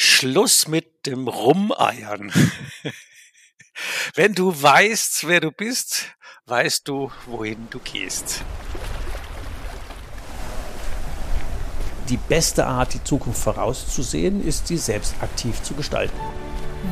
Schluss 0.00 0.68
mit 0.68 1.06
dem 1.06 1.26
Rumeiern. 1.26 2.32
Wenn 4.14 4.32
du 4.32 4.62
weißt, 4.62 5.26
wer 5.26 5.40
du 5.40 5.50
bist, 5.50 6.14
weißt 6.46 6.86
du, 6.86 7.10
wohin 7.26 7.66
du 7.68 7.80
gehst. 7.80 8.44
Die 12.08 12.16
beste 12.16 12.64
Art, 12.64 12.94
die 12.94 13.02
Zukunft 13.02 13.42
vorauszusehen, 13.42 14.46
ist, 14.46 14.68
sie 14.68 14.76
selbst 14.76 15.16
aktiv 15.20 15.60
zu 15.62 15.74
gestalten. 15.74 16.16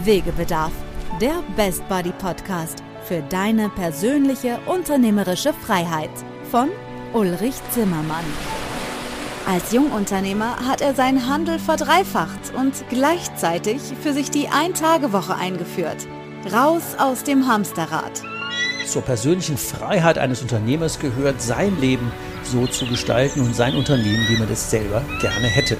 Wegebedarf, 0.02 0.72
der 1.20 1.44
Best 1.54 1.88
Buddy 1.88 2.10
Podcast 2.10 2.82
für 3.06 3.22
deine 3.22 3.68
persönliche 3.68 4.58
unternehmerische 4.66 5.52
Freiheit 5.52 6.10
von 6.50 6.70
Ulrich 7.12 7.54
Zimmermann. 7.70 8.24
Als 9.46 9.70
Jungunternehmer 9.70 10.56
hat 10.66 10.80
er 10.80 10.92
seinen 10.96 11.28
Handel 11.28 11.60
verdreifacht 11.60 12.52
und 12.58 12.72
gleichzeitig 12.90 13.80
für 14.02 14.12
sich 14.12 14.28
die 14.28 14.48
Ein-Tage-Woche 14.48 15.36
eingeführt. 15.36 16.08
Raus 16.52 16.82
aus 16.98 17.22
dem 17.22 17.46
Hamsterrad. 17.46 18.22
Zur 18.88 19.02
persönlichen 19.02 19.56
Freiheit 19.56 20.18
eines 20.18 20.42
Unternehmers 20.42 20.98
gehört, 20.98 21.40
sein 21.40 21.80
Leben 21.80 22.10
so 22.42 22.66
zu 22.66 22.86
gestalten 22.86 23.40
und 23.40 23.54
sein 23.54 23.76
Unternehmen, 23.76 24.26
wie 24.28 24.36
man 24.36 24.50
es 24.50 24.68
selber 24.68 25.02
gerne 25.20 25.46
hätte. 25.46 25.76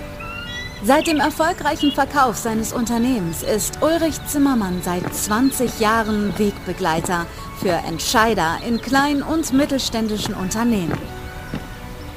Seit 0.85 1.09
dem 1.09 1.19
erfolgreichen 1.19 1.91
Verkauf 1.91 2.37
seines 2.37 2.73
Unternehmens 2.73 3.43
ist 3.43 3.83
Ulrich 3.83 4.25
Zimmermann 4.27 4.81
seit 4.85 5.13
20 5.13 5.81
Jahren 5.81 6.39
Wegbegleiter 6.39 7.27
für 7.61 7.73
Entscheider 7.73 8.59
in 8.65 8.81
kleinen 8.81 9.23
und 9.23 9.53
mittelständischen 9.53 10.35
Unternehmen. 10.35 10.97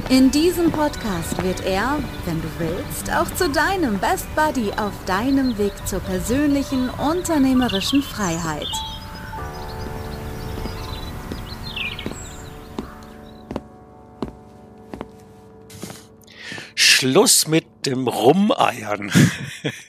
In 0.09 0.31
diesem 0.31 0.71
Podcast 0.71 1.43
wird 1.43 1.63
er, 1.63 1.99
wenn 2.25 2.41
du 2.41 2.47
willst, 2.57 3.11
auch 3.11 3.31
zu 3.35 3.47
deinem 3.47 3.99
Best 3.99 4.25
Buddy 4.35 4.71
auf 4.71 4.91
deinem 5.05 5.55
Weg 5.59 5.71
zur 5.85 5.99
persönlichen 5.99 6.89
unternehmerischen 6.89 8.01
Freiheit. 8.01 8.67
Schluss 16.73 17.47
mit 17.47 17.85
dem 17.85 18.07
Rumeiern. 18.07 19.11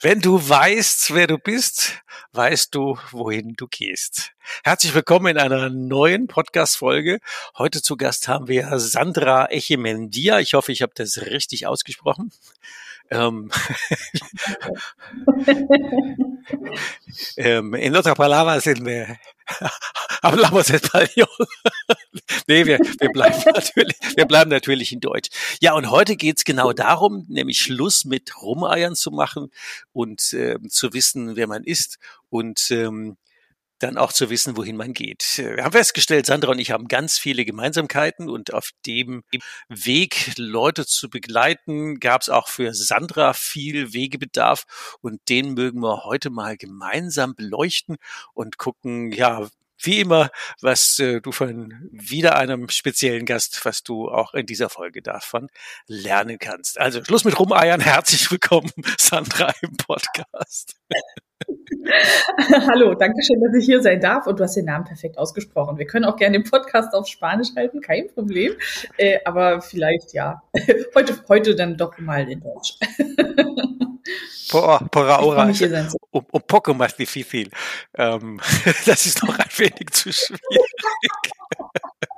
Wenn 0.00 0.20
du 0.20 0.48
weißt, 0.48 1.14
wer 1.14 1.26
du 1.26 1.38
bist, 1.38 2.02
weißt 2.32 2.74
du, 2.74 2.98
wohin 3.10 3.54
du 3.56 3.66
gehst. 3.66 4.32
Herzlich 4.62 4.94
willkommen 4.94 5.26
in 5.26 5.38
einer 5.38 5.70
neuen 5.70 6.28
Podcast-Folge. 6.28 7.20
Heute 7.56 7.82
zu 7.82 7.96
Gast 7.96 8.28
haben 8.28 8.48
wir 8.48 8.78
Sandra 8.78 9.50
Echemendia. 9.50 10.40
Ich 10.40 10.54
hoffe, 10.54 10.72
ich 10.72 10.82
habe 10.82 10.92
das 10.94 11.18
richtig 11.18 11.66
ausgesprochen. 11.66 12.30
Ähm, 13.10 13.50
en 17.74 17.96
otras 17.96 18.14
palabras, 18.14 18.66
eh, 18.66 19.18
hablamos 20.22 20.70
español. 20.70 21.28
nee, 22.46 22.66
wir, 22.66 22.78
wir, 22.78 23.10
bleiben 23.10 23.42
natürlich, 23.54 23.96
wir 24.16 24.24
bleiben 24.26 24.50
natürlich 24.50 24.92
in 24.92 25.00
Deutsch. 25.00 25.30
Ja, 25.60 25.74
und 25.74 25.90
heute 25.90 26.16
geht's 26.16 26.44
genau 26.44 26.72
darum, 26.72 27.26
nämlich 27.28 27.60
Schluss 27.60 28.04
mit 28.04 28.42
Rumeiern 28.42 28.94
zu 28.94 29.10
machen 29.10 29.50
und 29.92 30.32
äh, 30.32 30.58
zu 30.68 30.92
wissen, 30.92 31.36
wer 31.36 31.46
man 31.46 31.64
ist 31.64 31.98
und 32.28 32.70
ähm, 32.70 33.16
dann 33.78 33.98
auch 33.98 34.12
zu 34.12 34.30
wissen, 34.30 34.56
wohin 34.56 34.76
man 34.76 34.92
geht. 34.92 35.24
Wir 35.36 35.64
haben 35.64 35.72
festgestellt, 35.72 36.26
Sandra 36.26 36.52
und 36.52 36.58
ich 36.58 36.70
haben 36.70 36.88
ganz 36.88 37.18
viele 37.18 37.44
Gemeinsamkeiten 37.44 38.28
und 38.28 38.54
auf 38.54 38.70
dem 38.86 39.22
Weg, 39.68 40.32
Leute 40.38 40.86
zu 40.86 41.10
begleiten, 41.10 42.00
gab 42.00 42.22
es 42.22 42.28
auch 42.28 42.48
für 42.48 42.74
Sandra 42.74 43.32
viel 43.32 43.92
Wegebedarf 43.92 44.98
und 45.00 45.20
den 45.28 45.54
mögen 45.54 45.80
wir 45.80 46.04
heute 46.04 46.30
mal 46.30 46.56
gemeinsam 46.56 47.34
beleuchten 47.34 47.96
und 48.34 48.58
gucken, 48.58 49.12
ja, 49.12 49.48
wie 49.78 50.00
immer, 50.00 50.30
was 50.60 50.98
äh, 50.98 51.20
du 51.20 51.32
von 51.32 51.88
wieder 51.90 52.36
einem 52.36 52.68
speziellen 52.68 53.26
Gast, 53.26 53.64
was 53.64 53.82
du 53.82 54.08
auch 54.08 54.34
in 54.34 54.46
dieser 54.46 54.68
Folge 54.68 55.02
davon 55.02 55.48
lernen 55.86 56.38
kannst. 56.38 56.80
Also 56.80 57.04
Schluss 57.04 57.24
mit 57.24 57.38
Rumeiern. 57.38 57.80
Herzlich 57.80 58.30
willkommen, 58.30 58.70
Sandra, 58.98 59.52
im 59.62 59.76
Podcast. 59.76 60.76
Hallo, 62.68 62.94
danke 62.94 63.22
schön, 63.22 63.40
dass 63.40 63.54
ich 63.54 63.66
hier 63.66 63.82
sein 63.82 64.00
darf 64.00 64.26
und 64.26 64.40
du 64.40 64.44
hast 64.44 64.56
den 64.56 64.64
Namen 64.64 64.84
perfekt 64.84 65.18
ausgesprochen. 65.18 65.78
Wir 65.78 65.86
können 65.86 66.04
auch 66.04 66.16
gerne 66.16 66.38
den 66.38 66.48
Podcast 66.48 66.94
auf 66.94 67.06
Spanisch 67.06 67.48
halten, 67.56 67.80
kein 67.80 68.08
Problem. 68.08 68.54
Äh, 68.96 69.18
aber 69.24 69.60
vielleicht 69.60 70.12
ja, 70.14 70.42
heute, 70.94 71.18
heute 71.28 71.54
dann 71.54 71.76
doch 71.76 71.98
mal 71.98 72.28
in 72.28 72.40
Deutsch. 72.40 72.78
Por, 74.48 74.88
por 74.90 75.10
ahora 75.10 75.44
un, 75.44 76.24
un 76.30 76.42
poco 76.42 76.74
más 76.74 76.96
difícil. 76.96 77.50
Ähm, 77.94 78.40
das 78.86 79.06
ist 79.06 79.22
noch 79.24 79.38
ein 79.38 79.50
wenig 79.56 79.90
zu 79.92 80.12
schwierig. 80.12 80.40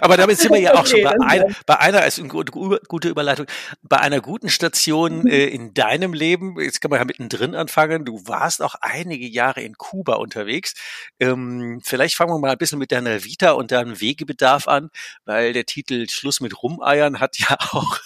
Aber 0.00 0.16
damit 0.16 0.38
sind 0.38 0.52
wir 0.52 0.60
ja 0.60 0.74
auch 0.74 0.80
okay, 0.80 1.02
schon 1.02 1.04
bei, 1.04 1.26
ein, 1.26 1.56
bei 1.66 1.78
einer, 1.78 2.06
ist 2.06 2.18
eine 2.18 2.28
gute 2.28 3.08
Überleitung, 3.08 3.46
bei 3.82 3.98
einer 3.98 4.20
guten 4.20 4.48
Station 4.48 5.20
mhm. 5.20 5.26
äh, 5.26 5.46
in 5.46 5.74
deinem 5.74 6.12
Leben. 6.12 6.60
Jetzt 6.60 6.80
kann 6.80 6.90
man 6.90 7.00
ja 7.00 7.04
mittendrin 7.04 7.54
anfangen. 7.54 8.04
Du 8.04 8.26
warst 8.26 8.62
auch 8.62 8.74
einige 8.80 9.26
Jahre 9.26 9.62
in 9.62 9.76
Kuba 9.76 10.14
unterwegs. 10.14 10.74
Ähm, 11.20 11.80
vielleicht 11.84 12.16
fangen 12.16 12.32
wir 12.32 12.38
mal 12.38 12.52
ein 12.52 12.58
bisschen 12.58 12.78
mit 12.78 12.92
deiner 12.92 13.24
Vita 13.24 13.52
und 13.52 13.72
deinem 13.72 14.00
Wegebedarf 14.00 14.68
an, 14.68 14.90
weil 15.24 15.52
der 15.52 15.66
Titel 15.66 16.08
Schluss 16.08 16.40
mit 16.40 16.62
Rumeiern 16.62 17.20
hat 17.20 17.38
ja 17.38 17.56
auch 17.72 17.98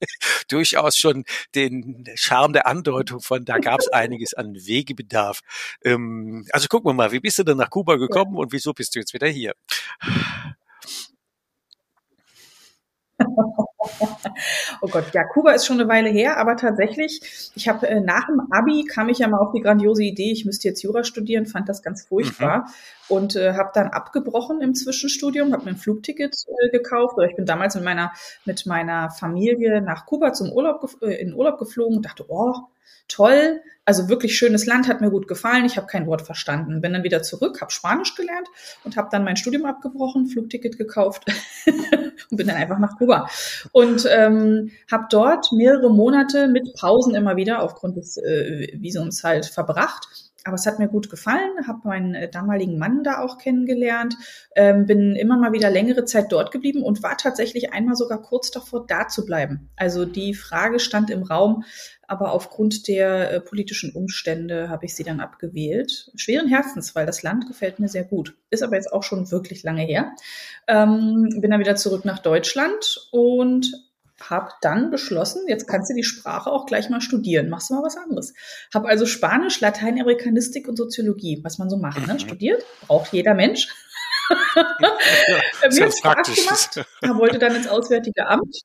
durchaus 0.48 0.96
schon 0.96 1.24
den 1.54 2.04
Charme 2.14 2.52
der 2.52 2.66
Andeutung 2.66 3.20
von, 3.20 3.44
da 3.44 3.58
gab 3.58 3.80
es 3.80 3.88
einiges 3.88 4.34
an 4.34 4.54
Wegebedarf. 4.54 5.40
Ähm, 5.84 6.46
also 6.50 6.68
gucken 6.68 6.88
wir 6.88 6.94
mal, 6.94 7.12
wie 7.12 7.20
bist 7.20 7.38
du 7.38 7.44
denn 7.44 7.56
nach 7.56 7.70
Kuba 7.70 7.96
gekommen 7.96 8.34
ja. 8.34 8.40
und 8.40 8.52
wieso 8.52 8.72
bist 8.72 8.94
du 8.94 8.98
jetzt 8.98 9.14
wieder 9.14 9.28
hier? 9.28 9.54
oh 14.80 14.88
Gott, 14.88 15.06
ja, 15.14 15.24
Kuba 15.24 15.52
ist 15.52 15.66
schon 15.66 15.80
eine 15.80 15.88
Weile 15.88 16.10
her, 16.10 16.38
aber 16.38 16.56
tatsächlich, 16.56 17.50
ich 17.54 17.68
habe 17.68 17.86
äh, 17.88 18.00
nach 18.00 18.26
dem 18.26 18.40
Abi 18.50 18.84
kam 18.84 19.08
ich 19.08 19.18
ja 19.18 19.28
mal 19.28 19.38
auf 19.38 19.52
die 19.52 19.60
grandiose 19.60 20.02
Idee, 20.04 20.32
ich 20.32 20.44
müsste 20.44 20.68
jetzt 20.68 20.82
Jura 20.82 21.04
studieren, 21.04 21.46
fand 21.46 21.68
das 21.68 21.82
ganz 21.82 22.02
furchtbar 22.06 22.58
mhm. 22.58 22.64
Und 23.08 23.36
äh, 23.36 23.54
habe 23.54 23.70
dann 23.74 23.88
abgebrochen 23.88 24.60
im 24.60 24.74
Zwischenstudium, 24.74 25.52
habe 25.52 25.64
mir 25.64 25.70
ein 25.70 25.76
Flugticket 25.76 26.34
äh, 26.46 26.70
gekauft 26.70 27.16
oder 27.16 27.26
ich 27.26 27.36
bin 27.36 27.46
damals 27.46 27.74
mit 27.74 27.84
meiner 27.84 28.12
mit 28.44 28.66
meiner 28.66 29.10
Familie 29.10 29.80
nach 29.80 30.06
Kuba 30.06 30.32
zum 30.32 30.52
Urlaub 30.52 30.88
äh, 31.02 31.14
in 31.14 31.34
Urlaub 31.34 31.58
geflogen 31.58 31.96
und 31.96 32.06
dachte, 32.06 32.24
oh, 32.28 32.54
toll, 33.08 33.60
also 33.84 34.08
wirklich 34.08 34.36
schönes 34.36 34.66
Land, 34.66 34.88
hat 34.88 35.00
mir 35.00 35.10
gut 35.10 35.28
gefallen. 35.28 35.64
Ich 35.64 35.76
habe 35.76 35.86
kein 35.86 36.06
Wort 36.06 36.22
verstanden. 36.22 36.80
Bin 36.80 36.92
dann 36.92 37.04
wieder 37.04 37.22
zurück, 37.22 37.60
habe 37.60 37.70
Spanisch 37.70 38.16
gelernt 38.16 38.48
und 38.82 38.96
habe 38.96 39.08
dann 39.12 39.24
mein 39.24 39.36
Studium 39.36 39.64
abgebrochen, 39.64 40.26
Flugticket 40.26 40.76
gekauft 40.76 41.24
und 42.30 42.36
bin 42.36 42.48
dann 42.48 42.56
einfach 42.56 42.78
nach 42.78 42.98
Kuba. 42.98 43.28
Und 43.70 44.06
ähm, 44.10 44.72
habe 44.90 45.06
dort 45.10 45.52
mehrere 45.52 45.92
Monate 45.92 46.48
mit 46.48 46.74
Pausen 46.74 47.14
immer 47.14 47.36
wieder 47.36 47.62
aufgrund 47.62 47.96
des 47.96 48.16
äh, 48.16 48.72
Visums 48.74 49.22
halt 49.22 49.46
verbracht. 49.46 50.25
Aber 50.46 50.54
es 50.54 50.64
hat 50.64 50.78
mir 50.78 50.86
gut 50.86 51.10
gefallen, 51.10 51.66
habe 51.66 51.80
meinen 51.82 52.14
äh, 52.14 52.30
damaligen 52.30 52.78
Mann 52.78 53.02
da 53.02 53.18
auch 53.18 53.36
kennengelernt, 53.36 54.14
ähm, 54.54 54.86
bin 54.86 55.16
immer 55.16 55.36
mal 55.36 55.52
wieder 55.52 55.70
längere 55.70 56.04
Zeit 56.04 56.30
dort 56.30 56.52
geblieben 56.52 56.84
und 56.84 57.02
war 57.02 57.16
tatsächlich 57.16 57.72
einmal 57.72 57.96
sogar 57.96 58.22
kurz 58.22 58.52
davor, 58.52 58.86
da 58.86 59.08
zu 59.08 59.26
bleiben. 59.26 59.70
Also 59.74 60.04
die 60.04 60.34
Frage 60.34 60.78
stand 60.78 61.10
im 61.10 61.24
Raum, 61.24 61.64
aber 62.06 62.30
aufgrund 62.30 62.86
der 62.86 63.32
äh, 63.32 63.40
politischen 63.40 63.92
Umstände 63.92 64.68
habe 64.68 64.86
ich 64.86 64.94
sie 64.94 65.02
dann 65.02 65.18
abgewählt. 65.18 66.12
Schweren 66.14 66.46
Herzens, 66.46 66.94
weil 66.94 67.06
das 67.06 67.24
Land 67.24 67.48
gefällt 67.48 67.80
mir 67.80 67.88
sehr 67.88 68.04
gut. 68.04 68.36
Ist 68.50 68.62
aber 68.62 68.76
jetzt 68.76 68.92
auch 68.92 69.02
schon 69.02 69.32
wirklich 69.32 69.64
lange 69.64 69.82
her. 69.82 70.12
Ähm, 70.68 71.28
bin 71.40 71.50
dann 71.50 71.58
wieder 71.58 71.74
zurück 71.74 72.04
nach 72.04 72.20
Deutschland 72.20 73.08
und 73.10 73.72
habe 74.20 74.50
dann 74.60 74.90
beschlossen, 74.90 75.42
jetzt 75.46 75.66
kannst 75.66 75.90
du 75.90 75.94
die 75.94 76.02
Sprache 76.02 76.50
auch 76.50 76.66
gleich 76.66 76.88
mal 76.88 77.00
studieren. 77.00 77.48
Machst 77.48 77.70
du 77.70 77.74
mal 77.74 77.82
was 77.82 77.96
anderes. 77.96 78.34
Habe 78.72 78.88
also 78.88 79.06
Spanisch, 79.06 79.60
Lateinamerikanistik 79.60 80.68
und 80.68 80.76
Soziologie, 80.76 81.40
was 81.42 81.58
man 81.58 81.68
so 81.68 81.76
macht, 81.76 82.06
ne? 82.06 82.14
Mhm. 82.14 82.18
studiert. 82.18 82.64
Braucht 82.86 83.12
jeder 83.12 83.34
Mensch. 83.34 83.68
Mir 85.70 85.84
hat 85.84 86.26
Spaß 86.26 86.70
gemacht. 86.70 86.86
wollte 87.18 87.38
dann 87.38 87.54
ins 87.54 87.68
Auswärtige 87.68 88.26
Amt 88.26 88.56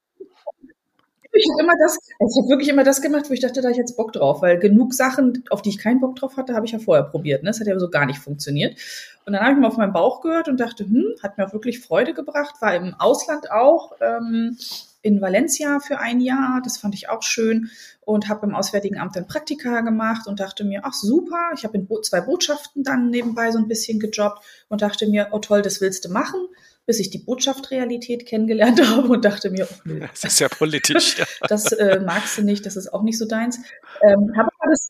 ich 1.34 1.48
habe 1.50 1.64
immer 1.64 1.74
das, 1.80 1.98
ich 1.98 2.38
habe 2.38 2.50
wirklich 2.50 2.70
immer 2.70 2.84
das 2.84 3.02
gemacht, 3.02 3.30
wo 3.30 3.34
ich 3.34 3.40
dachte, 3.40 3.62
da 3.62 3.68
habe 3.68 3.72
ich 3.72 3.78
jetzt 3.78 3.96
Bock 3.96 4.12
drauf, 4.14 4.42
weil 4.42 4.60
genug 4.60 4.94
Sachen, 4.94 5.44
auf 5.50 5.62
die 5.62 5.70
ich 5.70 5.78
keinen 5.78 6.02
Bock 6.02 6.16
drauf 6.16 6.38
hatte, 6.38 6.56
habe 6.56 6.66
ich 6.66 6.74
ja 6.74 6.80
vorher 6.80 7.06
probiert. 7.06 7.44
Ne? 7.44 7.50
Das 7.50 7.60
hat 7.60 7.68
ja 7.68 7.80
so 7.80 7.90
gar 7.90 8.06
nicht 8.06 8.20
funktioniert. 8.20 8.78
Und 9.26 9.34
dann 9.34 9.42
habe 9.42 9.54
ich 9.54 9.60
mal 9.60 9.68
auf 9.68 9.78
meinen 9.78 9.94
Bauch 9.94 10.22
gehört 10.22 10.50
und 10.50 10.60
dachte, 10.60 10.84
hm, 10.84 11.16
hat 11.24 11.38
mir 11.38 11.48
auch 11.48 11.54
wirklich 11.54 11.80
Freude 11.80 12.14
gebracht, 12.14 12.56
war 12.62 12.76
im 12.76 12.96
Ausland 12.96 13.50
auch, 13.52 13.94
ähm, 14.02 14.58
in 15.02 15.22
Valencia 15.22 15.80
für 15.80 16.00
ein 16.00 16.20
Jahr, 16.20 16.62
das 16.64 16.78
fand 16.78 16.94
ich 16.96 17.10
auch 17.10 17.24
schön 17.24 17.70
und 18.02 18.30
habe 18.30 18.46
im 18.46 18.56
Auswärtigen 18.56 19.00
Amt 19.00 19.18
ein 19.18 19.28
Praktika 19.28 19.82
gemacht 19.82 20.28
und 20.28 20.40
dachte 20.40 20.64
mir, 20.64 20.82
ach 20.84 20.94
super, 20.94 21.52
ich 21.56 21.64
habe 21.64 21.78
in 21.78 21.88
zwei 22.04 22.22
Botschaften 22.22 22.84
dann 22.84 23.10
nebenbei 23.10 23.52
so 23.52 23.58
ein 23.58 23.68
bisschen 23.68 24.00
gejobbt 24.00 24.44
und 24.70 24.82
dachte 24.82 25.08
mir, 25.08 25.30
oh 25.32 25.40
toll, 25.40 25.62
das 25.62 25.82
willst 25.82 26.06
du 26.06 26.10
machen 26.10 26.48
bis 26.86 27.00
ich 27.00 27.10
die 27.10 27.20
Botschaft 27.20 27.72
Realität 27.72 28.26
kennengelernt 28.26 28.82
habe 28.90 29.08
und 29.08 29.24
dachte 29.24 29.50
mir, 29.50 29.68
oh, 29.72 29.76
nö, 29.86 30.00
das 30.00 30.24
ist 30.24 30.40
ja 30.40 30.50
politisch. 30.50 31.18
Ja. 31.18 31.26
das 31.48 31.72
äh, 31.72 32.00
magst 32.00 32.38
du 32.38 32.42
nicht, 32.42 32.66
das 32.66 32.76
ist 32.76 32.94
auch 32.94 33.04
nicht 33.04 33.18
so 33.18 33.26
deins. 33.26 33.58
Ähm, 34.02 34.34
habe 34.38 34.50
aber 34.60 34.72
das, 34.72 34.88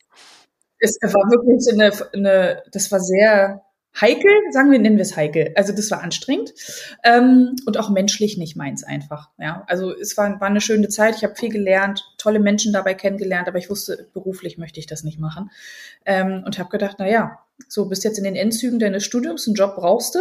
es 0.78 0.96
war 1.02 1.30
wirklich 1.30 1.72
eine, 1.72 1.92
eine, 2.12 2.62
das 2.72 2.90
war 2.90 2.98
sehr 2.98 3.62
heikel, 4.00 4.30
sagen 4.50 4.70
wir, 4.70 4.78
nennen 4.78 4.96
wir 4.96 5.02
es 5.02 5.16
heikel. 5.16 5.52
Also 5.56 5.72
das 5.72 5.90
war 5.90 6.02
anstrengend 6.02 6.54
ähm, 7.04 7.56
und 7.66 7.78
auch 7.78 7.90
menschlich 7.90 8.38
nicht 8.38 8.56
meins 8.56 8.84
einfach. 8.84 9.30
Ja, 9.38 9.64
also 9.66 9.94
es 9.94 10.16
war, 10.16 10.40
war 10.40 10.48
eine 10.48 10.60
schöne 10.60 10.88
Zeit. 10.88 11.16
Ich 11.16 11.24
habe 11.24 11.34
viel 11.34 11.50
gelernt, 11.50 12.04
tolle 12.18 12.40
Menschen 12.40 12.72
dabei 12.72 12.94
kennengelernt, 12.94 13.48
aber 13.48 13.58
ich 13.58 13.70
wusste, 13.70 14.08
beruflich 14.12 14.58
möchte 14.58 14.80
ich 14.80 14.86
das 14.86 15.04
nicht 15.04 15.18
machen 15.18 15.50
ähm, 16.06 16.42
und 16.44 16.58
habe 16.58 16.70
gedacht, 16.70 16.96
na 16.98 17.08
ja, 17.08 17.38
so 17.68 17.86
bist 17.86 18.04
jetzt 18.04 18.18
in 18.18 18.24
den 18.24 18.36
Endzügen 18.36 18.78
deines 18.78 19.04
Studiums, 19.04 19.46
einen 19.46 19.54
Job 19.54 19.76
brauchst 19.76 20.14
du 20.14 20.20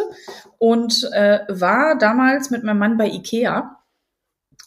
und 0.57 1.09
äh, 1.13 1.39
war 1.47 1.97
damals 1.97 2.51
mit 2.51 2.63
meinem 2.63 2.79
Mann 2.79 2.97
bei 2.97 3.07
Ikea 3.07 3.77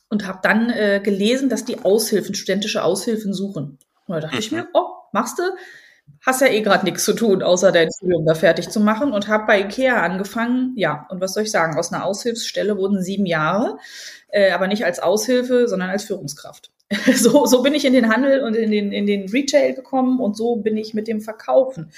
und 0.09 0.27
habe 0.27 0.41
dann 0.43 0.71
äh, 0.71 1.01
gelesen, 1.03 1.49
dass 1.49 1.65
die 1.65 1.85
Aushilfen, 1.85 2.35
studentische 2.35 2.83
Aushilfen 2.83 3.35
suchen. 3.35 3.79
Und 4.07 4.15
da 4.15 4.21
dachte 4.21 4.39
ich 4.39 4.53
mir, 4.53 4.63
mhm. 4.63 4.69
oh, 4.75 4.87
machst 5.13 5.39
du? 5.39 5.43
Hast 6.25 6.41
ja 6.41 6.49
eh 6.49 6.63
gerade 6.63 6.85
nichts 6.85 7.05
zu 7.05 7.13
tun, 7.13 7.43
außer 7.43 7.71
dein 7.71 7.91
Studium 7.93 8.25
da 8.25 8.35
fertig 8.35 8.71
zu 8.71 8.81
machen 8.81 9.13
und 9.13 9.29
habe 9.29 9.47
bei 9.47 9.61
Ikea 9.61 10.03
angefangen. 10.03 10.73
Ja, 10.77 11.07
und 11.11 11.21
was 11.21 11.35
soll 11.35 11.43
ich 11.43 11.51
sagen? 11.51 11.77
Aus 11.77 11.93
einer 11.93 12.05
Aushilfsstelle 12.05 12.77
wurden 12.79 13.03
sieben 13.03 13.27
Jahre, 13.27 13.79
äh, 14.29 14.51
aber 14.53 14.67
nicht 14.67 14.85
als 14.85 15.01
Aushilfe, 15.01 15.69
sondern 15.69 15.91
als 15.91 16.05
Führungskraft. 16.05 16.71
so, 17.15 17.47
so 17.47 17.63
bin 17.63 17.75
ich 17.75 17.85
in 17.85 17.93
den 17.93 18.09
Handel 18.09 18.43
und 18.43 18.55
in 18.55 18.71
den, 18.71 18.93
in 18.93 19.07
den 19.07 19.29
Retail 19.29 19.75
gekommen 19.75 20.21
und 20.21 20.37
so 20.37 20.57
bin 20.57 20.77
ich 20.77 20.95
mit 20.95 21.09
dem 21.09 21.21
Verkaufen 21.21 21.93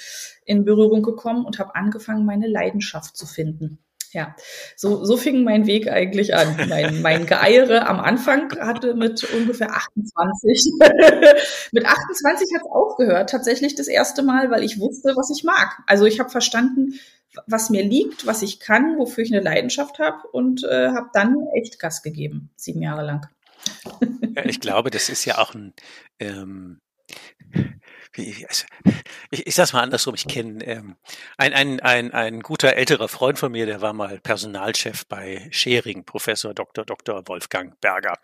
in 0.45 0.65
Berührung 0.65 1.03
gekommen 1.03 1.45
und 1.45 1.59
habe 1.59 1.75
angefangen, 1.75 2.25
meine 2.25 2.47
Leidenschaft 2.47 3.17
zu 3.17 3.27
finden. 3.27 3.79
Ja, 4.13 4.35
so, 4.77 5.05
so 5.05 5.17
fing 5.17 5.45
mein 5.45 5.67
Weg 5.67 5.89
eigentlich 5.89 6.35
an. 6.35 6.69
Mein, 6.69 7.03
mein 7.03 7.27
Geeiere 7.27 7.87
am 7.89 8.01
Anfang 8.01 8.51
hatte 8.59 8.95
mit 8.95 9.25
ungefähr 9.33 9.71
28. 9.71 10.73
mit 11.73 11.85
28 11.85 12.55
hat 12.55 12.63
es 12.63 12.71
aufgehört, 12.71 13.31
tatsächlich 13.31 13.75
das 13.75 13.89
erste 13.89 14.23
Mal, 14.23 14.51
weil 14.51 14.65
ich 14.65 14.79
wusste, 14.79 15.15
was 15.17 15.31
ich 15.37 15.45
mag. 15.45 15.79
Also 15.87 16.05
ich 16.07 16.21
habe 16.21 16.31
verstanden, 16.31 16.95
was 17.47 17.71
mir 17.71 17.85
liegt, 17.85 18.27
was 18.27 18.43
ich 18.43 18.61
kann, 18.61 18.99
wofür 18.99 19.25
ich 19.25 19.33
eine 19.33 19.43
Leidenschaft 19.43 19.99
habe 19.99 20.27
und 20.33 20.65
äh, 20.65 20.89
habe 20.89 21.11
dann 21.13 21.37
echt 21.55 21.79
Gas 21.79 22.03
gegeben, 22.03 22.51
sieben 22.57 22.83
Jahre 22.83 23.05
lang. 23.05 23.27
ich 24.45 24.61
glaube, 24.61 24.91
das 24.91 25.09
ist 25.09 25.25
ja 25.25 25.39
auch 25.39 25.55
ein 25.55 25.75
ähm, 26.21 26.81
also, 28.17 28.67
ich, 29.31 29.47
ich 29.47 29.55
sag's 29.55 29.73
mal 29.73 29.83
andersrum, 29.83 30.15
ich 30.15 30.27
kenne 30.27 30.65
ähm, 30.65 30.97
ein, 31.37 31.53
ein, 31.53 31.81
ein, 31.81 32.13
ein 32.13 32.41
guter 32.41 32.75
älterer 32.75 33.09
Freund 33.09 33.39
von 33.39 33.53
mir, 33.53 33.67
der 33.67 33.81
war 33.81 33.93
mal 33.93 34.21
Personalchef 34.21 35.07
bei 35.07 35.49
Schering, 35.51 36.05
Professor 36.05 36.55
Dr. 36.55 36.85
Dr. 36.85 37.27
Wolfgang 37.29 37.81
Berger. 37.81 38.19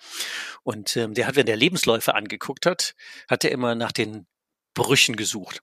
Und 0.62 0.96
ähm, 0.96 1.14
der 1.14 1.26
hat, 1.26 1.36
wenn 1.36 1.46
der 1.46 1.56
Lebensläufe 1.56 2.14
angeguckt 2.14 2.66
hat, 2.66 2.94
hat 3.28 3.44
er 3.44 3.50
immer 3.52 3.74
nach 3.74 3.92
den 3.92 4.26
Brüchen 4.74 5.16
gesucht. 5.16 5.62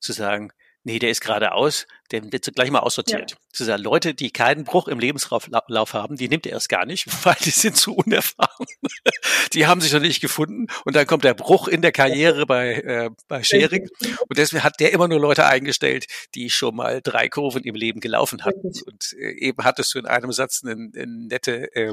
Zu 0.00 0.12
sagen, 0.12 0.52
nee, 0.82 0.98
der 0.98 1.10
ist 1.10 1.20
geradeaus, 1.20 1.86
der 2.10 2.32
wird 2.32 2.54
gleich 2.54 2.70
mal 2.70 2.80
aussortiert. 2.80 3.30
Ja. 3.30 3.36
Sagen, 3.66 3.82
Leute, 3.82 4.14
die 4.14 4.30
keinen 4.30 4.64
Bruch 4.64 4.88
im 4.88 4.98
Lebenslauf 4.98 5.48
haben, 5.94 6.16
die 6.16 6.28
nimmt 6.28 6.46
er 6.46 6.52
erst 6.52 6.68
gar 6.68 6.86
nicht, 6.86 7.06
weil 7.24 7.36
die 7.44 7.50
sind 7.50 7.76
zu 7.76 7.94
unerfahren. 7.94 8.66
die 9.52 9.66
haben 9.66 9.80
sich 9.80 9.92
noch 9.92 10.00
nicht 10.00 10.20
gefunden 10.20 10.66
und 10.84 10.96
dann 10.96 11.06
kommt 11.06 11.24
der 11.24 11.34
Bruch 11.34 11.68
in 11.68 11.82
der 11.82 11.92
Karriere 11.92 12.46
bei, 12.46 12.74
äh, 12.74 13.10
bei 13.28 13.42
Schering 13.42 13.88
und 14.28 14.38
deswegen 14.38 14.64
hat 14.64 14.80
der 14.80 14.92
immer 14.92 15.08
nur 15.08 15.20
Leute 15.20 15.46
eingestellt, 15.46 16.06
die 16.34 16.50
schon 16.50 16.76
mal 16.76 17.00
drei 17.02 17.28
Kurven 17.28 17.62
im 17.64 17.74
Leben 17.74 18.00
gelaufen 18.00 18.44
hatten. 18.44 18.72
Und 18.86 19.14
äh, 19.18 19.32
eben 19.32 19.64
hattest 19.64 19.94
du 19.94 19.98
in 19.98 20.06
einem 20.06 20.32
Satz 20.32 20.62
eine, 20.64 20.72
eine 20.72 21.06
nette, 21.06 21.74
äh, 21.74 21.92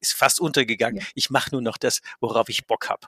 ist 0.00 0.14
fast 0.14 0.40
untergegangen, 0.40 1.00
ja. 1.00 1.06
ich 1.14 1.30
mache 1.30 1.50
nur 1.52 1.62
noch 1.62 1.78
das, 1.78 2.00
worauf 2.20 2.48
ich 2.48 2.66
Bock 2.66 2.88
habe. 2.88 3.06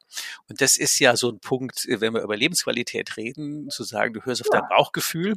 Und 0.49 0.61
das 0.61 0.77
ist 0.77 0.99
ja 0.99 1.17
so 1.17 1.31
ein 1.31 1.41
Punkt, 1.41 1.87
wenn 1.89 2.15
wir 2.15 2.23
über 2.23 2.37
Lebensqualität 2.37 3.17
reden, 3.17 3.71
zu 3.71 3.85
sagen, 3.85 4.15
du 4.15 4.25
hörst 4.25 4.43
auf 4.43 4.51
dein 4.51 4.69
Bauchgefühl 4.69 5.35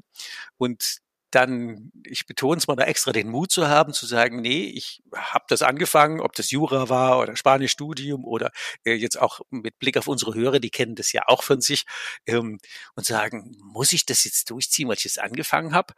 und 0.57 0.99
dann, 1.35 1.91
ich 2.05 2.25
betone 2.25 2.57
es 2.57 2.67
mal 2.67 2.75
da 2.75 2.83
extra, 2.83 3.11
den 3.11 3.29
Mut 3.29 3.51
zu 3.51 3.67
haben, 3.67 3.93
zu 3.93 4.05
sagen, 4.05 4.41
nee, 4.41 4.65
ich 4.65 5.01
habe 5.15 5.45
das 5.47 5.61
angefangen, 5.61 6.19
ob 6.19 6.33
das 6.33 6.51
Jura 6.51 6.89
war 6.89 7.19
oder 7.19 7.35
Spanischstudium 7.35 8.25
oder 8.25 8.51
äh, 8.85 8.93
jetzt 8.93 9.19
auch 9.19 9.41
mit 9.49 9.79
Blick 9.79 9.97
auf 9.97 10.07
unsere 10.07 10.33
Hörer, 10.33 10.59
die 10.59 10.69
kennen 10.69 10.95
das 10.95 11.11
ja 11.11 11.23
auch 11.27 11.43
von 11.43 11.61
sich, 11.61 11.85
ähm, 12.27 12.59
und 12.95 13.05
sagen, 13.05 13.57
muss 13.63 13.93
ich 13.93 14.05
das 14.05 14.23
jetzt 14.25 14.49
durchziehen, 14.49 14.87
weil 14.87 14.97
ich 14.97 15.05
es 15.05 15.17
angefangen 15.17 15.73
habe? 15.73 15.93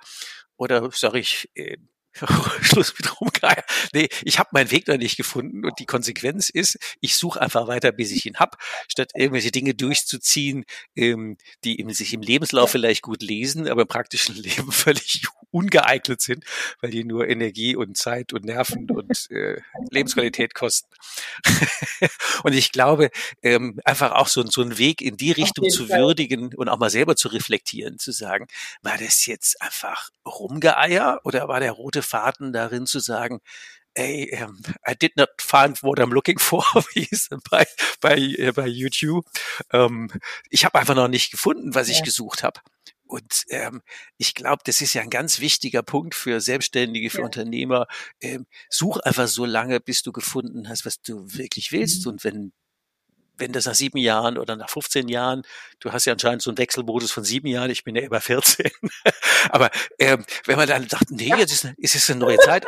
Oder 0.57 0.89
sage 0.91 1.19
ich, 1.19 1.49
äh, 1.55 1.77
Schluss 2.61 2.93
mit 2.97 3.19
Rumgeier. 3.19 3.63
Nee, 3.93 4.09
ich 4.23 4.39
habe 4.39 4.49
meinen 4.53 4.71
Weg 4.71 4.87
noch 4.87 4.97
nicht 4.97 5.17
gefunden 5.17 5.65
und 5.65 5.79
die 5.79 5.85
Konsequenz 5.85 6.49
ist, 6.49 6.77
ich 7.01 7.15
suche 7.15 7.41
einfach 7.41 7.67
weiter, 7.67 7.91
bis 7.91 8.11
ich 8.11 8.25
ihn 8.25 8.37
hab, 8.37 8.57
statt 8.87 9.11
irgendwelche 9.15 9.51
Dinge 9.51 9.73
durchzuziehen, 9.73 10.65
ähm, 10.95 11.37
die 11.63 11.75
im, 11.75 11.89
sich 11.91 12.13
im 12.13 12.21
Lebenslauf 12.21 12.71
vielleicht 12.71 13.01
gut 13.01 13.21
lesen, 13.21 13.67
aber 13.67 13.83
im 13.83 13.87
praktischen 13.87 14.35
Leben 14.41 14.71
völlig 14.71 15.23
ungeeignet 15.51 16.21
sind, 16.21 16.43
weil 16.81 16.91
die 16.91 17.03
nur 17.03 17.27
Energie 17.27 17.75
und 17.75 17.97
Zeit 17.97 18.33
und 18.33 18.45
Nerven 18.45 18.89
und 18.91 19.09
äh, 19.31 19.61
Lebensqualität 19.89 20.53
kosten. 20.53 20.89
und 22.43 22.53
ich 22.53 22.71
glaube, 22.71 23.09
ähm, 23.41 23.79
einfach 23.85 24.11
auch 24.11 24.27
so, 24.27 24.45
so 24.45 24.61
einen 24.61 24.77
Weg 24.77 25.01
in 25.01 25.17
die 25.17 25.31
Richtung 25.31 25.69
zu 25.69 25.87
Fall. 25.87 25.99
würdigen 25.99 26.53
und 26.55 26.69
auch 26.69 26.79
mal 26.79 26.89
selber 26.89 27.15
zu 27.15 27.29
reflektieren, 27.29 27.99
zu 27.99 28.11
sagen, 28.11 28.47
war 28.81 28.97
das 28.97 29.25
jetzt 29.25 29.61
einfach 29.61 30.09
Rumgeeier 30.25 31.21
oder 31.23 31.47
war 31.47 31.59
der 31.59 31.71
rote 31.71 32.01
Faden 32.05 32.53
darin 32.53 32.85
zu 32.85 32.99
sagen, 32.99 33.41
ey, 33.95 34.29
um, 34.43 34.61
I 34.87 34.93
did 34.95 35.15
not 35.17 35.29
find 35.39 35.81
what 35.81 35.99
I'm 35.99 36.13
looking 36.13 36.37
for, 36.39 36.63
wie 36.93 37.07
es 37.11 37.29
bei, 37.49 37.65
bei, 38.01 38.17
äh, 38.17 38.51
bei 38.51 38.67
YouTube. 38.67 39.25
Ähm, 39.71 40.11
ich 40.49 40.65
habe 40.65 40.79
einfach 40.79 40.95
noch 40.95 41.07
nicht 41.07 41.31
gefunden, 41.31 41.73
was 41.73 41.89
ich 41.89 42.03
gesucht 42.03 42.43
habe. 42.43 42.59
Und 43.07 43.45
ähm, 43.49 43.81
ich 44.17 44.33
glaube, 44.33 44.63
das 44.65 44.81
ist 44.81 44.93
ja 44.93 45.01
ein 45.01 45.09
ganz 45.09 45.39
wichtiger 45.39 45.83
Punkt 45.83 46.15
für 46.15 46.41
Selbstständige, 46.41 47.09
für 47.09 47.19
ja. 47.19 47.25
Unternehmer. 47.25 47.87
Ähm, 48.19 48.47
such 48.69 48.99
einfach 48.99 49.27
so 49.27 49.45
lange, 49.45 49.79
bis 49.79 50.01
du 50.01 50.11
gefunden 50.11 50.67
hast, 50.69 50.85
was 50.85 51.01
du 51.01 51.25
wirklich 51.33 51.71
willst. 51.71 52.05
Mhm. 52.05 52.11
Und 52.11 52.23
wenn 52.23 52.53
wenn 53.37 53.51
das 53.51 53.65
nach 53.65 53.75
sieben 53.75 53.97
Jahren 53.97 54.37
oder 54.37 54.55
nach 54.55 54.69
15 54.69 55.07
Jahren, 55.07 55.43
du 55.79 55.91
hast 55.91 56.05
ja 56.05 56.13
anscheinend 56.13 56.41
so 56.41 56.49
einen 56.49 56.57
Wechselmodus 56.57 57.11
von 57.11 57.23
sieben 57.23 57.47
Jahren, 57.47 57.69
ich 57.69 57.83
bin 57.83 57.95
ja 57.95 58.01
über 58.01 58.21
14, 58.21 58.69
aber 59.49 59.69
ähm, 59.99 60.25
wenn 60.45 60.57
man 60.57 60.67
dann 60.67 60.87
sagt, 60.87 61.11
nee, 61.11 61.33
jetzt 61.37 61.51
ist, 61.51 61.73
ist 61.77 61.95
es 61.95 62.09
eine 62.09 62.19
neue 62.19 62.37
Zeit, 62.37 62.65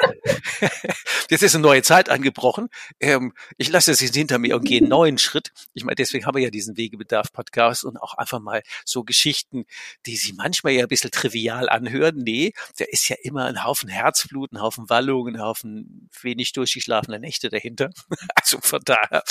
jetzt 1.30 1.44
ist 1.44 1.56
eine 1.56 1.62
neue 1.62 1.82
Zeit 1.82 2.10
angebrochen, 2.10 2.70
ähm, 3.00 3.34
ich 3.58 3.70
lasse 3.70 3.92
es 3.92 4.02
jetzt 4.02 4.16
hinter 4.16 4.40
mir 4.40 4.56
und 4.56 4.66
gehe 4.66 4.80
einen 4.80 4.90
neuen 4.90 5.18
Schritt. 5.18 5.52
Ich 5.74 5.84
meine, 5.84 5.96
deswegen 5.96 6.26
haben 6.26 6.36
wir 6.36 6.44
ja 6.44 6.50
diesen 6.50 6.78
Wegebedarf-Podcast 6.78 7.84
und 7.86 7.98
auch 7.98 8.14
einfach 8.16 8.40
mal 8.40 8.62
so 8.86 9.04
Geschichten, 9.04 9.66
die 10.06 10.16
sich 10.18 10.34
manchmal 10.36 10.74
ja 10.74 10.84
ein 10.84 10.88
bisschen 10.88 11.12
trivial 11.12 11.70
anhören. 11.70 12.18
Nee, 12.18 12.54
da 12.78 12.86
ist 12.86 13.10
ja 13.10 13.16
immer 13.22 13.46
ein 13.46 13.64
Haufen 13.64 13.90
Herzblut, 13.90 14.52
ein 14.52 14.62
Haufen 14.62 14.90
Wallungen, 14.90 15.36
ein 15.36 15.42
Haufen 15.42 16.10
wenig 16.22 16.52
durchgeschlafene 16.54 17.20
Nächte 17.20 17.50
dahinter. 17.50 17.90
Also 18.36 18.60
von 18.62 18.82
daher, 18.86 19.24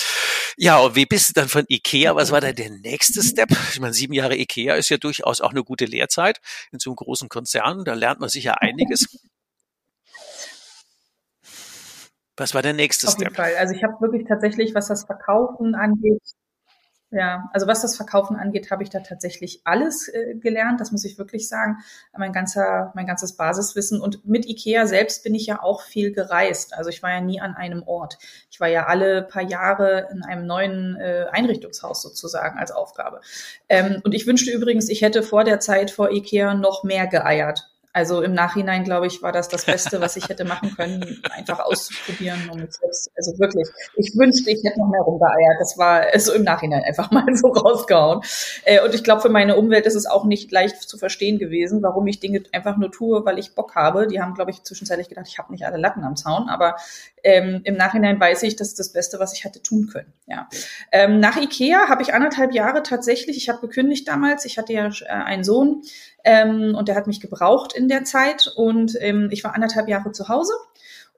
ja, 0.57 0.79
und 0.79 0.97
wie 0.97 1.07
bist 1.07 1.26
bist 1.27 1.37
du 1.37 1.41
dann 1.41 1.49
von 1.49 1.65
Ikea, 1.69 2.15
was 2.15 2.31
war 2.31 2.41
da 2.41 2.53
der 2.53 2.71
nächste 2.71 3.21
Step? 3.21 3.51
Ich 3.73 3.81
meine, 3.81 3.93
sieben 3.93 4.13
Jahre 4.13 4.37
Ikea 4.37 4.75
ist 4.75 4.91
ja 4.91 4.97
durchaus 4.97 5.41
auch 5.41 5.51
eine 5.51 5.65
gute 5.65 5.85
Lehrzeit 5.85 6.41
in 6.71 6.79
so 6.79 6.91
einem 6.91 6.97
großen 6.97 7.29
Konzern. 7.29 7.85
Da 7.85 7.95
lernt 7.95 8.21
man 8.21 8.29
sicher 8.29 8.63
einiges. 8.63 9.09
Was 12.37 12.55
war 12.55 12.63
der 12.63 12.75
nächste 12.75 13.09
Auf 13.09 13.15
Step? 13.15 13.33
Auf 13.33 13.39
jeden 13.39 13.45
Fall. 13.45 13.57
Also 13.57 13.75
ich 13.75 13.83
habe 13.83 14.01
wirklich 14.01 14.25
tatsächlich, 14.29 14.75
was 14.75 14.87
das 14.87 15.05
Verkaufen 15.05 15.75
angeht, 15.75 16.23
ja, 17.17 17.49
also 17.55 17.67
was 17.67 17.81
das 17.81 17.97
Verkaufen 17.97 18.37
angeht, 18.37 18.71
habe 18.71 18.83
ich 18.83 18.91
da 18.91 19.01
tatsächlich 19.01 19.63
alles 19.65 20.09
äh, 20.09 20.35
gelernt. 20.35 20.81
Das 20.81 20.93
muss 20.93 21.05
ich 21.05 21.17
wirklich 21.17 21.49
sagen. 21.49 21.79
Mein 22.17 22.33
ganzer, 22.33 22.93
mein 22.95 23.07
ganzes 23.07 23.37
Basiswissen. 23.37 24.03
Und 24.03 24.27
mit 24.27 24.47
IKEA 24.47 24.87
selbst 24.87 25.25
bin 25.25 25.35
ich 25.35 25.47
ja 25.47 25.63
auch 25.63 25.81
viel 25.81 26.13
gereist. 26.13 26.75
Also 26.77 26.91
ich 26.91 27.03
war 27.03 27.11
ja 27.11 27.23
nie 27.23 27.41
an 27.41 27.55
einem 27.55 27.83
Ort. 27.85 28.19
Ich 28.51 28.61
war 28.61 28.69
ja 28.69 28.85
alle 28.85 29.23
paar 29.23 29.43
Jahre 29.43 30.09
in 30.13 30.23
einem 30.25 30.47
neuen 30.47 30.97
äh, 30.97 31.25
Einrichtungshaus 31.31 32.03
sozusagen 32.03 32.59
als 32.59 32.71
Aufgabe. 32.71 33.23
Ähm, 33.71 34.03
und 34.05 34.13
ich 34.13 34.27
wünschte 34.27 34.51
übrigens, 34.51 34.91
ich 34.91 35.01
hätte 35.01 35.23
vor 35.23 35.45
der 35.45 35.59
Zeit 35.59 35.91
vor 35.91 36.11
IKEA 36.13 36.53
noch 36.53 36.85
mehr 36.85 37.07
geeiert. 37.07 37.71
Also 37.97 38.21
im 38.21 38.35
Nachhinein, 38.35 38.85
glaube 38.85 39.07
ich, 39.07 39.23
war 39.23 39.33
das 39.33 39.49
das 39.49 39.65
Beste, 39.65 40.03
was 40.03 40.19
ich 40.19 40.29
hätte 40.29 40.45
machen 40.45 40.77
können, 40.77 41.23
einfach 41.35 41.61
auszuprobieren. 41.61 42.51
Und 42.53 42.71
selbst, 42.71 43.11
also 43.17 43.39
wirklich, 43.39 43.67
ich 43.97 44.13
wünschte, 44.15 44.51
ich 44.51 44.63
hätte 44.63 44.81
noch 44.81 44.91
mehr 44.91 45.01
rumgeeiert. 45.01 45.57
Das 45.59 45.79
war 45.79 46.03
so 46.03 46.09
also 46.13 46.33
im 46.35 46.43
Nachhinein 46.43 46.83
einfach 46.85 47.11
mal 47.11 47.25
so 47.35 47.49
rausgehauen. 47.49 48.21
Äh, 48.67 48.85
und 48.85 48.95
ich 48.95 49.03
glaube, 49.03 49.23
für 49.23 49.31
meine 49.31 49.57
Umwelt 49.57 49.87
ist 49.87 49.95
es 49.95 50.05
auch 50.05 50.27
nicht 50.27 50.53
leicht 50.53 50.77
zu 50.77 50.99
verstehen 50.99 51.39
gewesen, 51.39 51.83
warum 51.83 52.07
ich 52.07 52.21
Dinge 52.21 52.43
einfach 52.53 52.77
nur 52.77 52.93
tue, 52.93 53.25
weil 53.25 53.39
ich 53.39 53.55
Bock 53.55 53.75
habe. 53.75 54.07
Die 54.07 54.21
haben, 54.21 54.35
glaube 54.35 54.51
ich, 54.51 54.63
zwischenzeitlich 54.63 55.09
gedacht, 55.09 55.29
ich 55.29 55.39
habe 55.39 55.51
nicht 55.51 55.65
alle 55.65 55.79
Latten 55.79 56.05
am 56.05 56.17
Zaun. 56.17 56.51
Aber 56.51 56.77
ähm, 57.25 57.63
im 57.65 57.77
Nachhinein 57.77 58.21
weiß 58.21 58.43
ich, 58.43 58.57
das 58.57 58.69
ist 58.69 58.79
das 58.79 58.93
Beste, 58.93 59.19
was 59.19 59.33
ich 59.33 59.45
hätte 59.45 59.63
tun 59.63 59.89
können. 59.91 60.13
Ja. 60.27 60.51
Ähm, 60.93 61.19
nach 61.19 61.39
Ikea 61.39 61.89
habe 61.89 62.03
ich 62.03 62.13
anderthalb 62.13 62.53
Jahre 62.53 62.83
tatsächlich, 62.83 63.39
ich 63.39 63.49
habe 63.49 63.61
gekündigt 63.61 64.07
damals, 64.07 64.45
ich 64.45 64.59
hatte 64.59 64.75
ja 64.75 64.87
äh, 64.87 65.07
einen 65.09 65.45
Sohn, 65.45 65.83
ähm, 66.27 66.75
und 66.75 66.89
der 66.89 66.97
hat 66.97 67.07
mich 67.07 67.21
gebraucht 67.21 67.73
in 67.73 67.87
der 67.89 68.05
Zeit 68.05 68.53
und 68.55 68.99
ähm, 69.01 69.29
ich 69.31 69.45
war 69.45 69.55
anderthalb 69.55 69.89
Jahre 69.89 70.11
zu 70.11 70.29
Hause 70.29 70.53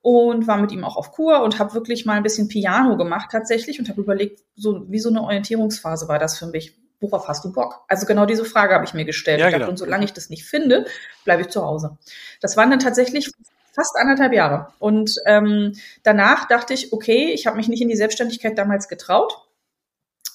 und 0.02 0.46
war 0.46 0.58
mit 0.58 0.70
ihm 0.70 0.84
auch 0.84 0.96
auf 0.96 1.12
Kur 1.12 1.42
und 1.42 1.58
habe 1.58 1.72
wirklich 1.72 2.04
mal 2.04 2.18
ein 2.18 2.22
bisschen 2.22 2.48
Piano 2.48 2.96
gemacht 2.98 3.30
tatsächlich 3.32 3.80
und 3.80 3.88
habe 3.88 4.02
überlegt, 4.02 4.42
so 4.54 4.84
wie 4.88 4.98
so 4.98 5.08
eine 5.08 5.22
Orientierungsphase 5.22 6.08
war 6.08 6.18
das 6.18 6.38
für 6.38 6.46
mich. 6.46 6.76
Worauf 7.00 7.26
hast 7.26 7.44
du 7.44 7.52
Bock? 7.52 7.84
Also 7.88 8.06
genau 8.06 8.26
diese 8.26 8.44
Frage 8.44 8.74
habe 8.74 8.84
ich 8.84 8.92
mir 8.92 9.04
gestellt. 9.04 9.40
Ja, 9.40 9.46
ich 9.46 9.52
dachte, 9.52 9.60
genau. 9.60 9.70
und 9.70 9.78
solange 9.78 10.04
ich 10.04 10.12
das 10.12 10.28
nicht 10.28 10.44
finde, 10.44 10.84
bleibe 11.24 11.42
ich 11.42 11.48
zu 11.48 11.62
Hause. 11.62 11.96
Das 12.40 12.56
waren 12.56 12.70
dann 12.70 12.80
tatsächlich 12.80 13.30
fast 13.72 13.96
anderthalb 13.96 14.34
Jahre. 14.34 14.72
Und 14.78 15.14
ähm, 15.24 15.72
danach 16.02 16.48
dachte 16.48 16.74
ich, 16.74 16.92
okay, 16.92 17.30
ich 17.32 17.46
habe 17.46 17.56
mich 17.56 17.68
nicht 17.68 17.80
in 17.80 17.88
die 17.88 17.96
Selbstständigkeit 17.96 18.58
damals 18.58 18.88
getraut 18.88 19.47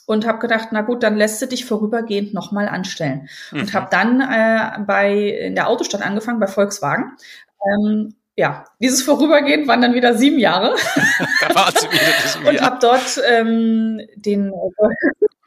und 0.06 0.28
habe 0.28 0.40
gedacht, 0.40 0.70
na 0.72 0.82
gut, 0.82 1.04
dann 1.04 1.16
lässt 1.16 1.42
du 1.42 1.48
dich 1.48 1.66
vorübergehend 1.66 2.34
nochmal 2.34 2.68
anstellen. 2.68 3.30
Mhm. 3.52 3.62
Und 3.62 3.74
habe 3.74 3.88
dann 3.90 4.22
äh, 4.22 4.80
bei 4.86 5.14
in 5.14 5.56
der 5.56 5.68
Autostadt 5.68 6.02
angefangen, 6.02 6.40
bei 6.40 6.48
Volkswagen. 6.48 7.18
Ähm, 7.66 8.16
ja, 8.36 8.66
dieses 8.80 9.04
Vorübergehend 9.04 9.68
waren 9.68 9.82
dann 9.82 9.94
wieder 9.94 10.16
sieben 10.16 10.40
Jahre. 10.40 10.76
da 11.42 11.56
war 11.56 11.70
es 11.70 11.84
wieder 11.84 12.50
Und 12.50 12.62
habe 12.62 12.78
dort 12.82 13.22
ähm, 13.30 14.02
den 14.16 14.52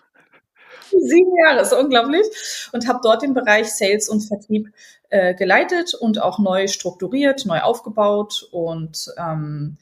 sieben 0.90 1.32
Jahre, 1.44 1.62
ist 1.62 1.72
unglaublich. 1.72 2.26
Und 2.72 2.86
habe 2.86 3.00
dort 3.02 3.22
den 3.22 3.34
Bereich 3.34 3.72
Sales 3.74 4.08
und 4.08 4.20
Vertrieb 4.20 4.72
äh, 5.10 5.34
geleitet 5.34 5.94
und 5.94 6.22
auch 6.22 6.38
neu 6.38 6.68
strukturiert, 6.68 7.44
neu 7.44 7.60
aufgebaut 7.60 8.48
und 8.52 9.06
ähm, 9.18 9.78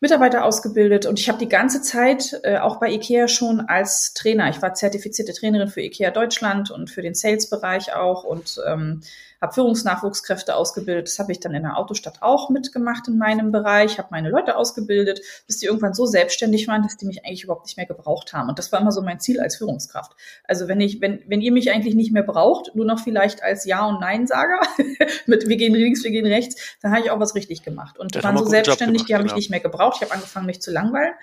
Mitarbeiter 0.00 0.44
ausgebildet 0.44 1.06
und 1.06 1.18
ich 1.18 1.28
habe 1.28 1.38
die 1.38 1.48
ganze 1.48 1.80
Zeit 1.80 2.38
äh, 2.42 2.58
auch 2.58 2.78
bei 2.78 2.90
IKEA 2.92 3.28
schon 3.28 3.60
als 3.60 4.12
Trainer. 4.12 4.50
Ich 4.50 4.60
war 4.60 4.74
zertifizierte 4.74 5.32
Trainerin 5.32 5.68
für 5.68 5.80
IKEA 5.80 6.10
Deutschland 6.10 6.70
und 6.70 6.90
für 6.90 7.00
den 7.00 7.14
Sales-Bereich 7.14 7.94
auch 7.94 8.22
und 8.22 8.60
ähm, 8.66 9.00
habe 9.40 9.52
Führungsnachwuchskräfte 9.52 10.54
ausgebildet. 10.54 11.08
Das 11.08 11.18
habe 11.18 11.32
ich 11.32 11.40
dann 11.40 11.54
in 11.54 11.62
der 11.62 11.76
Autostadt 11.76 12.22
auch 12.22 12.50
mitgemacht 12.50 13.08
in 13.08 13.18
meinem 13.18 13.52
Bereich, 13.52 13.98
habe 13.98 14.08
meine 14.10 14.30
Leute 14.30 14.56
ausgebildet, 14.56 15.20
bis 15.46 15.58
die 15.58 15.66
irgendwann 15.66 15.94
so 15.94 16.06
selbstständig 16.06 16.68
waren, 16.68 16.82
dass 16.82 16.96
die 16.96 17.06
mich 17.06 17.24
eigentlich 17.24 17.44
überhaupt 17.44 17.66
nicht 17.66 17.76
mehr 17.76 17.86
gebraucht 17.86 18.32
haben. 18.32 18.48
Und 18.48 18.58
das 18.58 18.72
war 18.72 18.80
immer 18.80 18.92
so 18.92 19.02
mein 19.02 19.20
Ziel 19.20 19.40
als 19.40 19.56
Führungskraft. 19.56 20.12
Also 20.44 20.68
wenn 20.68 20.80
ich, 20.80 21.00
wenn, 21.00 21.22
wenn 21.26 21.40
ihr 21.40 21.52
mich 21.52 21.70
eigentlich 21.70 21.94
nicht 21.94 22.12
mehr 22.12 22.22
braucht, 22.22 22.74
nur 22.74 22.86
noch 22.86 23.00
vielleicht 23.00 23.42
als 23.42 23.64
Ja- 23.64 23.86
und 23.86 24.00
Nein-Sager, 24.00 24.60
mit 25.26 25.48
wir 25.48 25.56
gehen 25.56 25.74
links, 25.74 26.04
wir 26.04 26.10
gehen 26.10 26.26
rechts, 26.26 26.76
dann 26.82 26.92
habe 26.92 27.02
ich 27.02 27.10
auch 27.10 27.20
was 27.20 27.34
richtig 27.34 27.62
gemacht. 27.62 27.98
Und 27.98 28.14
das 28.14 28.24
waren 28.24 28.36
so 28.36 28.46
selbstständig, 28.46 28.98
gemacht, 28.98 29.08
die 29.08 29.14
haben 29.14 29.22
genau. 29.22 29.34
mich 29.34 29.40
nicht 29.42 29.50
mehr 29.50 29.60
gebraucht. 29.60 29.96
Ich 29.96 30.02
habe 30.02 30.14
angefangen, 30.14 30.46
mich 30.46 30.62
zu 30.62 30.70
langweilen 30.70 31.14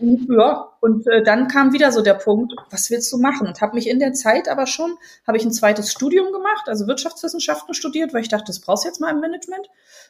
ja, 0.00 0.68
und 0.80 1.06
äh, 1.06 1.22
dann 1.22 1.48
kam 1.48 1.72
wieder 1.72 1.92
so 1.92 2.02
der 2.02 2.14
Punkt, 2.14 2.54
was 2.70 2.90
willst 2.90 3.12
du 3.12 3.18
machen? 3.18 3.46
Und 3.46 3.60
habe 3.60 3.74
mich 3.74 3.88
in 3.88 3.98
der 3.98 4.12
Zeit 4.12 4.48
aber 4.48 4.66
schon, 4.66 4.96
habe 5.26 5.36
ich 5.36 5.44
ein 5.44 5.52
zweites 5.52 5.92
Studium 5.92 6.32
gemacht, 6.32 6.68
also 6.68 6.86
Wirtschaftswissenschaften 6.86 7.74
studiert, 7.74 8.14
weil 8.14 8.22
ich 8.22 8.28
dachte, 8.28 8.46
das 8.46 8.60
brauchst 8.60 8.84
du 8.84 8.88
jetzt 8.88 9.00
mal 9.00 9.10
im 9.10 9.20
Management. 9.20 9.68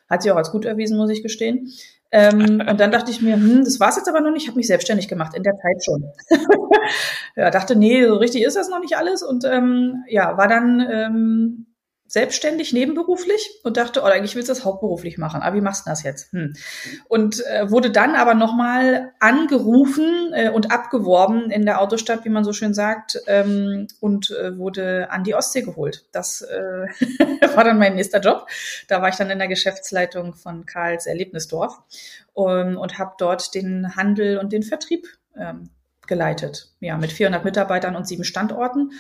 Hat 0.09 0.23
sich 0.23 0.33
auch 0.33 0.37
als 0.37 0.53
gut 0.53 0.65
erwiesen, 0.65 0.97
muss 0.97 1.11
ich 1.11 1.23
gestehen. 1.23 1.73
Ähm, 2.13 2.63
und 2.69 2.81
dann 2.81 2.91
dachte 2.91 3.11
ich 3.11 3.23
mir, 3.23 3.35
hm, 3.35 3.65
das 3.65 3.79
war's 3.79 3.97
jetzt 3.97 4.09
aber 4.09 4.21
noch 4.21 4.33
nicht, 4.33 4.49
habe 4.49 4.57
mich 4.57 4.67
selbstständig 4.67 5.09
gemacht, 5.09 5.35
in 5.37 5.45
der 5.45 5.57
Zeit 5.57 5.85
schon. 5.85 6.11
ja, 7.37 7.51
dachte, 7.51 7.77
nee, 7.77 8.05
so 8.07 8.17
richtig 8.17 8.43
ist 8.43 8.57
das 8.57 8.69
noch 8.69 8.81
nicht 8.81 8.97
alles. 8.97 9.23
Und 9.23 9.45
ähm, 9.45 10.05
ja, 10.09 10.37
war 10.37 10.49
dann 10.49 10.81
ähm, 10.91 11.67
selbstständig, 12.11 12.73
nebenberuflich 12.73 13.61
und 13.63 13.77
dachte, 13.77 14.01
oh, 14.03 14.07
eigentlich 14.07 14.35
willst 14.35 14.49
du 14.49 14.53
das 14.53 14.65
hauptberuflich 14.65 15.17
machen. 15.17 15.43
Aber 15.43 15.55
wie 15.55 15.61
machst 15.61 15.87
du 15.87 15.91
das 15.91 16.03
jetzt? 16.03 16.33
Hm. 16.33 16.55
Und 17.07 17.47
äh, 17.47 17.71
wurde 17.71 17.93
dann 17.93 18.17
aber 18.17 18.35
nochmal 18.35 19.13
angerufen 19.21 20.33
äh, 20.35 20.51
und 20.51 20.73
abgeworben 20.73 21.53
in 21.53 21.65
der 21.65 21.81
Autostadt, 21.81 22.25
wie 22.25 22.29
man 22.31 22.43
so 22.43 22.53
schön 22.53 22.75
sagt, 22.75 23.21
ähm, 23.29 23.87
und 24.01 24.33
äh, 24.33 24.59
wurde 24.59 25.09
an 25.13 25.23
die 25.23 25.37
Ostsee 25.37 25.63
geholt. 25.63 26.05
Das 26.11 26.43
äh, 26.43 26.57
war 27.55 27.63
dann 27.63 27.79
mein 27.79 27.95
nächster 27.95 28.19
Job. 28.19 28.49
Da 28.89 29.01
war 29.01 29.09
ich 29.09 29.17
dann 29.17 29.31
in 29.31 29.39
der 29.39 29.47
Geschäftsleitung 29.47 30.35
von 30.35 30.67
Karls 30.67 31.07
Erlebnisdorf 31.07 31.81
um, 32.33 32.77
und 32.77 32.99
habe 32.99 33.15
dort 33.19 33.55
den 33.55 33.95
Handel 33.95 34.39
und 34.39 34.53
den 34.53 34.65
Vertrieb 34.65 35.07
ähm, 35.37 35.71
geleitet. 36.09 36.73
Ja, 36.81 36.99
mit 36.99 37.13
400 37.13 37.45
Mitarbeitern 37.45 37.95
und 37.95 38.07
sieben 38.07 38.25
Standorten 38.25 38.91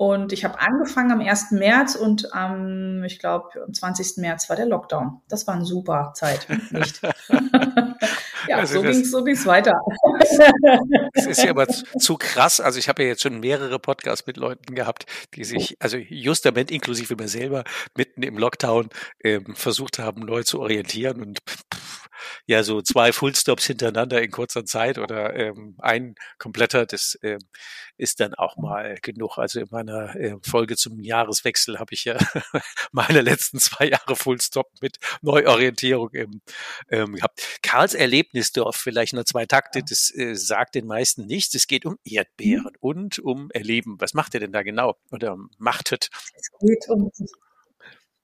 und 0.00 0.32
ich 0.32 0.46
habe 0.46 0.58
angefangen 0.58 1.12
am 1.12 1.20
1. 1.20 1.50
März 1.50 1.94
und 1.94 2.32
am, 2.32 3.04
ich 3.04 3.18
glaube, 3.18 3.62
am 3.62 3.74
20. 3.74 4.16
März 4.16 4.48
war 4.48 4.56
der 4.56 4.64
Lockdown. 4.64 5.20
Das 5.28 5.46
war 5.46 5.52
eine 5.52 5.66
super 5.66 6.12
Zeit, 6.14 6.46
nicht? 6.70 7.02
ja, 8.48 8.56
also 8.56 8.76
so 8.76 8.80
ging 8.80 9.00
es 9.02 9.10
so 9.10 9.22
ging's 9.22 9.44
weiter. 9.44 9.78
Es 11.12 11.26
ist 11.26 11.42
ja 11.42 11.50
aber 11.50 11.68
zu 11.68 12.16
krass. 12.16 12.60
Also 12.60 12.78
ich 12.78 12.88
habe 12.88 13.02
ja 13.02 13.10
jetzt 13.10 13.20
schon 13.20 13.40
mehrere 13.40 13.78
Podcasts 13.78 14.26
mit 14.26 14.38
Leuten 14.38 14.74
gehabt, 14.74 15.04
die 15.34 15.44
sich, 15.44 15.76
also 15.80 15.98
justament 15.98 16.70
inklusive 16.70 17.14
mir 17.16 17.28
selber, 17.28 17.64
mitten 17.94 18.22
im 18.22 18.38
Lockdown 18.38 18.88
ähm, 19.22 19.54
versucht 19.54 19.98
haben, 19.98 20.22
neu 20.22 20.44
zu 20.44 20.60
orientieren 20.60 21.20
und 21.20 21.40
ja 22.46 22.62
so 22.62 22.82
zwei 22.82 23.12
Fullstops 23.12 23.66
hintereinander 23.66 24.22
in 24.22 24.30
kurzer 24.30 24.64
Zeit 24.64 24.98
oder 24.98 25.34
ähm, 25.34 25.76
ein 25.78 26.14
kompletter, 26.38 26.86
das 26.86 27.18
ähm, 27.22 27.38
ist 27.96 28.20
dann 28.20 28.34
auch 28.34 28.56
mal 28.56 28.96
genug. 29.02 29.38
Also 29.38 29.60
in 29.60 29.68
meiner 29.70 30.16
äh, 30.16 30.36
Folge 30.42 30.76
zum 30.76 31.00
Jahreswechsel 31.00 31.78
habe 31.78 31.94
ich 31.94 32.04
ja 32.04 32.16
meine 32.92 33.20
letzten 33.20 33.58
zwei 33.58 33.86
Jahre 33.86 34.16
Fullstop 34.16 34.68
mit 34.80 34.96
Neuorientierung 35.22 36.10
ähm, 36.14 36.40
ähm, 36.88 37.14
gehabt. 37.14 37.58
Karls 37.62 37.94
Erlebnisdorf, 37.94 38.76
vielleicht 38.76 39.12
nur 39.12 39.26
zwei 39.26 39.46
Takte, 39.46 39.82
das 39.82 40.12
äh, 40.14 40.34
sagt 40.34 40.74
den 40.74 40.86
meisten 40.86 41.26
nichts. 41.26 41.54
Es 41.54 41.66
geht 41.66 41.84
um 41.84 41.98
Erdbeeren 42.04 42.72
und 42.80 43.18
um 43.18 43.50
Erleben. 43.50 43.96
Was 44.00 44.14
macht 44.14 44.34
ihr 44.34 44.40
denn 44.40 44.52
da 44.52 44.62
genau 44.62 44.96
oder 45.10 45.36
machtet? 45.58 46.08
Es 46.34 46.50
geht 46.58 46.88
um 46.88 47.10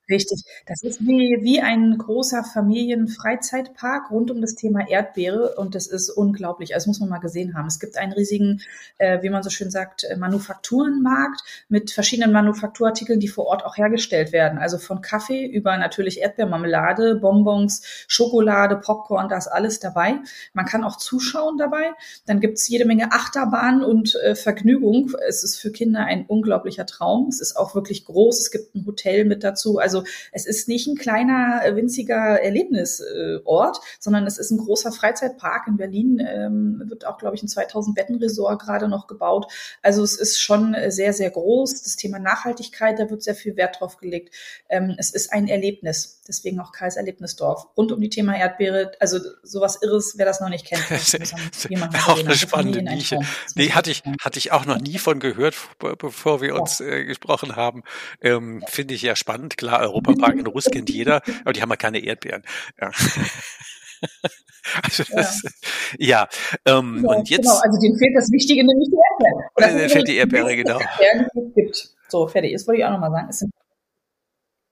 Richtig. 0.09 0.45
Das 0.67 0.85
ist 0.85 1.01
wie, 1.01 1.39
wie 1.43 1.61
ein 1.61 1.99
großer 1.99 2.45
Familienfreizeitpark 2.45 4.11
rund 4.13 4.31
um 4.31 4.41
das 4.41 4.55
Thema 4.55 4.89
Erdbeere 4.89 5.57
und 5.57 5.75
das 5.75 5.89
ist 5.89 6.11
unglaublich. 6.11 6.75
Also 6.75 6.89
muss 6.91 7.01
man 7.01 7.09
mal 7.09 7.19
gesehen 7.19 7.57
haben. 7.57 7.67
Es 7.67 7.81
gibt 7.81 7.97
einen 7.97 8.13
riesigen, 8.13 8.63
äh, 8.99 9.21
wie 9.23 9.31
man 9.31 9.43
so 9.43 9.51
schön 9.51 9.71
sagt, 9.71 10.05
äh, 10.05 10.17
Manufakturenmarkt 10.17 11.43
mit 11.69 11.91
verschiedenen 11.91 12.33
Manufakturartikeln, 12.33 13.19
die 13.19 13.27
vor 13.27 13.47
Ort 13.47 13.65
auch 13.65 13.77
hergestellt 13.77 14.31
werden. 14.31 14.59
Also 14.59 14.79
von 14.79 15.01
Kaffee 15.01 15.45
über 15.45 15.77
natürlich 15.77 16.21
Erdbeermarmelade, 16.21 17.17
Bonbons, 17.17 17.83
Schokolade, 18.07 18.77
Popcorn, 18.77 19.29
da 19.29 19.37
ist 19.39 19.49
alles 19.49 19.81
dabei. 19.81 20.21
Man 20.53 20.67
kann 20.67 20.85
auch 20.85 20.99
zuschauen 20.99 21.59
dabei. 21.59 21.93
Dann 22.27 22.39
gibt's 22.39 22.69
jede 22.69 22.85
Menge 22.85 23.11
Achterbahn 23.11 23.83
und 23.83 24.15
äh, 24.23 24.37
Vergnügung. 24.37 25.13
Es 25.27 25.43
ist 25.43 25.59
für 25.59 25.73
Kinder 25.73 26.05
ein 26.05 26.27
unglaublicher 26.27 26.87
Traum. 26.87 27.27
Es 27.27 27.41
ist 27.41 27.57
auch 27.57 27.75
wirklich 27.75 28.05
groß. 28.05 28.39
Es 28.39 28.51
gibt 28.53 28.75
ein 28.77 28.87
Hotel 28.87 29.25
mit 29.25 29.43
dazu. 29.43 29.79
Also 29.79 29.96
also 29.99 30.07
es 30.33 30.47
ist 30.47 30.69
nicht 30.69 30.87
ein 30.87 30.97
kleiner, 30.97 31.63
äh, 31.65 31.77
winziger 31.77 32.41
Erlebnisort, 32.41 33.81
sondern 33.99 34.27
es 34.27 34.39
ist 34.39 34.51
ein 34.51 34.59
großer 34.59 34.93
Freizeitpark 34.93 35.67
in 35.69 35.77
Berlin. 35.77 36.25
Ähm, 36.27 36.83
wird 36.87 37.07
auch, 37.07 37.19
glaube 37.19 37.37
ich, 37.37 37.43
ein 37.43 37.49
2000 37.49 37.97
Betten-Resort 37.97 38.61
gerade 38.61 38.89
noch 38.89 39.07
gebaut. 39.07 39.51
Also 39.83 40.03
es 40.03 40.17
ist 40.19 40.41
schon 40.41 40.77
sehr, 40.89 41.13
sehr 41.13 41.31
groß. 41.31 41.83
Das 41.83 41.97
Thema 41.97 42.19
Nachhaltigkeit, 42.19 42.99
da 42.99 43.11
wird 43.11 43.23
sehr 43.23 43.35
viel 43.35 43.57
Wert 43.57 43.81
drauf 43.81 43.97
gelegt. 43.99 44.35
Ähm, 44.69 44.95
es 44.99 45.11
ist 45.11 45.33
ein 45.33 45.49
Erlebnis. 45.49 46.21
Deswegen 46.27 46.61
auch 46.61 46.73
Kais 46.73 46.97
Erlebnisdorf. 46.97 47.69
Rund 47.77 47.93
um 47.93 48.01
die 48.01 48.11
Thema 48.11 48.37
Erdbeere. 48.37 48.93
Also 49.01 49.21
sowas 49.43 49.79
Irres, 49.81 50.15
wer 50.17 50.27
das 50.27 50.41
noch 50.41 50.49
nicht 50.49 50.67
kennt. 50.67 50.83
auch 52.09 52.19
eine 52.19 52.35
spannende 52.35 52.83
Nische. 52.83 53.19
Nee, 53.55 53.71
hatte 53.71 53.91
ich, 53.91 54.03
hatte 54.21 54.39
ich 54.39 54.53
auch 54.53 54.67
noch 54.67 54.79
nie 54.79 54.99
von 54.99 55.21
gehört, 55.21 55.55
bevor 55.99 56.41
wir 56.41 56.57
uns 56.57 56.81
äh, 56.81 57.05
gesprochen 57.05 57.57
haben. 57.57 57.83
Ähm, 58.21 58.63
Finde 58.67 58.95
ich 58.95 59.03
ja 59.03 59.17
spannend. 59.17 59.57
Klar, 59.57 59.81
Europapark 59.89 60.37
in 60.37 60.47
Russ 60.47 60.67
kennt 60.67 60.91
jeder, 60.91 61.23
aber 61.43 61.53
die 61.53 61.63
haben 61.63 61.71
ja 61.71 61.77
keine 61.77 61.99
Erdbeeren. 61.99 62.43
Ja. 62.81 62.91
Also 64.83 65.05
das, 65.15 65.43
ja, 65.97 66.29
ja, 66.67 66.79
ähm, 66.79 67.05
ja 67.05 67.11
und 67.11 67.31
jetzt. 67.31 67.43
Genau, 67.43 67.57
also 67.59 67.81
denen 67.81 67.97
fehlt 67.97 68.17
das 68.17 68.31
Wichtige, 68.33 68.65
nämlich 68.67 68.89
die 68.91 68.97
Erdbeeren. 68.97 69.51
Oder 69.55 69.69
denen 69.69 69.89
fehlt 69.89 70.09
die 70.09 70.17
Erdbeere, 70.17 70.57
genau. 70.57 70.81
Erdbeeren 70.81 71.55
gibt. 71.55 71.95
So, 72.09 72.27
fertig. 72.27 72.53
Das 72.53 72.67
wollte 72.67 72.81
ich 72.81 72.85
auch 72.85 72.91
nochmal 72.91 73.13
sagen. 73.13 73.29
Es 73.31 73.39
sind, 73.39 73.53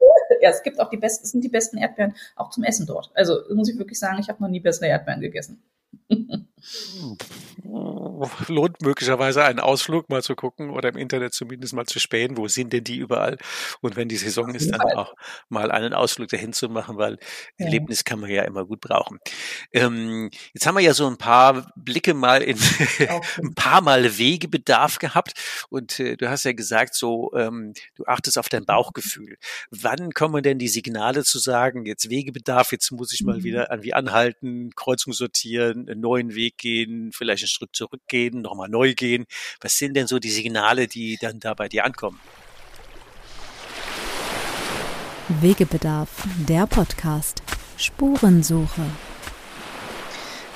ja, 0.43 0.51
es 0.51 0.63
gibt 0.63 0.81
auch 0.81 0.91
die 0.91 0.97
besten, 0.97 1.25
es 1.25 1.31
sind 1.31 1.45
die 1.45 1.49
besten 1.49 1.79
Erdbeeren 1.79 2.15
auch 2.37 2.51
zum 2.51 2.65
Essen 2.65 2.87
dort. 2.87 3.11
Also 3.15 3.39
muss 3.55 3.69
ich 3.69 3.79
wirklich 3.79 3.99
sagen, 3.99 4.19
ich 4.21 4.29
habe 4.29 4.43
noch 4.43 4.51
nie 4.51 4.61
bessere 4.61 4.89
Erdbeeren 4.89 5.21
gegessen. 5.21 5.63
lohnt 8.49 8.83
möglicherweise 8.83 9.45
einen 9.45 9.61
Ausflug 9.61 10.09
mal 10.09 10.23
zu 10.23 10.35
gucken 10.35 10.71
oder 10.71 10.89
im 10.89 10.97
Internet 10.97 11.35
zumindest 11.35 11.75
mal 11.75 11.87
zu 11.87 11.99
spähen, 12.01 12.37
wo 12.37 12.49
sind 12.49 12.73
denn 12.73 12.85
die 12.85 12.97
überall? 12.97 13.39
Und 13.81 13.97
wenn 13.97 14.09
die 14.09 14.17
Saison 14.17 14.55
ist, 14.55 14.71
dann 14.71 14.81
auch 14.81 15.15
mal 15.49 15.71
einen 15.71 15.93
Ausflug 15.93 16.29
dahin 16.29 16.53
zu 16.53 16.69
machen, 16.69 16.97
weil 16.97 17.19
ja. 17.59 17.67
Erlebnis 17.67 18.05
kann 18.05 18.21
man 18.21 18.31
ja 18.31 18.43
immer 18.43 18.65
gut 18.65 18.81
brauchen. 18.81 19.19
Ähm, 19.73 20.31
jetzt 20.53 20.67
haben 20.67 20.77
wir 20.77 20.83
ja 20.83 20.95
so 20.95 21.07
ein 21.07 21.19
paar 21.19 21.73
Blicke 21.77 22.15
mal 22.15 22.43
in 22.43 22.59
ein 23.43 23.55
paar 23.55 23.81
Mal 23.81 24.19
Wegebedarf 24.19 24.99
gehabt 24.99 25.35
und 25.69 25.99
äh, 26.01 26.17
du 26.17 26.31
hast 26.31 26.45
ja 26.45 26.53
gesagt, 26.53 26.95
so 26.95 27.33
ähm, 27.35 27.75
du 27.97 28.05
achtest 28.07 28.39
auf 28.39 28.49
dein 28.49 28.65
Bauchgefühl. 28.65 29.37
Wann 29.71 30.13
kommen 30.13 30.43
denn 30.43 30.59
die 30.59 30.69
Signale 30.69 31.25
zu 31.25 31.39
sagen, 31.39 31.87
jetzt 31.87 32.11
Wegebedarf, 32.11 32.73
jetzt 32.73 32.91
muss 32.93 33.13
ich 33.13 33.23
mal 33.23 33.39
mhm. 33.39 33.45
wieder 33.45 33.71
irgendwie 33.71 33.95
anhalten, 33.95 34.71
Kreuzung 34.75 35.13
sortieren, 35.13 35.89
einen 35.89 36.01
neuen 36.01 36.35
Weg 36.35 36.54
gehen, 36.57 37.11
vielleicht 37.13 37.45
ein 37.45 37.49
Stück 37.49 37.75
zurückgehen, 37.75 38.43
nochmal 38.43 38.69
neu 38.69 38.95
gehen. 38.95 39.27
Was 39.61 39.79
sind 39.79 39.95
denn 39.95 40.07
so 40.07 40.19
die 40.19 40.31
Signale, 40.31 40.89
die 40.89 41.19
dann 41.21 41.41
da 41.41 41.55
bei 41.55 41.69
dir 41.69 41.85
ankommen? 41.85 42.21
Wegebedarf, 45.29 46.11
der 46.49 46.67
Podcast. 46.67 47.43
Spurensuche. 47.77 48.83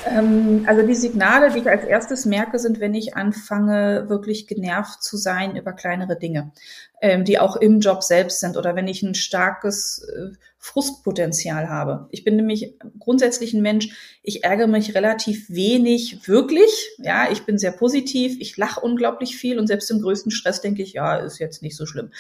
Ähm, 0.07 0.65
also 0.67 0.87
die 0.87 0.95
Signale, 0.95 1.51
die 1.51 1.61
ich 1.61 1.69
als 1.69 1.85
erstes 1.85 2.25
merke, 2.25 2.59
sind, 2.59 2.81
wenn 2.81 2.95
ich 2.95 3.17
anfange, 3.17 4.09
wirklich 4.09 4.47
genervt 4.47 5.03
zu 5.03 5.17
sein 5.17 5.57
über 5.57 5.73
kleinere 5.73 6.19
Dinge, 6.19 6.53
ähm, 7.01 7.25
die 7.25 7.39
auch 7.39 7.57
im 7.57 7.81
Job 7.81 8.03
selbst 8.03 8.41
sind 8.41 8.57
oder 8.57 8.75
wenn 8.75 8.89
ich 8.89 9.03
ein 9.03 9.15
starkes 9.15 10.07
äh, 10.09 10.37
Frustpotenzial 10.61 11.69
habe. 11.69 12.09
Ich 12.11 12.25
bin 12.25 12.35
nämlich 12.35 12.75
grundsätzlich 12.99 13.55
ein 13.55 13.63
Mensch, 13.63 14.19
ich 14.23 14.43
ärgere 14.43 14.67
mich 14.67 14.95
relativ 14.95 15.49
wenig 15.49 16.27
wirklich. 16.27 16.91
Ja, 16.99 17.31
ich 17.31 17.45
bin 17.45 17.59
sehr 17.59 17.71
positiv, 17.71 18.37
ich 18.41 18.57
lache 18.57 18.81
unglaublich 18.81 19.37
viel 19.37 19.59
und 19.59 19.69
selbst 19.69 19.91
im 19.91 20.03
größten 20.03 20.33
Stress 20.33 20.61
denke 20.61 20.83
ich, 20.83 20.95
ja, 20.95 21.17
ist 21.17 21.39
jetzt 21.39 21.63
nicht 21.63 21.77
so 21.77 21.87
schlimm. 21.87 22.11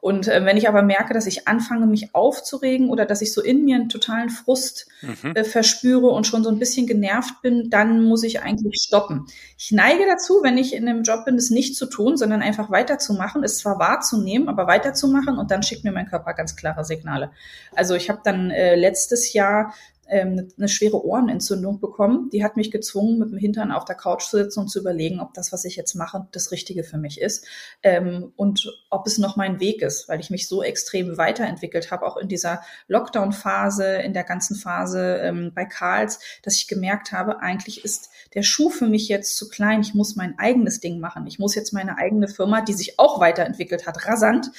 Und 0.00 0.28
äh, 0.28 0.44
wenn 0.44 0.58
ich 0.58 0.68
aber 0.68 0.82
merke, 0.82 1.14
dass 1.14 1.26
ich 1.26 1.48
anfange, 1.48 1.86
mich 1.86 2.14
aufzuregen 2.14 2.90
oder 2.90 3.06
dass 3.06 3.22
ich 3.22 3.32
so 3.32 3.42
in 3.42 3.64
mir 3.64 3.76
einen 3.76 3.88
totalen 3.88 4.28
Frust 4.28 4.88
mhm. 5.00 5.34
äh, 5.34 5.42
verspüre 5.42 6.08
und 6.08 6.26
schon 6.26 6.44
so 6.44 6.50
ein 6.50 6.58
bisschen 6.58 6.86
genervt 6.86 7.40
bin, 7.40 7.70
dann 7.70 8.04
muss 8.04 8.22
ich 8.22 8.40
eigentlich 8.42 8.82
stoppen. 8.82 9.26
Ich 9.58 9.72
neige 9.72 10.04
dazu, 10.06 10.40
wenn 10.42 10.58
ich 10.58 10.74
in 10.74 10.86
einem 10.86 11.02
Job 11.02 11.24
bin, 11.24 11.36
es 11.36 11.50
nicht 11.50 11.76
zu 11.76 11.86
tun, 11.86 12.18
sondern 12.18 12.42
einfach 12.42 12.70
weiterzumachen, 12.70 13.42
es 13.42 13.58
zwar 13.58 13.78
wahrzunehmen, 13.78 14.25
aber 14.48 14.66
weiterzumachen 14.66 15.38
und 15.38 15.50
dann 15.50 15.62
schickt 15.62 15.84
mir 15.84 15.92
mein 15.92 16.06
Körper 16.06 16.34
ganz 16.34 16.56
klare 16.56 16.84
Signale. 16.84 17.30
Also 17.74 17.94
ich 17.94 18.08
habe 18.10 18.20
dann 18.24 18.50
äh, 18.50 18.74
letztes 18.74 19.32
Jahr 19.32 19.72
ähm, 20.08 20.48
eine 20.56 20.68
schwere 20.68 21.04
Ohrenentzündung 21.04 21.80
bekommen. 21.80 22.30
Die 22.32 22.44
hat 22.44 22.56
mich 22.56 22.70
gezwungen, 22.70 23.18
mit 23.18 23.30
dem 23.30 23.38
Hintern 23.38 23.72
auf 23.72 23.84
der 23.84 23.96
Couch 23.96 24.24
zu 24.24 24.36
sitzen 24.36 24.60
und 24.60 24.68
zu 24.68 24.80
überlegen, 24.80 25.20
ob 25.20 25.34
das, 25.34 25.52
was 25.52 25.64
ich 25.64 25.76
jetzt 25.76 25.94
mache, 25.94 26.26
das 26.32 26.52
Richtige 26.52 26.84
für 26.84 26.98
mich 26.98 27.20
ist 27.20 27.46
ähm, 27.82 28.32
und 28.36 28.72
ob 28.90 29.06
es 29.06 29.18
noch 29.18 29.36
mein 29.36 29.60
Weg 29.60 29.82
ist, 29.82 30.08
weil 30.08 30.20
ich 30.20 30.30
mich 30.30 30.48
so 30.48 30.62
extrem 30.62 31.18
weiterentwickelt 31.18 31.90
habe, 31.90 32.06
auch 32.06 32.16
in 32.16 32.28
dieser 32.28 32.62
Lockdown-Phase, 32.88 33.96
in 33.96 34.12
der 34.12 34.24
ganzen 34.24 34.56
Phase 34.56 35.16
ähm, 35.22 35.52
bei 35.54 35.64
Karls, 35.64 36.20
dass 36.42 36.56
ich 36.56 36.68
gemerkt 36.68 37.12
habe, 37.12 37.40
eigentlich 37.40 37.84
ist 37.84 38.10
der 38.34 38.42
Schuh 38.42 38.70
für 38.70 38.86
mich 38.86 39.08
jetzt 39.08 39.36
zu 39.36 39.48
klein. 39.48 39.80
Ich 39.80 39.94
muss 39.94 40.16
mein 40.16 40.38
eigenes 40.38 40.80
Ding 40.80 41.00
machen. 41.00 41.26
Ich 41.26 41.38
muss 41.38 41.54
jetzt 41.54 41.72
meine 41.72 41.98
eigene 41.98 42.28
Firma, 42.28 42.60
die 42.60 42.72
sich 42.72 42.98
auch 42.98 43.20
weiterentwickelt 43.20 43.86
hat, 43.86 44.06
rasant, 44.06 44.50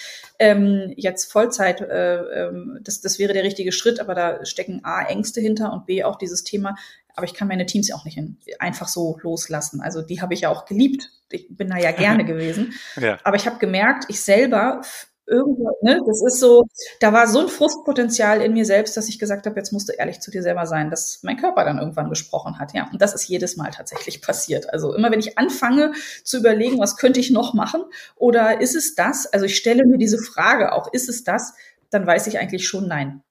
jetzt 0.96 1.32
Vollzeit, 1.32 1.82
äh, 1.82 2.52
das, 2.82 3.02
das 3.02 3.20
wäre 3.20 3.34
der 3.34 3.44
richtige 3.44 3.72
Schritt, 3.72 4.00
aber 4.00 4.14
da 4.14 4.46
stecken 4.46 4.82
A, 4.84 5.04
Ängste 5.04 5.37
Ängste 5.38 5.42
hinter 5.42 5.74
und 5.74 5.86
B 5.86 6.04
auch 6.04 6.18
dieses 6.18 6.44
Thema, 6.44 6.76
aber 7.16 7.26
ich 7.26 7.34
kann 7.34 7.48
meine 7.48 7.66
Teams 7.66 7.88
ja 7.88 7.96
auch 7.96 8.06
nicht 8.06 8.20
einfach 8.60 8.88
so 8.88 9.18
loslassen. 9.22 9.82
Also 9.82 10.02
die 10.02 10.22
habe 10.22 10.34
ich 10.34 10.42
ja 10.42 10.50
auch 10.50 10.66
geliebt. 10.66 11.10
Ich 11.32 11.48
bin 11.50 11.70
da 11.70 11.78
ja 11.78 11.92
gerne 11.92 12.26
gewesen. 12.26 12.74
Ja. 12.96 13.18
Aber 13.24 13.36
ich 13.36 13.48
habe 13.48 13.58
gemerkt, 13.58 14.06
ich 14.08 14.22
selber 14.22 14.82
irgendwo, 15.26 15.72
ne, 15.82 16.00
das 16.06 16.22
ist 16.26 16.40
so, 16.40 16.68
da 17.02 17.12
war 17.12 17.28
so 17.28 17.42
ein 17.42 17.48
Frustpotenzial 17.50 18.42
in 18.42 18.54
mir 18.54 18.64
selbst, 18.64 18.96
dass 18.96 19.10
ich 19.10 19.20
gesagt 19.20 19.46
habe, 19.46 19.58
jetzt 19.58 19.74
musst 19.74 19.90
du 19.90 19.94
ehrlich 19.94 20.22
zu 20.22 20.32
dir 20.32 20.42
selber 20.42 20.66
sein, 20.68 20.90
dass 20.90 21.20
mein 21.24 21.36
Körper 21.36 21.66
dann 21.66 21.80
irgendwann 21.80 22.08
gesprochen 22.08 22.60
hat, 22.60 22.74
ja. 22.74 22.88
Und 22.94 23.02
das 23.02 23.14
ist 23.14 23.28
jedes 23.28 23.58
Mal 23.58 23.72
tatsächlich 23.72 24.22
passiert. 24.22 24.72
Also 24.72 24.94
immer 24.94 25.12
wenn 25.12 25.20
ich 25.20 25.38
anfange 25.38 25.92
zu 26.24 26.38
überlegen, 26.38 26.80
was 26.80 26.96
könnte 26.96 27.20
ich 27.20 27.32
noch 27.32 27.54
machen 27.54 27.84
oder 28.16 28.62
ist 28.62 28.76
es 28.76 28.96
das? 28.96 29.26
Also 29.26 29.48
ich 29.48 29.58
stelle 29.58 29.84
mir 29.86 29.98
diese 29.98 30.20
Frage 30.20 30.72
auch, 30.72 30.94
ist 30.94 31.10
es 31.10 31.24
das? 31.24 31.56
Dann 31.90 32.06
weiß 32.06 32.28
ich 32.28 32.40
eigentlich 32.40 32.68
schon 32.68 32.88
nein. 32.88 33.24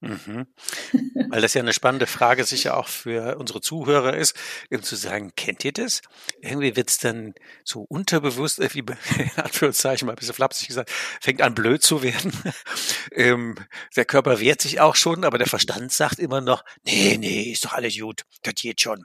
Mhm. 0.00 0.46
Weil 1.30 1.40
das 1.40 1.54
ja 1.54 1.62
eine 1.62 1.72
spannende 1.72 2.06
Frage 2.06 2.44
sicher 2.44 2.76
auch 2.76 2.86
für 2.86 3.36
unsere 3.36 3.60
Zuhörer 3.60 4.16
ist, 4.16 4.36
eben 4.70 4.82
zu 4.82 4.94
sagen, 4.94 5.32
kennt 5.36 5.64
ihr 5.64 5.72
das? 5.72 6.02
Irgendwie 6.40 6.76
wird 6.76 6.90
es 6.90 6.98
dann 6.98 7.34
so 7.64 7.82
unterbewusst, 7.82 8.60
äh, 8.60 8.72
wie 8.74 8.80
in 9.18 9.30
Anführungszeichen 9.36 10.06
mal 10.06 10.12
ein 10.12 10.16
bisschen 10.16 10.34
flapsig 10.34 10.68
gesagt, 10.68 10.90
fängt 11.20 11.42
an 11.42 11.54
blöd 11.54 11.82
zu 11.82 12.02
werden. 12.02 12.32
ähm, 13.12 13.56
der 13.96 14.04
Körper 14.04 14.38
wehrt 14.38 14.62
sich 14.62 14.80
auch 14.80 14.94
schon, 14.94 15.24
aber 15.24 15.38
der 15.38 15.48
Verstand 15.48 15.90
sagt 15.92 16.20
immer 16.20 16.40
noch, 16.40 16.64
nee, 16.84 17.16
nee, 17.18 17.50
ist 17.50 17.64
doch 17.64 17.72
alles 17.72 17.98
gut, 17.98 18.22
das 18.42 18.54
geht 18.54 18.80
schon. 18.80 19.04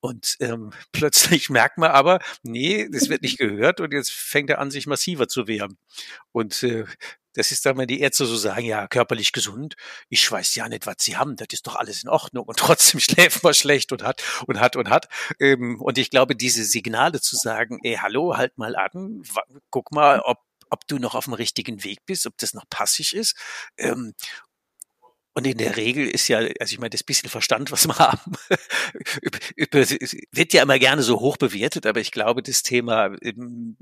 Und 0.00 0.36
ähm, 0.40 0.72
plötzlich 0.92 1.48
merkt 1.48 1.78
man 1.78 1.92
aber, 1.92 2.20
nee, 2.42 2.88
das 2.92 3.08
wird 3.08 3.22
nicht 3.22 3.38
gehört 3.38 3.80
und 3.80 3.92
jetzt 3.92 4.12
fängt 4.12 4.50
er 4.50 4.58
an, 4.58 4.70
sich 4.70 4.86
massiver 4.86 5.28
zu 5.28 5.46
wehren. 5.46 5.78
Und 6.32 6.62
äh, 6.62 6.84
das 7.36 7.52
ist 7.52 7.66
dann, 7.66 7.76
wenn 7.76 7.86
die 7.86 8.00
Ärzte 8.00 8.26
so 8.26 8.36
sagen, 8.36 8.64
ja, 8.64 8.88
körperlich 8.88 9.32
gesund. 9.32 9.74
Ich 10.08 10.30
weiß 10.30 10.54
ja 10.54 10.68
nicht, 10.68 10.86
was 10.86 10.96
sie 11.00 11.16
haben. 11.16 11.36
Das 11.36 11.48
ist 11.52 11.66
doch 11.66 11.76
alles 11.76 12.02
in 12.02 12.08
Ordnung. 12.08 12.46
Und 12.46 12.58
trotzdem 12.58 13.00
schläft 13.00 13.42
man 13.42 13.54
schlecht 13.54 13.92
und 13.92 14.02
hat 14.02 14.22
und 14.46 14.58
hat 14.60 14.76
und 14.76 14.88
hat. 14.88 15.08
Ähm, 15.38 15.80
und 15.80 15.98
ich 15.98 16.10
glaube, 16.10 16.34
diese 16.34 16.64
Signale 16.64 17.20
zu 17.20 17.36
sagen, 17.36 17.78
ey, 17.82 17.98
hallo, 18.00 18.36
halt 18.36 18.56
mal 18.58 18.74
an, 18.76 19.22
guck 19.70 19.92
mal, 19.92 20.20
ob 20.20 20.38
ob 20.68 20.84
du 20.88 20.98
noch 20.98 21.14
auf 21.14 21.26
dem 21.26 21.34
richtigen 21.34 21.84
Weg 21.84 22.00
bist, 22.06 22.26
ob 22.26 22.36
das 22.38 22.52
noch 22.52 22.68
passig 22.68 23.14
ist. 23.14 23.36
Ähm, 23.78 24.14
und 25.34 25.46
in 25.46 25.58
der 25.58 25.76
Regel 25.76 26.08
ist 26.08 26.28
ja, 26.28 26.38
also 26.38 26.72
ich 26.72 26.78
meine, 26.78 26.90
das 26.90 27.02
bisschen 27.02 27.28
Verstand, 27.28 27.70
was 27.70 27.86
wir 27.86 27.98
haben, 27.98 28.32
wird 30.32 30.54
ja 30.54 30.62
immer 30.62 30.78
gerne 30.78 31.02
so 31.02 31.20
hoch 31.20 31.36
bewertet, 31.36 31.84
aber 31.86 32.00
ich 32.00 32.10
glaube, 32.10 32.42
das 32.42 32.62
Thema 32.62 33.14
ähm, 33.22 33.76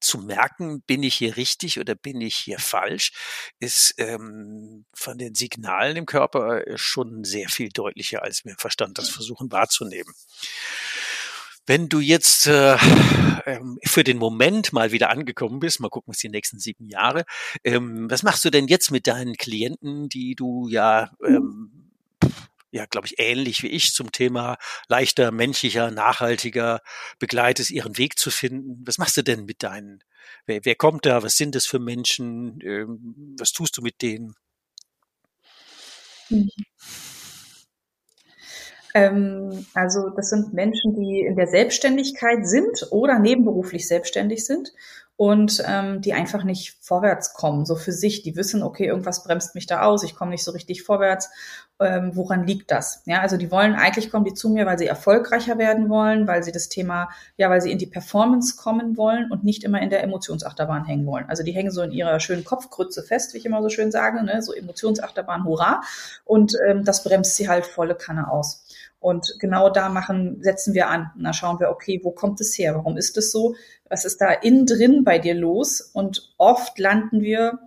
zu 0.00 0.18
merken, 0.18 0.82
bin 0.82 1.02
ich 1.02 1.14
hier 1.14 1.36
richtig 1.36 1.78
oder 1.80 1.94
bin 1.94 2.20
ich 2.20 2.36
hier 2.36 2.58
falsch, 2.58 3.12
ist 3.60 3.94
ähm, 3.98 4.84
von 4.94 5.18
den 5.18 5.34
Signalen 5.34 5.96
im 5.96 6.06
Körper 6.06 6.66
äh, 6.66 6.78
schon 6.78 7.24
sehr 7.24 7.48
viel 7.48 7.68
deutlicher, 7.70 8.22
als 8.22 8.44
wir 8.44 8.54
Verstand 8.58 8.98
das 8.98 9.08
versuchen 9.08 9.50
wahrzunehmen. 9.52 10.12
Wenn 11.66 11.90
du 11.90 12.00
jetzt 12.00 12.46
äh, 12.46 12.78
ähm, 13.44 13.78
für 13.84 14.02
den 14.02 14.16
Moment 14.16 14.72
mal 14.72 14.90
wieder 14.90 15.10
angekommen 15.10 15.60
bist, 15.60 15.80
mal 15.80 15.90
gucken, 15.90 16.12
was 16.12 16.18
die 16.18 16.30
nächsten 16.30 16.58
sieben 16.58 16.88
Jahre, 16.88 17.24
ähm, 17.62 18.10
was 18.10 18.22
machst 18.22 18.44
du 18.44 18.50
denn 18.50 18.68
jetzt 18.68 18.90
mit 18.90 19.06
deinen 19.06 19.34
Klienten, 19.34 20.08
die 20.08 20.34
du 20.34 20.68
ja 20.68 21.10
ähm, 21.22 21.90
ja, 22.70 22.86
glaube 22.86 23.06
ich, 23.06 23.18
ähnlich 23.18 23.62
wie 23.62 23.68
ich 23.68 23.92
zum 23.92 24.12
Thema 24.12 24.56
leichter, 24.88 25.30
menschlicher, 25.30 25.90
nachhaltiger 25.90 26.80
begleitest, 27.18 27.70
ihren 27.70 27.96
Weg 27.98 28.18
zu 28.18 28.30
finden. 28.30 28.82
Was 28.86 28.98
machst 28.98 29.16
du 29.16 29.22
denn 29.22 29.44
mit 29.44 29.62
deinen? 29.62 30.02
Wer, 30.46 30.64
wer 30.64 30.74
kommt 30.74 31.06
da? 31.06 31.22
Was 31.22 31.36
sind 31.36 31.54
das 31.54 31.66
für 31.66 31.78
Menschen? 31.78 32.60
Ähm, 32.62 33.36
was 33.38 33.52
tust 33.52 33.76
du 33.76 33.82
mit 33.82 34.02
denen? 34.02 34.34
Mhm. 36.28 36.50
Ähm, 38.94 39.66
also 39.74 40.10
das 40.10 40.30
sind 40.30 40.52
Menschen, 40.52 40.94
die 40.94 41.20
in 41.20 41.36
der 41.36 41.46
Selbstständigkeit 41.46 42.46
sind 42.46 42.86
oder 42.90 43.18
nebenberuflich 43.18 43.86
selbstständig 43.86 44.44
sind 44.44 44.72
und 45.18 45.64
ähm, 45.66 46.00
die 46.00 46.12
einfach 46.12 46.44
nicht 46.44 46.76
vorwärts 46.80 47.34
kommen, 47.34 47.66
so 47.66 47.74
für 47.74 47.90
sich. 47.90 48.22
Die 48.22 48.36
wissen, 48.36 48.62
okay, 48.62 48.86
irgendwas 48.86 49.24
bremst 49.24 49.56
mich 49.56 49.66
da 49.66 49.82
aus, 49.82 50.04
ich 50.04 50.14
komme 50.14 50.30
nicht 50.30 50.44
so 50.44 50.52
richtig 50.52 50.84
vorwärts. 50.84 51.28
Ähm, 51.80 52.12
woran 52.14 52.46
liegt 52.46 52.70
das? 52.70 53.02
Ja, 53.04 53.20
also 53.20 53.36
die 53.36 53.50
wollen 53.50 53.74
eigentlich 53.74 54.12
kommen 54.12 54.24
die 54.24 54.34
zu 54.34 54.48
mir, 54.48 54.64
weil 54.64 54.78
sie 54.78 54.86
erfolgreicher 54.86 55.58
werden 55.58 55.88
wollen, 55.88 56.28
weil 56.28 56.44
sie 56.44 56.52
das 56.52 56.68
Thema, 56.68 57.08
ja, 57.36 57.50
weil 57.50 57.60
sie 57.60 57.72
in 57.72 57.78
die 57.78 57.86
Performance 57.86 58.54
kommen 58.56 58.96
wollen 58.96 59.28
und 59.32 59.42
nicht 59.42 59.64
immer 59.64 59.82
in 59.82 59.90
der 59.90 60.04
Emotionsachterbahn 60.04 60.84
hängen 60.84 61.06
wollen. 61.06 61.26
Also 61.26 61.42
die 61.42 61.52
hängen 61.52 61.72
so 61.72 61.82
in 61.82 61.90
ihrer 61.90 62.20
schönen 62.20 62.44
Kopfgrütze 62.44 63.02
fest, 63.02 63.34
wie 63.34 63.38
ich 63.38 63.46
immer 63.46 63.60
so 63.60 63.70
schön 63.70 63.90
sage, 63.90 64.22
ne? 64.22 64.40
so 64.40 64.52
Emotionsachterbahn, 64.52 65.44
hurra. 65.44 65.80
Und 66.24 66.54
ähm, 66.68 66.84
das 66.84 67.02
bremst 67.02 67.34
sie 67.34 67.48
halt 67.48 67.66
volle 67.66 67.96
Kanne 67.96 68.30
aus. 68.30 68.64
Und 69.00 69.36
genau 69.38 69.70
da 69.70 69.88
machen, 69.88 70.42
setzen 70.42 70.74
wir 70.74 70.88
an. 70.88 71.10
Und 71.16 71.24
da 71.24 71.32
schauen 71.32 71.60
wir, 71.60 71.70
okay, 71.70 72.00
wo 72.02 72.10
kommt 72.10 72.40
es 72.40 72.58
her? 72.58 72.74
Warum 72.74 72.96
ist 72.96 73.16
es 73.16 73.30
so? 73.30 73.54
Was 73.88 74.04
ist 74.04 74.20
da 74.20 74.32
innen 74.32 74.66
drin 74.66 75.04
bei 75.04 75.18
dir 75.18 75.34
los? 75.34 75.80
Und 75.80 76.34
oft 76.36 76.78
landen 76.78 77.20
wir 77.20 77.58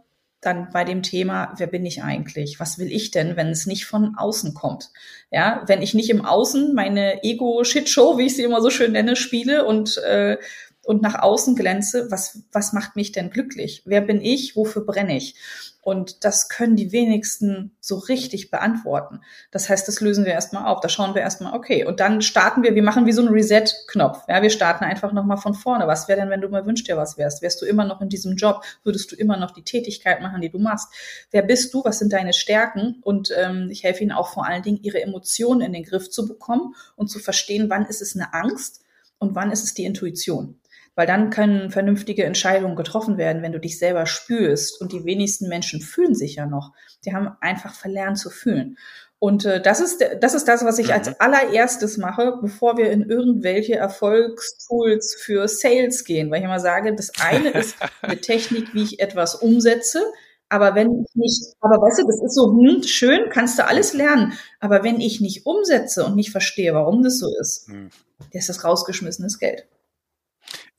dann 0.42 0.70
bei 0.74 0.84
dem 0.84 1.04
Thema, 1.04 1.54
wer 1.58 1.68
bin 1.68 1.86
ich 1.86 2.04
eigentlich? 2.04 2.60
Was 2.60 2.80
will 2.80 2.92
ich 2.92 3.12
denn, 3.12 3.38
wenn 3.38 3.50
es 3.50 3.68
nicht 3.68 3.86
von 3.86 4.16
außen 4.18 4.56
kommt? 4.56 4.90
Ja, 5.30 5.64
wenn 5.68 5.84
ich 5.84 5.94
nicht 5.94 6.10
im 6.10 6.26
Außen 6.26 6.74
meine 6.74 7.24
Ego-Shitshow, 7.24 8.18
wie 8.18 8.26
ich 8.26 8.36
sie 8.36 8.44
immer 8.44 8.62
so 8.62 8.72
schön 8.72 8.92
nenne, 8.92 9.16
spiele 9.16 9.66
und 9.66 9.98
äh, 10.00 10.38
und 10.84 11.02
nach 11.02 11.22
außen 11.22 11.56
glänze, 11.56 12.10
was, 12.10 12.40
was 12.52 12.74
macht 12.74 12.96
mich 12.96 13.12
denn 13.12 13.30
glücklich? 13.30 13.84
Wer 13.86 14.02
bin 14.02 14.22
ich? 14.22 14.56
Wofür 14.56 14.86
brenne 14.86 15.16
ich? 15.16 15.36
Und 15.84 16.24
das 16.26 16.48
können 16.48 16.76
die 16.76 16.92
wenigsten 16.92 17.76
so 17.80 17.98
richtig 17.98 18.52
beantworten. 18.52 19.22
Das 19.50 19.68
heißt, 19.68 19.88
das 19.88 20.00
lösen 20.00 20.26
wir 20.26 20.32
erstmal 20.32 20.68
auf. 20.68 20.80
Da 20.80 20.90
schauen 20.90 21.16
wir 21.16 21.24
erstmal, 21.24 21.54
okay, 21.54 21.86
und 21.86 22.00
dann 22.00 22.22
starten 22.22 22.62
wir, 22.62 22.76
wir 22.76 22.84
machen 22.84 23.08
wie 23.08 23.12
so 23.12 23.22
einen 23.22 23.34
Reset-Knopf. 23.34 24.26
Ja, 24.28 24.44
wir 24.44 24.52
starten 24.52 24.84
einfach 24.84 25.12
nochmal 25.12 25.38
von 25.38 25.56
vorne. 25.56 25.88
Was 25.88 26.08
wäre 26.08 26.20
denn, 26.20 26.30
wenn 26.30 26.42
du 26.42 26.50
mal 26.50 26.68
wünschst 26.68 26.88
dir 26.88 26.98
was 26.98 27.18
wärst? 27.18 27.42
Wärst 27.42 27.62
du 27.64 27.66
immer 27.66 27.84
noch 27.84 28.00
in 28.00 28.10
diesem 28.10 28.36
Job? 28.36 28.64
Würdest 28.84 29.12
du 29.12 29.16
immer 29.16 29.38
noch 29.38 29.52
die 29.52 29.64
Tätigkeit 29.64 30.22
machen, 30.22 30.42
die 30.42 30.50
du 30.50 30.60
machst? 30.60 30.88
Wer 31.32 31.42
bist 31.42 31.74
du? 31.74 31.84
Was 31.84 31.98
sind 31.98 32.14
deine 32.14 32.34
Stärken? 32.34 32.98
Und 33.02 33.34
ähm, 33.36 33.70
ich 33.72 33.84
helfe 33.84 34.04
ihnen 34.04 34.12
auch 34.12 34.30
vor 34.34 34.46
allen 34.46 34.62
Dingen, 34.62 34.80
ihre 34.84 35.02
Emotionen 35.02 35.62
in 35.62 35.74
den 35.74 35.84
Griff 35.84 36.12
zu 36.12 36.28
bekommen 36.28 36.76
und 36.96 37.08
zu 37.08 37.18
verstehen, 37.18 37.72
wann 37.72 37.88
ist 37.88 38.04
es 38.04 38.16
eine 38.16 38.36
Angst 38.36 38.82
und 39.18 39.34
wann 39.34 39.52
ist 39.52 39.64
es 39.64 39.74
die 39.74 39.86
Intuition. 39.86 40.60
Weil 41.02 41.08
dann 41.08 41.32
können 41.32 41.72
vernünftige 41.72 42.26
Entscheidungen 42.26 42.76
getroffen 42.76 43.18
werden, 43.18 43.42
wenn 43.42 43.54
du 43.54 43.60
dich 43.60 43.80
selber 43.80 44.06
spürst. 44.06 44.80
Und 44.80 44.92
die 44.92 45.04
wenigsten 45.04 45.50
Menschen 45.50 45.82
fühlen 45.82 46.14
sich 46.14 46.36
ja 46.36 46.46
noch. 46.46 46.74
Die 47.04 47.12
haben 47.12 47.36
einfach 47.42 47.74
verlernt 47.74 48.20
zu 48.20 48.30
fühlen. 48.30 48.78
Und 49.18 49.44
äh, 49.46 49.60
das 49.60 49.80
ist 49.80 50.06
das 50.20 50.36
ist 50.36 50.48
das, 50.48 50.64
was 50.64 50.78
ich 50.78 50.90
mhm. 50.90 50.94
als 50.94 51.20
allererstes 51.20 51.98
mache, 51.98 52.38
bevor 52.40 52.78
wir 52.78 52.92
in 52.92 53.02
irgendwelche 53.02 53.78
Erfolgstools 53.78 55.16
für 55.20 55.48
Sales 55.48 56.04
gehen. 56.04 56.30
Weil 56.30 56.42
ich 56.42 56.46
immer 56.46 56.60
sage, 56.60 56.94
das 56.94 57.14
eine 57.20 57.50
ist 57.60 57.78
eine 58.04 58.18
Technik, 58.18 58.76
wie 58.76 58.84
ich 58.84 59.00
etwas 59.00 59.34
umsetze. 59.34 60.04
Aber 60.50 60.76
wenn 60.76 61.02
ich 61.02 61.16
nicht, 61.16 61.56
aber 61.62 61.82
weißt 61.82 62.04
du, 62.04 62.06
das 62.06 62.22
ist 62.22 62.36
so, 62.36 62.52
hm, 62.52 62.84
schön, 62.84 63.22
kannst 63.32 63.58
du 63.58 63.66
alles 63.66 63.94
lernen. 63.94 64.34
Aber 64.60 64.84
wenn 64.84 65.02
ich 65.02 65.20
nicht 65.20 65.48
umsetze 65.48 66.06
und 66.06 66.16
nicht 66.16 66.30
verstehe, 66.30 66.76
warum 66.76 67.02
das 67.02 67.18
so 67.18 67.28
ist, 67.40 67.70
hm. 67.70 67.90
ist 68.30 68.50
das 68.50 68.64
rausgeschmissenes 68.64 69.40
Geld. 69.40 69.66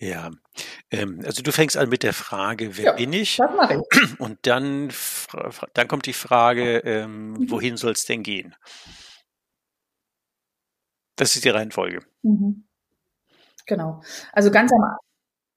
Ja, 0.03 0.33
ähm, 0.91 1.23
also 1.25 1.45
du 1.45 1.53
fängst 1.53 1.77
an 1.77 1.89
mit 1.89 2.03
der 2.03 2.13
Frage, 2.13 2.77
wer 2.77 2.85
ja, 2.87 2.93
bin 2.95 3.13
ich? 3.13 3.37
Das 3.37 3.55
mache 3.57 3.75
ich. 3.75 4.11
Und 4.19 4.37
dann, 4.49 4.93
dann 5.75 5.87
kommt 5.87 6.07
die 6.07 6.13
Frage, 6.13 6.79
ähm, 6.79 7.35
mhm. 7.35 7.51
wohin 7.51 7.77
soll 7.77 7.93
es 7.93 8.05
denn 8.05 8.25
gehen? 8.25 8.57
Das 11.15 11.37
ist 11.37 11.45
die 11.45 11.51
Reihenfolge. 11.51 12.01
Mhm. 12.23 12.65
Genau. 13.67 14.03
Also 14.33 14.51
ganz 14.51 14.73
am 14.73 14.97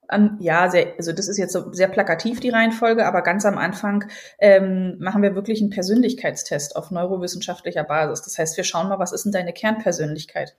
an, 0.08 0.38
ja, 0.40 0.70
sehr, 0.70 0.94
also 1.00 1.12
das 1.12 1.28
ist 1.28 1.40
jetzt 1.40 1.54
so 1.54 1.74
sehr 1.74 1.88
plakativ 1.88 2.40
die 2.40 2.52
Reihenfolge, 2.52 3.08
aber 3.08 3.24
ganz 3.24 3.44
am 3.44 3.58
Anfang 3.58 4.08
ähm, 4.38 4.98
machen 5.00 5.24
wir 5.24 5.34
wirklich 5.34 5.60
einen 5.62 5.72
Persönlichkeitstest 5.72 6.76
auf 6.76 6.92
neurowissenschaftlicher 6.92 7.84
Basis. 7.84 8.22
Das 8.22 8.38
heißt, 8.38 8.58
wir 8.58 8.64
schauen 8.64 8.90
mal, 8.90 9.00
was 9.00 9.12
ist 9.12 9.24
denn 9.24 9.32
deine 9.32 9.54
Kernpersönlichkeit? 9.54 10.56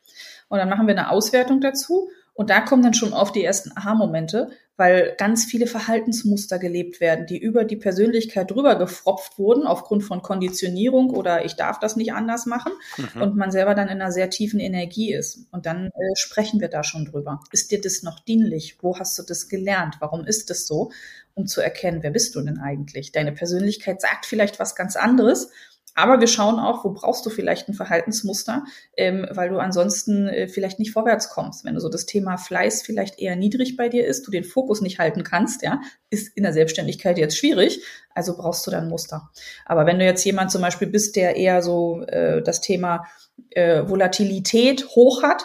Und 0.49 0.59
dann 0.59 0.68
machen 0.68 0.88
wir 0.88 0.99
eine 0.99 1.11
Auswertung 1.11 1.61
dazu 1.61 2.11
und 2.37 2.51
da 2.51 2.61
kommen 2.61 2.83
dann 2.83 2.94
schon 2.94 3.14
oft 3.14 3.35
die 3.35 3.44
ersten 3.44 3.72
Aha-Momente, 3.75 4.51
weil 4.77 5.14
ganz 5.16 5.46
viele 5.46 5.66
Verhaltensmuster 5.66 6.59
gelebt 6.59 7.01
werden, 7.01 7.25
die 7.25 7.38
über 7.38 7.64
die 7.64 7.77
Persönlichkeit 7.77 8.51
drüber 8.51 8.77
gefropft 8.77 9.38
wurden 9.38 9.66
aufgrund 9.66 10.05
von 10.05 10.20
Konditionierung 10.20 11.09
oder 11.11 11.46
ich 11.46 11.57
darf 11.57 11.81
das 11.81 11.96
nicht 11.96 12.12
anders 12.12 12.44
machen 12.44 12.72
mhm. 12.99 13.22
und 13.22 13.37
man 13.37 13.51
selber 13.51 13.75
dann 13.75 13.88
in 13.88 14.03
einer 14.03 14.12
sehr 14.12 14.29
tiefen 14.29 14.61
Energie 14.61 15.14
ist. 15.14 15.46
Und 15.51 15.64
dann 15.64 15.87
äh, 15.87 15.90
sprechen 16.14 16.61
wir 16.61 16.68
da 16.68 16.85
schon 16.85 17.07
drüber. 17.07 17.40
Ist 17.53 17.72
dir 17.72 17.81
das 17.81 18.03
noch 18.03 18.20
dienlich? 18.20 18.77
Wo 18.83 18.99
hast 18.99 19.18
du 19.18 19.22
das 19.22 19.49
gelernt? 19.49 19.96
Warum 20.01 20.27
ist 20.27 20.51
das 20.51 20.66
so? 20.66 20.92
Um 21.33 21.46
zu 21.46 21.62
erkennen, 21.62 22.03
wer 22.03 22.11
bist 22.11 22.35
du 22.35 22.42
denn 22.42 22.59
eigentlich? 22.59 23.12
Deine 23.12 23.33
Persönlichkeit 23.33 24.03
sagt 24.03 24.27
vielleicht 24.27 24.61
was 24.61 24.75
ganz 24.75 24.96
anderes 24.96 25.51
aber 25.97 26.21
wir 26.21 26.27
schauen 26.27 26.61
auch, 26.61 26.85
wo 26.85 26.91
brauchst 26.91 27.25
du 27.25 27.31
vielleicht 27.31 27.69
ein 27.69 27.75
Verhaltensmuster, 27.75 28.65
ähm, 28.97 29.27
weil 29.31 29.49
du 29.49 29.59
ansonsten 29.59 30.29
äh, 30.29 30.47
vielleicht 30.47 30.79
nicht 30.79 30.93
vorwärts 30.93 31.31
kommst. 31.31 31.65
Wenn 31.65 31.75
du 31.75 31.81
so 31.81 31.89
das 31.89 32.05
Thema 32.05 32.37
Fleiß 32.37 32.83
vielleicht 32.83 33.19
eher 33.19 33.35
niedrig 33.35 33.77
bei 33.77 33.89
dir 33.89 34.07
ist, 34.07 34.27
du 34.27 34.31
den 34.31 34.45
Fokus 34.45 34.83
nicht 34.83 34.99
halten 34.99 35.25
kannst, 35.25 35.63
ja, 35.63 35.81
ist 36.11 36.37
in 36.37 36.43
der 36.43 36.53
Selbstständigkeit 36.53 37.17
jetzt 37.17 37.39
schwierig. 37.39 37.83
Also 38.15 38.37
brauchst 38.37 38.67
du 38.67 38.71
dann 38.71 38.89
Muster. 38.89 39.31
Aber 39.65 39.87
wenn 39.87 39.99
du 39.99 40.05
jetzt 40.05 40.25
jemand 40.25 40.51
zum 40.51 40.61
Beispiel 40.61 40.89
bist, 40.89 41.17
der 41.17 41.37
eher 41.37 41.63
so 41.63 42.03
äh, 42.03 42.43
das 42.43 42.61
Thema 42.61 43.07
äh, 43.51 43.89
Volatilität 43.89 44.87
hoch 44.89 45.23
hat, 45.23 45.45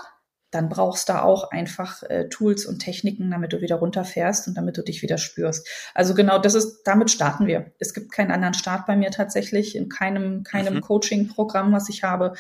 dann 0.51 0.67
brauchst 0.67 1.07
du 1.07 1.21
auch 1.21 1.49
einfach 1.49 2.03
äh, 2.03 2.27
Tools 2.27 2.65
und 2.65 2.79
Techniken, 2.79 3.31
damit 3.31 3.53
du 3.53 3.61
wieder 3.61 3.77
runterfährst 3.77 4.49
und 4.49 4.55
damit 4.55 4.77
du 4.77 4.83
dich 4.83 5.01
wieder 5.01 5.17
spürst. 5.17 5.67
Also 5.93 6.13
genau, 6.13 6.39
das 6.39 6.55
ist, 6.55 6.83
damit 6.83 7.09
starten 7.09 7.47
wir. 7.47 7.71
Es 7.79 7.93
gibt 7.93 8.11
keinen 8.11 8.31
anderen 8.31 8.53
Start 8.53 8.85
bei 8.85 8.97
mir 8.97 9.11
tatsächlich, 9.11 9.75
in 9.77 9.87
keinem, 9.87 10.43
keinem 10.43 10.75
mhm. 10.75 10.81
Coaching-Programm, 10.81 11.71
was 11.71 11.87
ich 11.87 12.03
habe, 12.03 12.33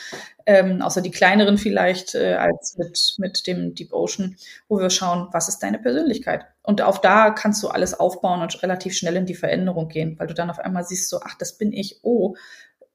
ähm, 0.45 0.81
außer 0.81 1.01
die 1.01 1.11
kleineren 1.11 1.57
vielleicht, 1.57 2.13
äh, 2.13 2.33
als 2.33 2.77
mit, 2.77 3.15
mit 3.17 3.47
dem 3.47 3.75
Deep 3.75 3.93
Ocean, 3.93 4.35
wo 4.67 4.79
wir 4.79 4.89
schauen, 4.89 5.29
was 5.31 5.47
ist 5.47 5.59
deine 5.59 5.79
Persönlichkeit? 5.79 6.45
Und 6.63 6.81
auf 6.81 6.99
da 6.99 7.31
kannst 7.31 7.63
du 7.63 7.69
alles 7.69 7.97
aufbauen 7.97 8.41
und 8.41 8.61
relativ 8.61 8.93
schnell 8.93 9.15
in 9.15 9.25
die 9.25 9.35
Veränderung 9.35 9.87
gehen, 9.87 10.19
weil 10.19 10.27
du 10.27 10.33
dann 10.33 10.49
auf 10.49 10.59
einmal 10.59 10.83
siehst 10.83 11.09
so, 11.09 11.21
ach, 11.23 11.35
das 11.35 11.57
bin 11.57 11.71
ich, 11.71 11.99
oh. 12.03 12.35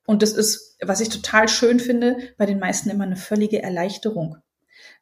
Und 0.04 0.22
das 0.22 0.32
ist, 0.32 0.76
was 0.82 1.00
ich 1.00 1.08
total 1.08 1.48
schön 1.48 1.80
finde, 1.80 2.16
bei 2.36 2.46
den 2.46 2.60
meisten 2.60 2.90
immer 2.90 3.04
eine 3.04 3.16
völlige 3.16 3.62
Erleichterung 3.62 4.36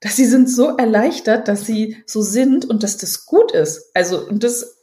dass 0.05 0.17
sie 0.17 0.27
sind 0.27 0.51
so 0.51 0.77
erleichtert, 0.77 1.49
dass 1.49 1.65
sie 1.65 1.97
so 2.05 2.21
sind 2.21 2.67
und 2.67 2.83
dass 2.83 2.99
das 2.99 3.25
gut 3.25 3.53
ist. 3.53 3.91
Also, 3.95 4.29
und 4.29 4.45
das, 4.45 4.77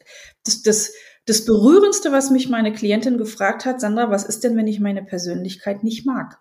das, 0.43 0.63
das, 0.63 0.93
das 1.27 1.45
Berührendste, 1.45 2.11
was 2.11 2.31
mich 2.31 2.49
meine 2.49 2.73
Klientin 2.73 3.19
gefragt 3.19 3.65
hat, 3.65 3.79
Sandra, 3.79 4.09
was 4.09 4.23
ist 4.23 4.43
denn, 4.43 4.57
wenn 4.57 4.65
ich 4.65 4.79
meine 4.79 5.03
Persönlichkeit 5.03 5.83
nicht 5.83 6.07
mag? 6.07 6.39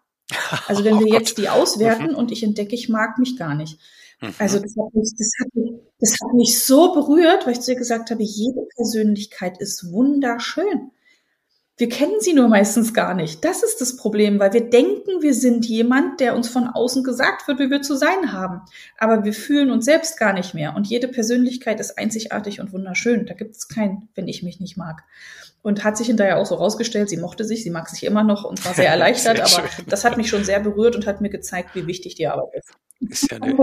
Also 0.66 0.82
wenn 0.82 0.94
oh 0.96 1.00
wir 1.00 1.12
jetzt 1.12 1.36
die 1.36 1.50
auswerten 1.50 2.12
mhm. 2.12 2.14
und 2.14 2.32
ich 2.32 2.42
entdecke, 2.42 2.74
ich 2.74 2.88
mag 2.88 3.18
mich 3.18 3.36
gar 3.36 3.54
nicht. 3.54 3.78
Mhm. 4.22 4.32
Also 4.38 4.58
das 4.58 4.74
hat, 4.74 4.94
mich, 4.94 5.12
das, 5.18 5.30
hat 5.42 5.54
mich, 5.54 5.72
das 5.98 6.12
hat 6.12 6.32
mich 6.32 6.64
so 6.64 6.94
berührt, 6.94 7.44
weil 7.44 7.52
ich 7.52 7.60
zu 7.60 7.72
ihr 7.72 7.78
gesagt 7.78 8.10
habe, 8.10 8.22
jede 8.22 8.66
Persönlichkeit 8.76 9.60
ist 9.60 9.92
wunderschön. 9.92 10.90
Wir 11.80 11.88
kennen 11.88 12.20
sie 12.20 12.34
nur 12.34 12.48
meistens 12.48 12.92
gar 12.92 13.14
nicht. 13.14 13.42
Das 13.42 13.62
ist 13.62 13.80
das 13.80 13.96
Problem, 13.96 14.38
weil 14.38 14.52
wir 14.52 14.68
denken, 14.68 15.22
wir 15.22 15.32
sind 15.32 15.64
jemand, 15.64 16.20
der 16.20 16.36
uns 16.36 16.46
von 16.46 16.66
außen 16.66 17.02
gesagt 17.02 17.48
wird, 17.48 17.58
wie 17.58 17.70
wir 17.70 17.80
zu 17.80 17.96
sein 17.96 18.34
haben. 18.34 18.60
Aber 18.98 19.24
wir 19.24 19.32
fühlen 19.32 19.70
uns 19.70 19.86
selbst 19.86 20.18
gar 20.18 20.34
nicht 20.34 20.52
mehr. 20.52 20.76
Und 20.76 20.88
jede 20.88 21.08
Persönlichkeit 21.08 21.80
ist 21.80 21.96
einzigartig 21.96 22.60
und 22.60 22.74
wunderschön. 22.74 23.24
Da 23.24 23.32
gibt 23.32 23.56
es 23.56 23.66
kein, 23.66 24.10
wenn 24.14 24.28
ich 24.28 24.42
mich 24.42 24.60
nicht 24.60 24.76
mag. 24.76 25.04
Und 25.62 25.82
hat 25.82 25.96
sich 25.96 26.08
hinterher 26.08 26.36
auch 26.36 26.44
so 26.44 26.56
rausgestellt, 26.56 27.08
sie 27.08 27.16
mochte 27.16 27.46
sich, 27.46 27.62
sie 27.62 27.70
mag 27.70 27.88
sich 27.88 28.04
immer 28.04 28.24
noch 28.24 28.44
und 28.44 28.62
war 28.66 28.74
sehr 28.74 28.88
erleichtert. 28.90 29.48
sehr 29.48 29.60
aber 29.60 29.70
das 29.86 30.04
hat 30.04 30.18
mich 30.18 30.28
schon 30.28 30.44
sehr 30.44 30.60
berührt 30.60 30.96
und 30.96 31.06
hat 31.06 31.22
mir 31.22 31.30
gezeigt, 31.30 31.74
wie 31.74 31.86
wichtig 31.86 32.14
die 32.14 32.26
Arbeit 32.26 32.56
ist. 32.56 32.74
Ist 33.08 33.30
ja, 33.30 33.38
eine, 33.38 33.56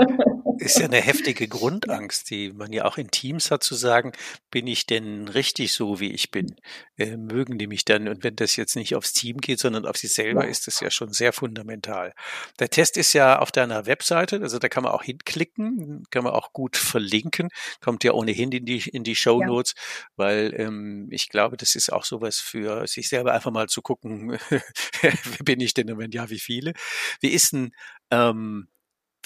ist 0.57 0.79
ja 0.79 0.85
eine 0.85 0.99
heftige 0.99 1.47
Grundangst, 1.47 2.31
die 2.31 2.51
man 2.51 2.73
ja 2.73 2.85
auch 2.85 2.97
in 2.97 3.11
Teams 3.11 3.51
hat, 3.51 3.61
zu 3.61 3.75
sagen, 3.75 4.13
bin 4.49 4.65
ich 4.65 4.87
denn 4.87 5.27
richtig 5.27 5.73
so, 5.73 5.99
wie 5.99 6.11
ich 6.11 6.31
bin? 6.31 6.55
Äh, 6.97 7.17
mögen 7.17 7.59
die 7.59 7.67
mich 7.67 7.85
dann? 7.85 8.07
Und 8.07 8.23
wenn 8.23 8.35
das 8.35 8.55
jetzt 8.55 8.75
nicht 8.75 8.95
aufs 8.95 9.13
Team 9.13 9.37
geht, 9.37 9.59
sondern 9.59 9.85
auf 9.85 9.97
sich 9.97 10.11
selber, 10.11 10.43
ja. 10.43 10.49
ist 10.49 10.65
das 10.65 10.79
ja 10.79 10.89
schon 10.89 11.13
sehr 11.13 11.33
fundamental. 11.33 12.15
Der 12.57 12.69
Test 12.69 12.97
ist 12.97 13.13
ja 13.13 13.37
auf 13.37 13.51
deiner 13.51 13.85
Webseite, 13.85 14.41
also 14.41 14.57
da 14.57 14.69
kann 14.69 14.83
man 14.83 14.91
auch 14.91 15.03
hinklicken, 15.03 16.03
kann 16.09 16.23
man 16.23 16.33
auch 16.33 16.51
gut 16.51 16.75
verlinken, 16.75 17.49
kommt 17.79 18.03
ja 18.03 18.13
ohnehin 18.13 18.51
in 18.51 18.65
die, 18.65 18.89
in 18.89 19.03
die 19.03 19.15
Show 19.15 19.43
Notes, 19.43 19.75
ja. 19.77 19.83
weil 20.15 20.53
ähm, 20.57 21.09
ich 21.11 21.29
glaube, 21.29 21.57
das 21.57 21.75
ist 21.75 21.93
auch 21.93 22.05
sowas 22.05 22.37
für 22.37 22.87
sich 22.87 23.07
selber 23.07 23.33
einfach 23.33 23.51
mal 23.51 23.67
zu 23.67 23.83
gucken, 23.83 24.39
wer 25.01 25.13
bin 25.43 25.59
ich 25.59 25.75
denn 25.75 25.91
und 25.91 25.99
wenn 25.99 26.11
ja, 26.11 26.31
wie 26.31 26.39
viele? 26.39 26.73
Wie 27.21 27.29
ist 27.29 27.53
denn 27.53 27.71
ähm, 28.09 28.67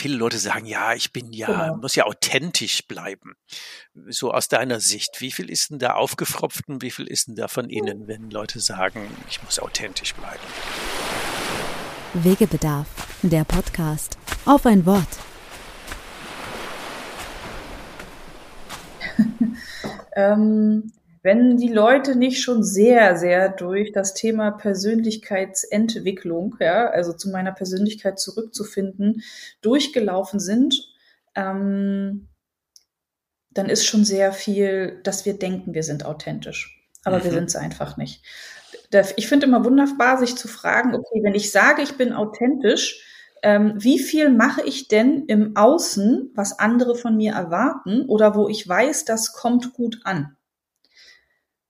viele 0.01 0.17
Leute 0.17 0.39
sagen, 0.39 0.65
ja, 0.65 0.93
ich 0.93 1.13
bin 1.13 1.31
ja, 1.31 1.47
genau. 1.47 1.77
muss 1.77 1.95
ja 1.95 2.05
authentisch 2.05 2.87
bleiben. 2.87 3.35
So 4.07 4.31
aus 4.31 4.47
deiner 4.47 4.79
Sicht, 4.79 5.21
wie 5.21 5.31
viel 5.31 5.49
ist 5.49 5.69
denn 5.69 5.77
da 5.77 5.93
aufgefropft 5.93 6.67
und 6.67 6.81
wie 6.81 6.89
viel 6.89 7.05
ist 7.05 7.27
denn 7.27 7.35
da 7.35 7.47
von 7.47 7.69
Ihnen, 7.69 8.07
wenn 8.07 8.31
Leute 8.31 8.59
sagen, 8.59 9.15
ich 9.29 9.43
muss 9.43 9.59
authentisch 9.59 10.15
bleiben? 10.15 10.41
Wegebedarf, 12.15 12.87
der 13.21 13.43
Podcast. 13.43 14.17
Auf 14.45 14.65
ein 14.65 14.87
Wort. 14.87 15.07
ähm, 20.15 20.91
wenn 21.23 21.57
die 21.57 21.71
Leute 21.71 22.15
nicht 22.15 22.41
schon 22.41 22.63
sehr, 22.63 23.15
sehr 23.15 23.49
durch 23.49 23.91
das 23.91 24.13
Thema 24.13 24.51
Persönlichkeitsentwicklung, 24.51 26.55
ja, 26.59 26.87
also 26.87 27.13
zu 27.13 27.29
meiner 27.29 27.51
Persönlichkeit 27.51 28.19
zurückzufinden, 28.19 29.21
durchgelaufen 29.61 30.39
sind, 30.39 30.75
ähm, 31.35 32.27
dann 33.51 33.69
ist 33.69 33.85
schon 33.85 34.05
sehr 34.05 34.33
viel, 34.33 34.99
dass 35.03 35.25
wir 35.25 35.37
denken, 35.37 35.73
wir 35.73 35.83
sind 35.83 36.05
authentisch. 36.05 36.89
Aber 37.03 37.19
mhm. 37.19 37.23
wir 37.25 37.31
sind 37.31 37.45
es 37.45 37.55
einfach 37.55 37.97
nicht. 37.97 38.23
Ich 39.15 39.27
finde 39.27 39.45
immer 39.45 39.63
wunderbar, 39.63 40.17
sich 40.17 40.35
zu 40.35 40.47
fragen, 40.47 40.95
okay, 40.95 41.21
wenn 41.23 41.35
ich 41.35 41.51
sage, 41.51 41.81
ich 41.81 41.97
bin 41.97 42.13
authentisch, 42.13 43.05
ähm, 43.43 43.73
wie 43.77 43.99
viel 43.99 44.29
mache 44.29 44.61
ich 44.63 44.87
denn 44.87 45.25
im 45.25 45.55
Außen, 45.55 46.31
was 46.35 46.59
andere 46.59 46.95
von 46.95 47.17
mir 47.17 47.33
erwarten 47.33 48.05
oder 48.07 48.35
wo 48.35 48.47
ich 48.47 48.67
weiß, 48.67 49.05
das 49.05 49.33
kommt 49.33 49.73
gut 49.73 49.99
an? 50.03 50.35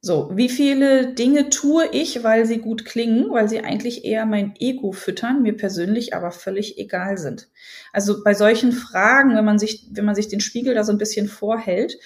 So, 0.04 0.32
wie 0.34 0.50
viele 0.50 1.14
Dinge 1.14 1.50
tue 1.50 1.88
ich, 1.92 2.24
weil 2.24 2.48
sie 2.48 2.58
gut 2.58 2.86
klingen, 2.86 3.30
weil 3.30 3.48
sie 3.48 3.64
eigentlich 3.64 4.04
eher 4.04 4.26
mein 4.26 4.56
Ego 4.60 4.94
füttern, 4.94 5.44
mir 5.44 5.56
persönlich 5.56 6.16
aber 6.16 6.32
völlig 6.32 6.80
egal 6.80 7.20
sind. 7.20 7.50
Also 7.94 8.24
bei 8.24 8.34
solchen 8.34 8.72
Fragen, 8.72 9.36
wenn 9.36 9.46
man 9.46 9.60
sich, 9.60 9.86
wenn 9.92 10.06
man 10.06 10.16
sich 10.16 10.28
den 10.28 10.40
Spiegel 10.40 10.74
da 10.74 10.84
so 10.84 10.92
ein 10.92 10.98
bisschen 10.98 11.28
vorhält, 11.28 12.00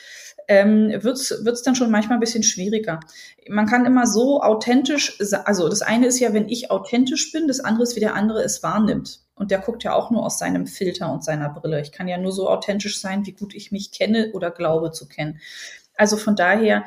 ähm, 0.50 0.92
wird's 1.04 1.46
wird's 1.46 1.64
dann 1.64 1.76
schon 1.76 1.90
manchmal 1.90 2.18
ein 2.18 2.20
bisschen 2.20 2.44
schwieriger. 2.44 3.00
Man 3.48 3.66
kann 3.66 3.86
immer 3.86 4.06
so 4.08 4.42
authentisch, 4.42 5.18
also 5.46 5.70
das 5.70 5.82
eine 5.82 6.08
ist 6.08 6.20
ja, 6.20 6.34
wenn 6.34 6.50
ich 6.50 6.72
authentisch 6.72 7.32
bin, 7.32 7.48
das 7.48 7.62
andere 7.62 7.84
ist, 7.84 7.96
wie 7.96 8.02
der 8.02 8.16
andere 8.16 8.44
es 8.44 8.62
wahrnimmt. 8.62 9.22
Und 9.36 9.52
der 9.52 9.60
guckt 9.60 9.86
ja 9.86 9.94
auch 9.94 10.12
nur 10.12 10.26
aus 10.26 10.38
seinem 10.38 10.68
Filter 10.68 11.14
und 11.14 11.24
seiner 11.24 11.50
Brille. 11.50 11.82
Ich 11.82 11.94
kann 11.94 12.10
ja 12.10 12.18
nur 12.18 12.34
so 12.34 12.50
authentisch 12.50 13.00
sein, 13.00 13.26
wie 13.26 13.32
gut 13.32 13.56
ich 13.56 13.72
mich 13.72 13.92
kenne 13.92 14.32
oder 14.34 14.52
glaube 14.52 14.92
zu 14.92 15.08
kennen. 15.08 15.40
Also 15.98 16.18
von 16.18 16.36
daher 16.36 16.84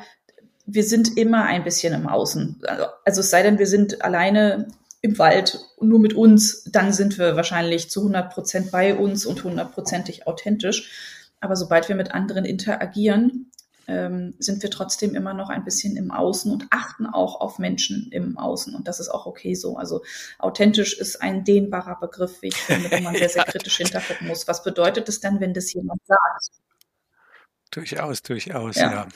wir 0.71 0.83
sind 0.83 1.17
immer 1.17 1.45
ein 1.45 1.63
bisschen 1.63 1.93
im 1.93 2.07
Außen. 2.07 2.61
Also 3.05 3.21
es 3.21 3.29
sei 3.29 3.43
denn, 3.43 3.59
wir 3.59 3.67
sind 3.67 4.03
alleine 4.03 4.67
im 5.01 5.17
Wald 5.17 5.59
nur 5.81 5.99
mit 5.99 6.13
uns, 6.13 6.63
dann 6.65 6.93
sind 6.93 7.17
wir 7.17 7.35
wahrscheinlich 7.35 7.89
zu 7.89 8.01
100 8.01 8.33
Prozent 8.33 8.71
bei 8.71 8.95
uns 8.95 9.25
und 9.25 9.43
hundertprozentig 9.43 10.27
authentisch. 10.27 10.91
Aber 11.39 11.55
sobald 11.55 11.87
wir 11.87 11.95
mit 11.95 12.13
anderen 12.13 12.45
interagieren, 12.45 13.49
ähm, 13.87 14.35
sind 14.37 14.61
wir 14.61 14.69
trotzdem 14.69 15.15
immer 15.15 15.33
noch 15.33 15.49
ein 15.49 15.63
bisschen 15.63 15.97
im 15.97 16.11
Außen 16.11 16.51
und 16.51 16.67
achten 16.69 17.07
auch 17.07 17.41
auf 17.41 17.57
Menschen 17.57 18.09
im 18.11 18.37
Außen. 18.37 18.75
Und 18.75 18.87
das 18.87 18.99
ist 18.99 19.09
auch 19.09 19.25
okay 19.25 19.55
so. 19.55 19.77
Also 19.77 20.03
authentisch 20.37 20.99
ist 20.99 21.21
ein 21.21 21.43
dehnbarer 21.43 21.97
Begriff, 21.99 22.41
wie 22.41 22.49
ich 22.49 22.57
finde, 22.57 22.91
wo 22.91 23.01
man 23.01 23.15
sehr, 23.17 23.29
sehr 23.29 23.45
kritisch 23.45 23.77
hintergucken 23.77 24.27
muss. 24.27 24.47
Was 24.47 24.63
bedeutet 24.63 25.09
es 25.09 25.19
dann, 25.21 25.39
wenn 25.39 25.53
das 25.53 25.73
jemand 25.73 26.01
sagt? 26.05 26.51
Durchaus, 27.71 28.21
durchaus, 28.21 28.75
ja. 28.75 28.91
ja. 28.91 29.07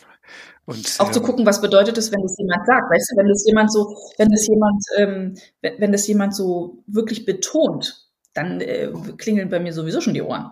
Und, 0.66 0.96
auch 1.00 1.08
ähm, 1.08 1.13
zu 1.13 1.22
gucken, 1.22 1.46
was 1.46 1.62
bedeutet 1.62 1.98
es, 1.98 2.12
wenn 2.12 2.22
das 2.22 2.38
jemand 2.38 2.66
sagt, 2.66 2.89
weißt 2.89 3.12
du, 3.12 3.18
wenn 3.18 3.28
das 3.28 3.46
jemand 3.46 3.72
so, 3.72 3.98
wenn 4.18 4.30
das 4.30 4.48
jemand, 4.48 4.84
ähm, 4.98 5.38
wenn, 5.62 5.82
wenn 5.82 5.92
das 5.92 6.08
jemand 6.08 6.36
so 6.36 6.84
wirklich 6.88 7.26
betont, 7.26 8.08
dann 8.34 8.62
äh, 8.62 8.92
klingeln 9.18 9.50
bei 9.50 9.60
mir 9.60 9.74
sowieso 9.74 10.00
schon 10.00 10.13
die 10.13 10.22
Ohren. 10.22 10.52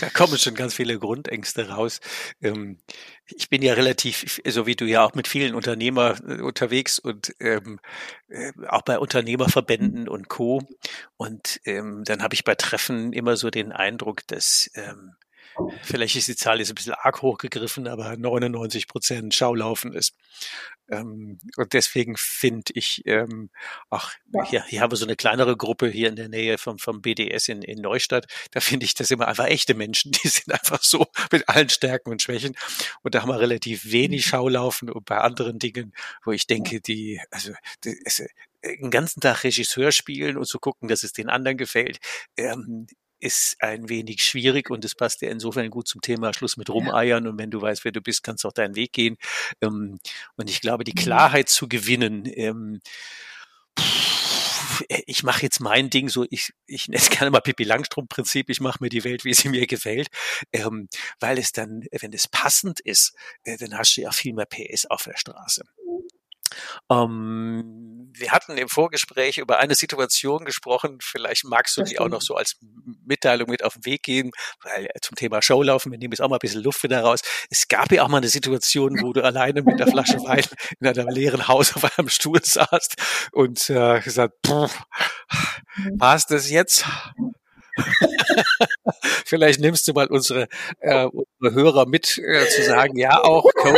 da 0.00 0.10
kommen 0.10 0.38
schon 0.38 0.54
ganz 0.54 0.74
viele 0.74 0.98
Grundängste 0.98 1.68
raus. 1.68 2.00
Ähm, 2.42 2.78
ich 3.26 3.48
bin 3.48 3.62
ja 3.62 3.72
relativ, 3.72 4.40
so 4.46 4.66
wie 4.66 4.76
du 4.76 4.84
ja 4.84 5.04
auch 5.04 5.14
mit 5.14 5.26
vielen 5.26 5.54
Unternehmer 5.54 6.16
äh, 6.28 6.42
unterwegs 6.42 6.98
und 6.98 7.34
ähm, 7.40 7.80
äh, 8.28 8.52
auch 8.68 8.82
bei 8.82 8.98
Unternehmerverbänden 8.98 10.08
und 10.08 10.28
Co. 10.28 10.62
Und 11.16 11.60
ähm, 11.64 12.02
dann 12.04 12.22
habe 12.22 12.34
ich 12.34 12.44
bei 12.44 12.54
Treffen 12.54 13.14
immer 13.14 13.36
so 13.36 13.48
den 13.48 13.72
Eindruck, 13.72 14.26
dass 14.26 14.70
ähm, 14.74 15.14
vielleicht 15.82 16.16
ist 16.16 16.28
die 16.28 16.36
Zahl 16.36 16.58
jetzt 16.58 16.70
ein 16.70 16.74
bisschen 16.74 16.94
arg 16.94 17.22
hochgegriffen, 17.22 17.88
aber 17.88 18.16
99 18.16 18.88
Prozent 18.88 19.34
Schaulaufen 19.34 19.92
ist. 19.92 20.14
Ähm, 20.90 21.38
und 21.56 21.72
deswegen 21.72 22.16
finde 22.16 22.72
ich, 22.74 23.02
ähm, 23.06 23.50
ach, 23.88 24.14
hier, 24.48 24.64
hier 24.64 24.80
haben 24.80 24.92
wir 24.92 24.96
so 24.96 25.06
eine 25.06 25.16
kleinere 25.16 25.56
Gruppe 25.56 25.88
hier 25.88 26.08
in 26.08 26.16
der 26.16 26.28
Nähe 26.28 26.58
vom, 26.58 26.78
vom 26.78 27.00
BDS 27.00 27.48
in, 27.48 27.62
in 27.62 27.80
Neustadt. 27.80 28.26
Da 28.50 28.60
finde 28.60 28.84
ich 28.84 28.94
das 28.94 29.10
immer 29.10 29.28
einfach 29.28 29.46
echte 29.46 29.74
Menschen. 29.74 30.12
Die 30.24 30.28
sind 30.28 30.52
einfach 30.52 30.82
so 30.82 31.06
mit 31.32 31.48
allen 31.48 31.70
Stärken 31.70 32.10
und 32.10 32.22
Schwächen. 32.22 32.54
Und 33.02 33.14
da 33.14 33.22
haben 33.22 33.30
wir 33.30 33.40
relativ 33.40 33.90
wenig 33.90 34.26
mhm. 34.26 34.28
Schaulaufen 34.28 34.90
und 34.90 35.06
bei 35.06 35.18
anderen 35.18 35.58
Dingen, 35.58 35.94
wo 36.24 36.32
ich 36.32 36.46
denke, 36.46 36.80
die, 36.80 37.20
also, 37.30 37.52
die, 37.84 37.96
es, 38.04 38.20
äh, 38.20 38.28
den 38.64 38.90
ganzen 38.90 39.20
Tag 39.20 39.44
Regisseur 39.44 39.92
spielen 39.92 40.36
und 40.36 40.46
zu 40.46 40.58
gucken, 40.58 40.88
dass 40.88 41.02
es 41.02 41.12
den 41.12 41.28
anderen 41.28 41.56
gefällt, 41.56 41.98
ähm, 42.36 42.86
ist 43.24 43.56
ein 43.60 43.88
wenig 43.88 44.22
schwierig 44.22 44.70
und 44.70 44.84
es 44.84 44.94
passt 44.94 45.22
ja 45.22 45.30
insofern 45.30 45.70
gut 45.70 45.88
zum 45.88 46.02
Thema 46.02 46.34
Schluss 46.34 46.58
mit 46.58 46.68
Rumeiern 46.68 47.26
und 47.26 47.38
wenn 47.38 47.50
du 47.50 47.60
weißt, 47.60 47.84
wer 47.84 47.92
du 47.92 48.02
bist, 48.02 48.22
kannst 48.22 48.44
du 48.44 48.48
auch 48.48 48.52
deinen 48.52 48.76
Weg 48.76 48.92
gehen. 48.92 49.16
Ähm, 49.62 49.98
und 50.36 50.50
ich 50.50 50.60
glaube, 50.60 50.84
die 50.84 50.92
mhm. 50.92 51.02
Klarheit 51.02 51.48
zu 51.48 51.66
gewinnen, 51.68 52.24
ähm, 52.26 52.80
ich 55.06 55.22
mache 55.22 55.42
jetzt 55.42 55.60
mein 55.60 55.88
Ding 55.88 56.08
so, 56.08 56.26
ich, 56.30 56.52
ich 56.66 56.88
nenne 56.88 57.00
es 57.00 57.08
gerne 57.10 57.30
mal 57.30 57.40
Pippi 57.40 57.64
Langstrumpf-Prinzip, 57.64 58.50
ich 58.50 58.60
mache 58.60 58.78
mir 58.82 58.90
die 58.90 59.04
Welt, 59.04 59.24
wie 59.24 59.32
sie 59.32 59.48
mir 59.48 59.66
gefällt, 59.66 60.08
ähm, 60.52 60.88
weil 61.18 61.38
es 61.38 61.52
dann, 61.52 61.84
wenn 61.92 62.12
es 62.12 62.28
passend 62.28 62.80
ist, 62.80 63.14
äh, 63.44 63.56
dann 63.56 63.78
hast 63.78 63.96
du 63.96 64.02
ja 64.02 64.12
viel 64.12 64.34
mehr 64.34 64.46
PS 64.46 64.86
auf 64.86 65.04
der 65.04 65.16
Straße. 65.16 65.64
Ähm, 66.90 68.10
wir 68.16 68.30
hatten 68.30 68.56
im 68.56 68.68
Vorgespräch 68.68 69.38
über 69.38 69.58
eine 69.58 69.74
Situation 69.74 70.44
gesprochen. 70.44 70.98
Vielleicht 71.00 71.44
magst 71.44 71.76
du 71.76 71.80
das 71.80 71.90
die 71.90 71.96
stimmt. 71.96 72.06
auch 72.06 72.10
noch 72.10 72.22
so 72.22 72.36
als 72.36 72.56
Mitteilung 73.04 73.50
mit 73.50 73.64
auf 73.64 73.74
den 73.74 73.84
Weg 73.86 74.02
geben, 74.02 74.30
weil 74.62 74.86
äh, 74.86 75.00
zum 75.00 75.16
Thema 75.16 75.42
Showlaufen, 75.42 75.90
wir 75.92 75.98
nehmen 75.98 76.12
jetzt 76.12 76.20
auch 76.20 76.28
mal 76.28 76.36
ein 76.36 76.40
bisschen 76.40 76.62
Luft 76.62 76.82
wieder 76.82 77.00
raus. 77.00 77.20
Es 77.50 77.68
gab 77.68 77.92
ja 77.92 78.04
auch 78.04 78.08
mal 78.08 78.18
eine 78.18 78.28
Situation, 78.28 79.00
wo 79.02 79.12
du 79.12 79.22
alleine 79.22 79.62
mit 79.62 79.78
der 79.78 79.86
Flasche 79.86 80.18
Wein 80.24 80.44
in 80.80 80.86
einem 80.86 81.08
leeren 81.08 81.48
Haus 81.48 81.74
auf 81.76 81.98
einem 81.98 82.08
Stuhl 82.08 82.42
saßt 82.42 82.94
und 83.32 83.70
äh, 83.70 84.00
gesagt, 84.00 84.34
war 84.48 86.14
es 86.14 86.26
das 86.26 86.50
jetzt? 86.50 86.84
Vielleicht 89.26 89.60
nimmst 89.60 89.88
du 89.88 89.92
mal 89.92 90.06
unsere, 90.06 90.48
äh, 90.80 91.06
unsere 91.06 91.54
Hörer 91.54 91.86
mit, 91.86 92.18
äh, 92.18 92.48
zu 92.48 92.62
sagen, 92.62 92.96
ja, 92.98 93.22
auch, 93.22 93.44
Co 93.54 93.68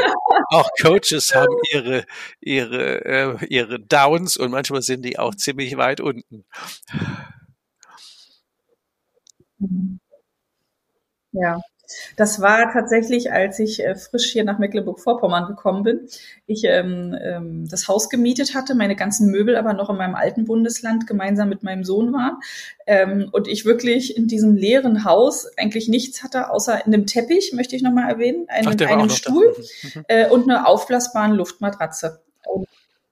auch 0.51 0.69
Coaches 0.81 1.35
haben 1.35 1.55
ihre, 1.73 2.05
ihre, 2.41 3.05
äh, 3.05 3.47
ihre 3.47 3.81
Downs 3.81 4.37
und 4.37 4.51
manchmal 4.51 4.83
sind 4.83 5.03
die 5.05 5.19
auch 5.19 5.35
ziemlich 5.35 5.77
weit 5.77 6.01
unten. 6.01 6.45
Ja, 11.33 11.61
das 12.17 12.41
war 12.41 12.73
tatsächlich, 12.73 13.33
als 13.33 13.59
ich 13.59 13.85
äh, 13.85 13.95
frisch 13.95 14.31
hier 14.33 14.45
nach 14.45 14.59
Mecklenburg-Vorpommern 14.59 15.47
gekommen 15.47 15.83
bin. 15.83 16.09
Ich 16.47 16.65
ähm, 16.65 17.17
ähm, 17.21 17.69
das 17.69 17.89
Haus 17.89 18.09
gemietet 18.09 18.55
hatte, 18.55 18.75
meine 18.75 18.97
ganzen 18.97 19.31
Möbel 19.31 19.57
aber 19.57 19.73
noch 19.73 19.91
in 19.91 19.97
meinem 19.97 20.15
alten 20.15 20.45
Bundesland 20.45 21.07
gemeinsam 21.07 21.49
mit 21.49 21.63
meinem 21.63 21.85
Sohn 21.85 22.13
waren. 22.13 22.39
Ähm, 22.87 23.29
und 23.33 23.49
ich 23.49 23.65
wirklich 23.65 24.17
in 24.17 24.29
diesem 24.29 24.55
leeren 24.55 25.05
Haus 25.05 25.47
eigentlich 25.57 25.89
nichts 25.89 26.23
hatte, 26.23 26.51
außer 26.51 26.87
in 26.87 26.95
einem 26.95 27.07
Teppich, 27.07 27.53
möchte 27.53 27.77
ich 27.77 27.83
nochmal 27.83 28.11
erwähnen, 28.11 28.47
einem, 28.49 28.77
Ach, 28.81 28.87
einem 28.87 29.11
Stuhl 29.11 29.55
mhm. 29.83 30.05
äh, 30.09 30.29
und 30.29 30.49
einer 30.49 30.69
aufblasbaren 30.69 31.33
Luftmatratze. 31.33 32.21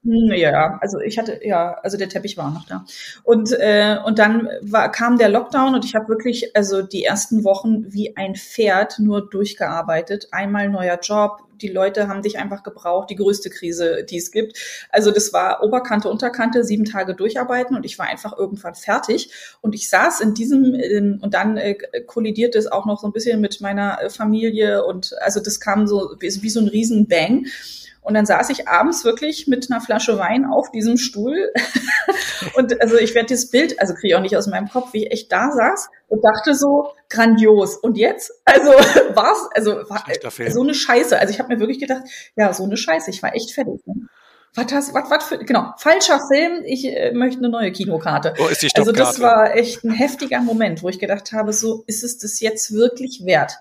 Hm, 0.05 0.33
ja, 0.35 0.77
also 0.83 0.99
ich 1.01 1.19
hatte, 1.19 1.41
ja, 1.43 1.79
also 1.83 1.97
der 1.97 2.11
Teppich 2.11 2.37
war 2.37 2.51
noch 2.51 2.67
da. 2.67 2.85
Und, 3.23 3.53
äh, 3.53 3.97
und 4.05 4.19
dann 4.19 4.51
war, 4.61 4.93
kam 4.93 5.17
der 5.17 5.31
Lockdown 5.31 5.75
und 5.75 5.85
ich 5.87 5.95
habe 5.95 6.09
wirklich, 6.09 6.55
also 6.55 6.83
die 6.83 7.05
ersten 7.05 7.43
Wochen 7.43 7.91
wie 7.91 8.15
ein 8.15 8.35
Pferd 8.35 8.99
nur 8.99 9.27
durchgearbeitet. 9.27 10.29
Einmal 10.31 10.69
neuer 10.69 10.99
Job, 11.01 11.39
die 11.63 11.69
Leute 11.69 12.07
haben 12.07 12.21
dich 12.21 12.39
einfach 12.39 12.63
gebraucht, 12.63 13.09
die 13.09 13.15
größte 13.17 13.49
Krise, 13.49 14.05
die 14.05 14.19
es 14.19 14.31
gibt. 14.31 14.59
Also 14.91 15.11
das 15.11 15.33
war 15.33 15.63
Oberkante, 15.63 16.11
Unterkante, 16.11 16.65
sieben 16.65 16.85
Tage 16.85 17.15
durcharbeiten 17.15 17.75
und 17.75 17.87
ich 17.87 17.99
war 17.99 18.07
einfach 18.07 18.37
irgendwann 18.37 18.75
fertig. 18.75 19.31
Und 19.63 19.75
ich 19.75 19.89
saß 19.89 20.21
in 20.21 20.35
diesem, 20.35 21.19
und 21.23 21.33
dann 21.33 21.57
äh, 21.57 21.77
kollidierte 22.07 22.59
es 22.59 22.67
auch 22.71 22.85
noch 22.85 23.01
so 23.01 23.07
ein 23.07 23.13
bisschen 23.15 23.41
mit 23.41 23.63
meiner 23.63 24.03
äh, 24.03 24.11
Familie 24.11 24.85
und 24.85 25.15
also 25.23 25.41
das 25.41 25.61
kam 25.61 25.87
so 25.87 26.15
wie, 26.21 26.43
wie 26.43 26.51
so 26.51 26.61
ein 26.61 26.69
Riesenbang. 26.69 27.47
Und 28.05 28.13
dann 28.13 28.27
saß 28.27 28.51
ich 28.51 28.69
abends 28.69 29.03
wirklich 29.05 29.47
mit 29.47 29.71
einer 29.71 29.81
Flasche 29.81 30.19
Wein 30.19 30.45
auf 30.45 30.71
diesem 30.71 30.99
Stuhl. 30.99 31.51
und 32.55 32.81
also 32.83 32.97
ich 32.97 33.15
werde 33.15 33.29
dieses 33.29 33.51
Bild, 33.51 33.81
also 33.81 33.95
kriege 33.95 34.09
ich 34.09 34.15
auch 34.15 34.21
nicht 34.21 34.37
aus 34.37 34.47
meinem 34.47 34.69
Kopf, 34.69 34.93
wie 34.93 35.07
ich 35.07 35.11
echt 35.11 35.33
da 35.33 35.51
saß 35.51 35.89
und 36.09 36.23
dachte 36.23 36.55
so, 36.55 36.93
grandios. 37.09 37.77
Und 37.79 37.97
jetzt? 37.97 38.31
Also 38.45 38.71
war's, 39.15 39.49
also 39.55 39.77
war 39.89 40.05
so 40.51 40.63
eine 40.63 40.75
Scheiße. 40.75 41.19
Also 41.19 41.33
ich 41.33 41.41
habe 41.41 41.55
mir 41.55 41.61
wirklich 41.61 41.81
gedacht, 41.81 42.03
ja, 42.37 42.53
so 42.53 42.65
eine 42.65 42.77
Scheiße. 42.77 43.11
Ich 43.11 43.23
war 43.23 43.35
echt 43.35 43.53
fertig. 43.53 43.81
Ne? 43.87 43.95
Was 44.55 44.73
hast, 44.73 44.95
was, 44.95 45.11
was 45.11 45.25
für, 45.25 45.39
genau, 45.39 45.73
falscher 45.79 46.21
Film, 46.29 46.63
ich 46.65 46.85
äh, 46.85 47.13
möchte 47.13 47.39
eine 47.39 47.49
neue 47.49 47.73
Kinokarte. 47.73 48.35
Oh, 48.39 48.49
ist 48.49 48.63
die 48.63 48.69
also 48.75 48.93
das 48.93 49.19
war 49.19 49.57
echt 49.57 49.83
ein 49.83 49.91
heftiger 49.91 50.41
Moment, 50.41 50.83
wo 50.83 50.91
ich 50.91 51.01
gedacht 51.01 51.33
habe, 51.33 51.53
so 51.55 51.83
ist 51.87 52.05
es 52.05 52.19
das 52.19 52.39
jetzt 52.41 52.73
wirklich 52.73 53.23
wert? 53.25 53.61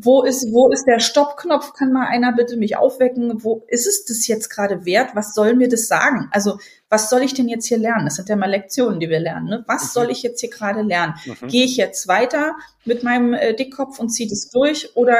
Wo 0.00 0.22
ist, 0.22 0.52
wo 0.52 0.70
ist 0.70 0.84
der 0.84 1.00
Stoppknopf? 1.00 1.72
Kann 1.72 1.92
mal 1.92 2.06
einer 2.06 2.32
bitte 2.32 2.56
mich 2.56 2.76
aufwecken? 2.76 3.42
Wo 3.42 3.64
ist 3.66 3.86
es 3.86 4.04
das 4.04 4.28
jetzt 4.28 4.48
gerade 4.48 4.84
wert? 4.84 5.10
Was 5.14 5.34
soll 5.34 5.54
mir 5.54 5.68
das 5.68 5.88
sagen? 5.88 6.28
Also, 6.30 6.58
was 6.88 7.10
soll 7.10 7.22
ich 7.22 7.34
denn 7.34 7.48
jetzt 7.48 7.66
hier 7.66 7.78
lernen? 7.78 8.04
Das 8.04 8.14
sind 8.14 8.28
ja 8.28 8.36
mal 8.36 8.48
Lektionen, 8.48 9.00
die 9.00 9.10
wir 9.10 9.18
lernen. 9.18 9.48
Ne? 9.48 9.64
Was 9.66 9.82
mhm. 9.82 9.88
soll 9.88 10.10
ich 10.10 10.22
jetzt 10.22 10.40
hier 10.40 10.50
gerade 10.50 10.82
lernen? 10.82 11.14
Mhm. 11.26 11.48
Gehe 11.48 11.64
ich 11.64 11.76
jetzt 11.76 12.06
weiter 12.06 12.54
mit 12.84 13.02
meinem 13.02 13.34
äh, 13.34 13.54
Dickkopf 13.54 13.98
und 13.98 14.10
ziehe 14.10 14.28
das 14.28 14.50
durch? 14.50 14.96
Oder 14.96 15.16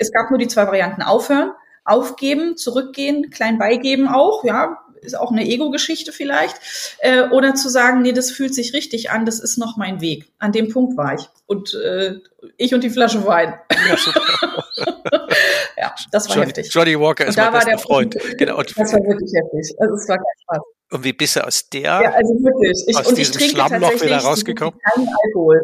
es 0.00 0.10
gab 0.10 0.30
nur 0.30 0.40
die 0.40 0.48
zwei 0.48 0.66
Varianten 0.66 1.02
aufhören, 1.02 1.52
aufgeben, 1.84 2.56
zurückgehen, 2.56 3.30
klein 3.30 3.58
beigeben 3.58 4.08
auch, 4.08 4.42
ja, 4.42 4.78
ist 5.02 5.18
auch 5.18 5.30
eine 5.30 5.44
Ego-Geschichte 5.46 6.12
vielleicht, 6.12 6.56
äh, 6.98 7.22
oder 7.28 7.54
zu 7.54 7.68
sagen, 7.68 8.02
nee, 8.02 8.12
das 8.12 8.30
fühlt 8.30 8.54
sich 8.54 8.72
richtig 8.72 9.10
an, 9.10 9.26
das 9.26 9.40
ist 9.40 9.58
noch 9.58 9.76
mein 9.76 10.00
Weg. 10.00 10.30
An 10.38 10.52
dem 10.52 10.68
Punkt 10.68 10.96
war 10.96 11.14
ich. 11.14 11.28
Und 11.46 11.74
äh, 11.74 12.16
ich 12.56 12.74
und 12.74 12.82
die 12.82 12.90
Flasche 12.90 13.24
Wein. 13.26 13.54
Ja, 13.70 13.96
ja 15.76 15.94
das 16.10 16.28
war 16.28 16.36
Johnny, 16.36 16.46
heftig. 16.48 16.74
Johnny 16.74 16.98
Walker 16.98 17.26
ist 17.26 17.36
mein 17.36 17.52
bester 17.52 17.78
Freund. 17.78 18.16
Genau. 18.38 18.62
Das 18.62 18.76
war 18.76 19.00
wirklich 19.00 19.32
heftig. 19.32 19.74
Also 19.78 19.94
es 19.94 20.08
war 20.08 20.16
kein 20.16 20.24
Spaß. 20.42 20.62
Und 20.92 21.04
wie 21.04 21.12
bist 21.12 21.36
du 21.36 21.44
aus 21.44 21.68
der, 21.68 21.82
ja, 21.82 22.12
also 22.12 22.32
wirklich. 22.34 22.84
Ich, 22.86 22.96
aus 22.96 23.08
und 23.08 23.18
diesem 23.18 23.32
ich 23.32 23.38
trinke 23.38 23.56
Schlammloch 23.56 24.00
wieder 24.00 24.18
rausgekommen? 24.18 24.78
Keinen 24.94 25.08
Alkohol. 25.24 25.62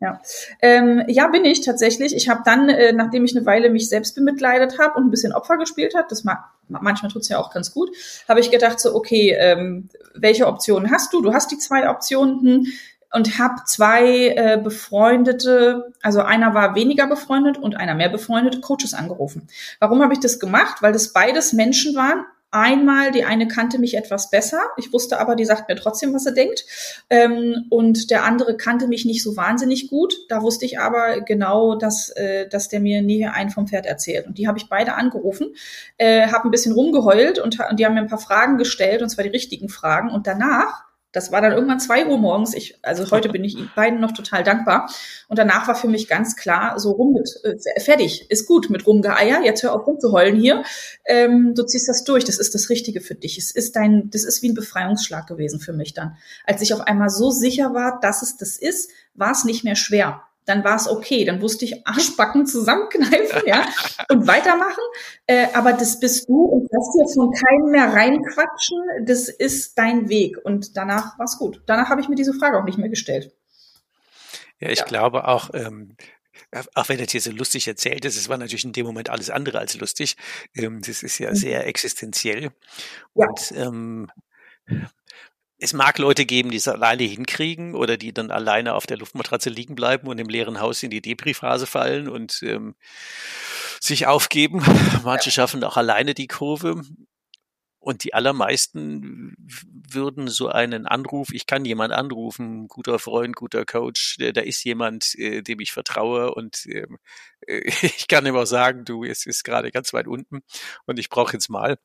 Ja. 0.00 0.20
Ähm, 0.60 1.04
ja, 1.08 1.28
bin 1.28 1.44
ich 1.44 1.60
tatsächlich. 1.60 2.14
Ich 2.14 2.28
habe 2.28 2.42
dann, 2.44 2.68
äh, 2.68 2.92
nachdem 2.92 3.24
ich 3.24 3.36
eine 3.36 3.46
Weile 3.46 3.70
mich 3.70 3.88
selbst 3.88 4.14
bemitleidet 4.14 4.78
habe 4.78 4.98
und 4.98 5.06
ein 5.06 5.10
bisschen 5.10 5.32
Opfer 5.32 5.56
gespielt 5.56 5.94
habe, 5.94 6.06
das 6.08 6.24
mag, 6.24 6.44
manchmal 6.68 7.10
tut's 7.10 7.28
ja 7.28 7.38
auch 7.38 7.52
ganz 7.52 7.72
gut, 7.72 7.90
habe 8.28 8.40
ich 8.40 8.50
gedacht 8.50 8.80
so, 8.80 8.94
okay, 8.94 9.36
ähm, 9.38 9.88
welche 10.14 10.46
Optionen 10.46 10.90
hast 10.90 11.12
du? 11.12 11.22
Du 11.22 11.32
hast 11.32 11.50
die 11.50 11.58
zwei 11.58 11.88
Optionen 11.88 12.40
hm, 12.40 12.66
und 13.12 13.38
habe 13.38 13.62
zwei 13.66 14.28
äh, 14.28 14.60
befreundete, 14.62 15.92
also 16.02 16.22
einer 16.22 16.54
war 16.54 16.74
weniger 16.74 17.06
befreundet 17.06 17.58
und 17.58 17.76
einer 17.76 17.94
mehr 17.94 18.08
befreundete 18.08 18.60
Coaches 18.60 18.94
angerufen. 18.94 19.48
Warum 19.78 20.02
habe 20.02 20.14
ich 20.14 20.20
das 20.20 20.40
gemacht? 20.40 20.82
Weil 20.82 20.92
das 20.92 21.12
beides 21.12 21.52
Menschen 21.52 21.94
waren, 21.94 22.24
Einmal, 22.54 23.12
die 23.12 23.24
eine 23.24 23.48
kannte 23.48 23.78
mich 23.78 23.96
etwas 23.96 24.28
besser. 24.28 24.60
Ich 24.76 24.92
wusste 24.92 25.18
aber, 25.18 25.36
die 25.36 25.46
sagt 25.46 25.70
mir 25.70 25.74
trotzdem, 25.74 26.12
was 26.12 26.24
sie 26.24 26.34
denkt. 26.34 26.66
Ähm, 27.08 27.64
und 27.70 28.10
der 28.10 28.24
andere 28.24 28.58
kannte 28.58 28.88
mich 28.88 29.06
nicht 29.06 29.22
so 29.22 29.38
wahnsinnig 29.38 29.88
gut. 29.88 30.14
Da 30.28 30.42
wusste 30.42 30.66
ich 30.66 30.78
aber 30.78 31.22
genau, 31.22 31.76
dass, 31.76 32.10
äh, 32.10 32.46
dass 32.46 32.68
der 32.68 32.80
mir 32.80 33.00
nie 33.00 33.26
einen 33.26 33.48
vom 33.48 33.68
Pferd 33.68 33.86
erzählt. 33.86 34.26
Und 34.26 34.36
die 34.36 34.48
habe 34.48 34.58
ich 34.58 34.68
beide 34.68 34.94
angerufen, 34.94 35.54
äh, 35.96 36.28
habe 36.28 36.46
ein 36.46 36.50
bisschen 36.50 36.74
rumgeheult 36.74 37.38
und, 37.38 37.58
und 37.58 37.80
die 37.80 37.86
haben 37.86 37.94
mir 37.94 38.00
ein 38.00 38.08
paar 38.08 38.18
Fragen 38.18 38.58
gestellt, 38.58 39.00
und 39.00 39.08
zwar 39.08 39.24
die 39.24 39.30
richtigen 39.30 39.70
Fragen. 39.70 40.10
Und 40.10 40.26
danach 40.26 40.84
Das 41.12 41.30
war 41.30 41.40
dann 41.40 41.52
irgendwann 41.52 41.78
zwei 41.78 42.06
Uhr 42.06 42.18
morgens. 42.18 42.54
Ich, 42.54 42.78
also 42.82 43.10
heute 43.10 43.28
bin 43.28 43.44
ich 43.44 43.56
beiden 43.76 44.00
noch 44.00 44.12
total 44.12 44.42
dankbar. 44.42 44.90
Und 45.28 45.38
danach 45.38 45.68
war 45.68 45.74
für 45.74 45.88
mich 45.88 46.08
ganz 46.08 46.36
klar, 46.36 46.78
so 46.78 46.92
rum 46.92 47.12
mit, 47.12 47.30
äh, 47.44 47.80
fertig, 47.80 48.30
ist 48.30 48.46
gut 48.46 48.70
mit 48.70 48.86
Rumgeeier. 48.86 49.42
Jetzt 49.44 49.62
hör 49.62 49.74
auf 49.74 49.86
rumzuheulen 49.86 50.36
hier. 50.36 50.64
Ähm, 51.04 51.54
du 51.54 51.64
ziehst 51.64 51.88
das 51.88 52.04
durch. 52.04 52.24
Das 52.24 52.38
ist 52.38 52.54
das 52.54 52.70
Richtige 52.70 53.00
für 53.00 53.14
dich. 53.14 53.38
Es 53.38 53.50
ist 53.50 53.76
dein, 53.76 54.10
das 54.10 54.24
ist 54.24 54.42
wie 54.42 54.48
ein 54.48 54.54
Befreiungsschlag 54.54 55.26
gewesen 55.26 55.60
für 55.60 55.72
mich 55.72 55.94
dann. 55.94 56.16
Als 56.46 56.62
ich 56.62 56.74
auf 56.74 56.80
einmal 56.80 57.10
so 57.10 57.30
sicher 57.30 57.74
war, 57.74 58.00
dass 58.00 58.22
es 58.22 58.36
das 58.36 58.56
ist, 58.56 58.90
war 59.14 59.32
es 59.32 59.44
nicht 59.44 59.64
mehr 59.64 59.76
schwer 59.76 60.22
dann 60.44 60.64
war 60.64 60.76
es 60.76 60.88
okay. 60.88 61.24
Dann 61.24 61.40
wusste 61.40 61.64
ich 61.64 61.86
Arschbacken 61.86 62.46
zusammenkneifen, 62.46 63.42
ja, 63.46 63.66
und 64.08 64.26
weitermachen. 64.26 64.82
Äh, 65.26 65.48
aber 65.54 65.72
das 65.72 66.00
bist 66.00 66.28
du 66.28 66.42
und 66.42 66.68
lass 66.70 66.92
dir 66.92 67.14
von 67.14 67.32
keinem 67.32 67.70
mehr 67.70 67.92
reinquatschen. 67.92 68.78
Das 69.06 69.28
ist 69.28 69.78
dein 69.78 70.08
Weg. 70.08 70.36
Und 70.42 70.76
danach 70.76 71.18
war 71.18 71.26
es 71.26 71.38
gut. 71.38 71.62
Danach 71.66 71.88
habe 71.88 72.00
ich 72.00 72.08
mir 72.08 72.16
diese 72.16 72.34
Frage 72.34 72.58
auch 72.58 72.64
nicht 72.64 72.78
mehr 72.78 72.88
gestellt. 72.88 73.32
Ja, 74.58 74.68
ich 74.68 74.80
ja. 74.80 74.84
glaube 74.84 75.26
auch, 75.26 75.50
ähm, 75.54 75.96
auch 76.74 76.88
wenn 76.88 76.98
das 76.98 77.10
hier 77.10 77.20
so 77.20 77.30
lustig 77.30 77.66
erzählt 77.66 78.04
ist, 78.04 78.16
es 78.16 78.28
war 78.28 78.36
natürlich 78.36 78.64
in 78.64 78.72
dem 78.72 78.86
Moment 78.86 79.10
alles 79.10 79.30
andere 79.30 79.58
als 79.58 79.78
lustig. 79.78 80.16
Ähm, 80.54 80.82
das 80.86 81.02
ist 81.02 81.18
ja 81.18 81.30
mhm. 81.30 81.34
sehr 81.34 81.66
existenziell. 81.66 82.44
Ja. 83.14 83.26
Und 83.26 83.52
ähm, 83.56 84.10
es 85.62 85.72
mag 85.72 85.96
Leute 85.98 86.26
geben, 86.26 86.50
die 86.50 86.56
es 86.56 86.66
alleine 86.66 87.04
hinkriegen 87.04 87.76
oder 87.76 87.96
die 87.96 88.12
dann 88.12 88.32
alleine 88.32 88.74
auf 88.74 88.84
der 88.84 88.96
Luftmatratze 88.96 89.48
liegen 89.48 89.76
bleiben 89.76 90.08
und 90.08 90.18
im 90.18 90.28
leeren 90.28 90.60
Haus 90.60 90.82
in 90.82 90.90
die 90.90 91.00
Depri-Phase 91.00 91.66
fallen 91.66 92.08
und 92.08 92.42
ähm, 92.42 92.74
sich 93.80 94.08
aufgeben. 94.08 94.64
Manche 95.04 95.30
schaffen 95.30 95.62
auch 95.62 95.76
alleine 95.76 96.14
die 96.14 96.26
Kurve. 96.26 96.82
Und 97.78 98.04
die 98.04 98.14
allermeisten 98.14 99.34
würden 99.88 100.28
so 100.28 100.48
einen 100.48 100.86
Anruf, 100.86 101.30
ich 101.32 101.46
kann 101.46 101.64
jemand 101.64 101.92
anrufen, 101.92 102.68
guter 102.68 103.00
Freund, 103.00 103.34
guter 103.34 103.64
Coach, 103.64 104.18
da 104.18 104.40
ist 104.40 104.62
jemand, 104.62 105.16
äh, 105.16 105.42
dem 105.42 105.58
ich 105.58 105.72
vertraue 105.72 106.32
und 106.32 106.64
äh, 106.66 106.86
ich 107.82 108.06
kann 108.06 108.24
ihm 108.24 108.36
auch 108.36 108.44
sagen, 108.44 108.84
du, 108.84 109.02
es 109.02 109.26
ist 109.26 109.42
gerade 109.42 109.72
ganz 109.72 109.92
weit 109.92 110.06
unten 110.06 110.42
und 110.86 111.00
ich 111.00 111.08
brauche 111.08 111.32
jetzt 111.32 111.48
mal. 111.48 111.76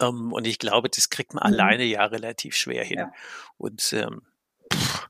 Ähm, 0.00 0.32
und 0.32 0.46
ich 0.46 0.58
glaube, 0.58 0.88
das 0.88 1.10
kriegt 1.10 1.34
man 1.34 1.42
mhm. 1.46 1.54
alleine 1.54 1.84
ja 1.84 2.04
relativ 2.04 2.56
schwer 2.56 2.84
hin. 2.84 2.98
Ja. 2.98 3.12
Und 3.56 3.92
ähm, 3.92 4.22
pff, 4.72 5.08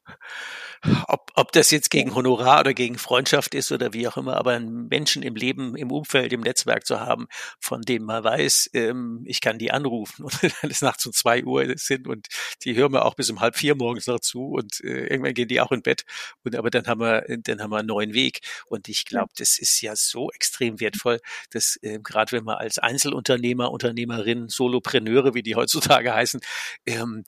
ob, 1.07 1.31
ob 1.35 1.53
das 1.53 1.71
jetzt 1.71 1.91
gegen 1.91 2.15
Honorar 2.15 2.61
oder 2.61 2.75
gegen 2.75 2.99
Freundschaft 2.99 3.55
ist 3.55 3.73
oder 3.73 3.93
wie 3.93 4.07
auch 4.07 4.17
immer, 4.17 4.37
aber 4.37 4.53
einen 4.53 4.89
Menschen 4.89 5.23
im 5.23 5.35
Leben, 5.35 5.77
im 5.77 5.91
Umfeld, 5.91 6.33
im 6.33 6.41
Netzwerk 6.41 6.87
zu 6.87 7.01
haben, 7.01 7.27
von 7.61 7.83
dem 7.83 8.05
man 8.05 8.23
weiß, 8.25 8.71
ähm, 8.75 9.23
ich 9.27 9.41
kann 9.41 9.59
die 9.59 9.71
anrufen 9.71 10.25
und 10.25 10.43
wenn 10.43 10.71
es 10.71 10.83
nachts 10.83 11.07
um 11.07 11.13
zwei 11.13 11.45
Uhr 11.45 11.73
sind 11.77 12.07
und 12.07 12.29
die 12.65 12.77
hören 12.77 12.93
wir 12.93 13.05
auch 13.05 13.15
bis 13.15 13.31
um 13.31 13.41
halb 13.41 13.57
vier 13.57 13.75
morgens 13.75 14.07
noch 14.07 14.21
zu 14.21 14.51
und 14.51 14.81
äh, 14.85 15.07
irgendwann 15.07 15.35
gehen 15.35 15.49
die 15.49 15.61
auch 15.61 15.73
in 15.73 15.83
Bett 15.83 16.05
und 16.45 16.57
aber 16.57 16.71
dann 16.71 16.87
haben 16.87 17.01
wir, 17.01 17.25
dann 17.43 17.61
haben 17.61 17.71
wir 17.71 17.79
einen 17.79 17.89
neuen 17.89 18.15
Weg. 18.15 18.41
Und 18.67 18.89
ich 18.89 19.05
glaube, 19.05 19.33
das 19.37 19.59
ist 19.59 19.81
ja 19.81 19.97
so 19.97 20.31
extrem 20.31 20.81
wertvoll, 20.81 21.21
dass 21.51 21.79
äh, 21.83 21.99
gerade 22.03 22.33
wenn 22.33 22.45
man 22.45 22.57
als 22.57 22.79
Einzelunternehmer, 22.79 23.71
Unternehmerin, 23.71 24.49
Solopreneure, 24.49 25.35
wie 25.35 25.43
die 25.43 25.55
heutzutage 25.55 26.13
heißen, 26.15 26.41
ähm, 26.87 27.25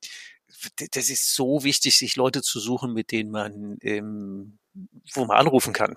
das 0.92 1.08
ist 1.10 1.34
so 1.34 1.64
wichtig, 1.64 1.96
sich 1.96 2.16
Leute 2.16 2.42
zu 2.42 2.60
suchen, 2.60 2.92
mit 2.92 3.12
denen 3.12 3.30
man, 3.30 3.78
ähm, 3.82 4.58
wo 5.14 5.24
man 5.24 5.36
anrufen 5.36 5.72
kann. 5.72 5.96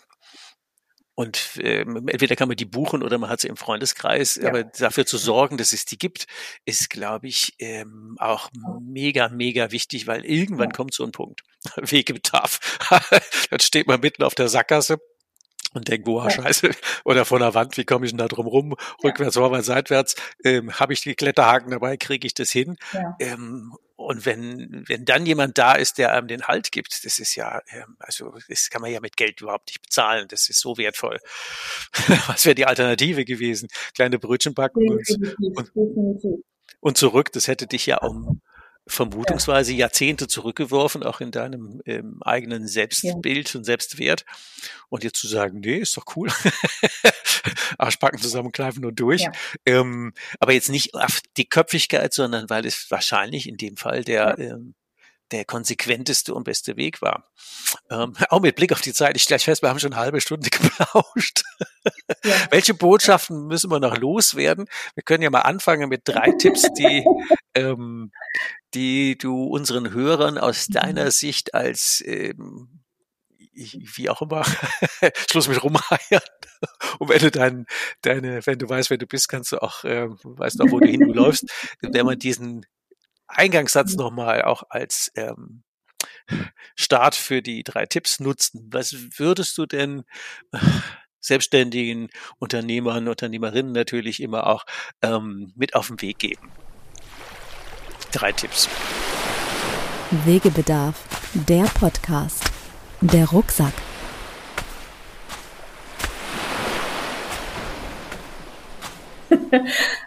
Und 1.16 1.60
ähm, 1.62 2.08
entweder 2.08 2.36
kann 2.36 2.48
man 2.48 2.58
die 2.58 2.66
buchen 2.66 3.04
oder 3.04 3.20
man 3.20 3.30
hat 3.30 3.40
sie 3.40 3.48
im 3.48 3.58
Freundeskreis. 3.58 4.36
Ja. 4.36 4.50
Aber 4.50 4.64
dafür 4.64 5.06
zu 5.06 5.18
sorgen, 5.18 5.58
dass 5.58 5.72
es 5.72 5.86
die 5.86 6.00
gibt, 6.00 6.26
ist, 6.66 6.90
glaube 6.90 7.28
ich, 7.28 7.54
ähm, 7.60 8.16
auch 8.20 8.50
mega, 8.82 9.30
mega 9.30 9.72
wichtig, 9.72 10.08
weil 10.08 10.26
irgendwann 10.26 10.70
ja. 10.70 10.76
kommt 10.76 10.94
so 10.94 11.04
ein 11.04 11.12
Punkt. 11.12 11.44
Wegebedarf. 11.76 12.60
Dann 13.52 13.60
steht 13.60 13.88
man 13.88 14.00
mitten 14.00 14.24
auf 14.24 14.34
der 14.34 14.50
Sackgasse 14.50 14.98
und 15.74 15.88
denkt, 15.88 16.06
boah, 16.06 16.30
scheiße, 16.30 16.72
oder 17.04 17.26
von 17.26 17.40
der 17.40 17.54
Wand, 17.54 17.78
wie 17.78 17.86
komme 17.86 18.06
ich 18.06 18.12
denn 18.12 18.18
da 18.18 18.28
drum 18.28 18.48
rum? 18.48 18.76
Rückwärts, 19.04 19.36
vorwärts, 19.36 19.68
seitwärts, 19.68 20.16
ähm, 20.44 20.80
habe 20.80 20.94
ich 20.94 21.02
die 21.02 21.16
Kletterhaken 21.16 21.72
dabei, 21.72 21.98
kriege 21.98 22.26
ich 22.26 22.34
das 22.34 22.52
hin? 22.52 22.78
Ja. 22.92 23.16
Ähm, 23.20 23.74
und 24.04 24.26
wenn, 24.26 24.84
wenn 24.88 25.06
dann 25.06 25.26
jemand 25.26 25.58
da 25.58 25.74
ist, 25.74 25.98
der 25.98 26.14
einem 26.14 26.28
den 26.28 26.44
Halt 26.44 26.72
gibt, 26.72 27.04
das 27.06 27.20
ist 27.20 27.36
ja, 27.36 27.62
ähm, 27.70 27.96
also 28.00 28.34
das 28.48 28.70
kann 28.70 28.82
man 28.82 28.92
ja 28.92 29.00
mit 29.00 29.18
Geld 29.18 29.42
überhaupt 29.42 29.70
nicht 29.70 29.82
bezahlen. 29.82 30.28
Das 30.28 30.50
ist 30.50 30.60
so 30.60 30.78
wertvoll. 30.78 31.20
Was 32.28 32.46
wäre 32.46 32.56
die 32.56 32.66
Alternative 32.66 33.26
gewesen? 33.26 33.70
Kleine 33.96 34.20
Brötchen 34.20 34.54
backen 34.54 34.88
und, 34.90 35.10
und, 35.76 36.44
und 36.80 36.98
zurück. 36.98 37.32
Das 37.32 37.48
hätte 37.48 37.66
dich 37.66 37.88
ja 37.88 37.98
um 37.98 38.42
vermutungsweise 38.86 39.74
Jahrzehnte 39.74 40.28
zurückgeworfen, 40.28 41.04
auch 41.04 41.22
in 41.22 41.32
deinem 41.32 41.82
ähm, 41.86 42.18
eigenen 42.22 42.68
Selbstbild 42.68 43.54
ja. 43.54 43.58
und 43.58 43.64
Selbstwert. 43.64 44.26
Und 44.90 45.04
jetzt 45.04 45.20
zu 45.20 45.28
sagen, 45.28 45.62
nee, 45.62 45.78
ist 45.78 45.98
doch 45.98 46.06
cool. 46.16 46.30
Arschbacken 47.78 48.20
zusammenkneifen 48.20 48.86
und 48.86 49.00
durch. 49.00 49.22
Ja. 49.22 49.32
Ähm, 49.66 50.14
aber 50.40 50.54
jetzt 50.54 50.70
nicht 50.70 50.94
auf 50.96 51.22
die 51.38 51.48
Köpfigkeit, 51.48 52.14
sondern 52.14 52.50
weil 52.50 52.66
es 52.66 52.92
wahrscheinlich 52.92 53.48
in 53.48 53.58
dem 53.58 53.78
Fall 53.78 54.04
der 54.04 54.38
ähm, 54.38 54.76
der 55.34 55.46
konsequenteste 55.46 56.34
und 56.34 56.44
beste 56.44 56.78
Weg 56.78 57.02
war. 57.02 57.28
Ähm, 57.90 58.14
auch 58.30 58.40
mit 58.40 58.56
Blick 58.56 58.72
auf 58.72 58.82
die 58.82 58.94
Zeit, 58.94 59.16
ich 59.16 59.24
stelle 59.24 59.40
fest, 59.40 59.64
wir 59.64 59.70
haben 59.70 59.80
schon 59.80 59.92
eine 59.92 60.02
halbe 60.02 60.22
Stunde 60.22 60.50
geplauscht. 60.50 61.44
Ja. 62.24 62.36
Welche 62.52 62.74
Botschaften 62.74 63.48
müssen 63.48 63.72
wir 63.72 63.80
noch 63.80 63.98
loswerden? 63.98 64.68
Wir 64.94 65.04
können 65.04 65.24
ja 65.24 65.30
mal 65.30 65.42
anfangen 65.42 65.90
mit 65.90 66.02
drei 66.06 66.32
Tipps, 66.32 66.72
die, 66.78 67.04
ähm, 67.56 68.12
die 68.74 69.18
du 69.18 69.46
unseren 69.46 69.92
Hörern 69.92 70.38
aus 70.38 70.68
deiner 70.68 71.12
Sicht 71.12 71.54
als 71.54 72.04
ähm, 72.06 72.84
wie 73.54 74.10
auch 74.10 74.22
immer, 74.22 74.44
Schluss 75.30 75.48
mit 75.48 75.64
rumreiern. 75.64 76.22
Und 77.00 77.10
wenn 77.10 77.20
du 77.20 77.32
dann 77.32 77.66
deine, 78.02 78.46
wenn 78.46 78.60
du 78.60 78.68
weißt, 78.68 78.90
wer 78.90 78.98
du 78.98 79.08
bist, 79.08 79.30
kannst 79.30 79.52
du 79.52 79.62
auch, 79.62 79.84
äh, 79.84 80.10
weißt 80.24 80.62
auch, 80.62 80.72
wo 80.72 80.80
du 80.80 80.88
hin 80.88 81.02
du 81.02 81.14
läufst. 81.14 81.46
Wenn 81.82 82.06
man 82.06 82.20
diesen 82.20 82.66
Eingangssatz 83.28 83.96
nochmal 83.96 84.44
auch 84.44 84.64
als 84.70 85.12
ähm, 85.16 85.64
Start 86.76 87.16
für 87.16 87.42
die 87.42 87.64
drei 87.64 87.86
Tipps 87.86 88.20
nutzen. 88.20 88.70
Was 88.72 88.96
würdest 89.18 89.58
du 89.58 89.66
denn 89.66 90.04
äh, 90.52 90.60
selbstständigen 91.20 92.10
Unternehmern, 92.40 93.08
Unternehmerinnen 93.08 93.72
natürlich 93.72 94.22
immer 94.22 94.48
auch 94.48 94.66
ähm, 95.02 95.52
mit 95.56 95.76
auf 95.76 95.88
den 95.88 96.02
Weg 96.02 96.20
geben? 96.20 96.50
Drei 98.14 98.32
Tipps. 98.32 98.70
Wegebedarf, 100.24 101.04
der 101.34 101.64
Podcast, 101.64 102.44
der 103.02 103.28
Rucksack. 103.28 103.74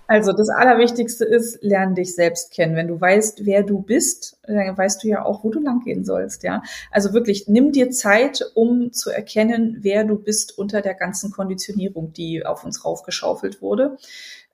Also 0.08 0.32
das 0.32 0.48
Allerwichtigste 0.50 1.24
ist, 1.24 1.58
lern 1.62 1.96
dich 1.96 2.14
selbst 2.14 2.52
kennen. 2.52 2.76
Wenn 2.76 2.86
du 2.86 3.00
weißt, 3.00 3.44
wer 3.44 3.64
du 3.64 3.82
bist, 3.82 4.38
dann 4.46 4.78
weißt 4.78 5.02
du 5.02 5.08
ja 5.08 5.24
auch, 5.24 5.42
wo 5.42 5.50
du 5.50 5.58
langgehen 5.58 6.04
sollst. 6.04 6.44
Ja, 6.44 6.62
also 6.92 7.12
wirklich, 7.12 7.48
nimm 7.48 7.72
dir 7.72 7.90
Zeit, 7.90 8.44
um 8.54 8.92
zu 8.92 9.10
erkennen, 9.10 9.78
wer 9.80 10.04
du 10.04 10.16
bist 10.16 10.56
unter 10.56 10.80
der 10.80 10.94
ganzen 10.94 11.32
Konditionierung, 11.32 12.12
die 12.12 12.46
auf 12.46 12.62
uns 12.62 12.84
raufgeschaufelt 12.84 13.60
wurde. 13.60 13.96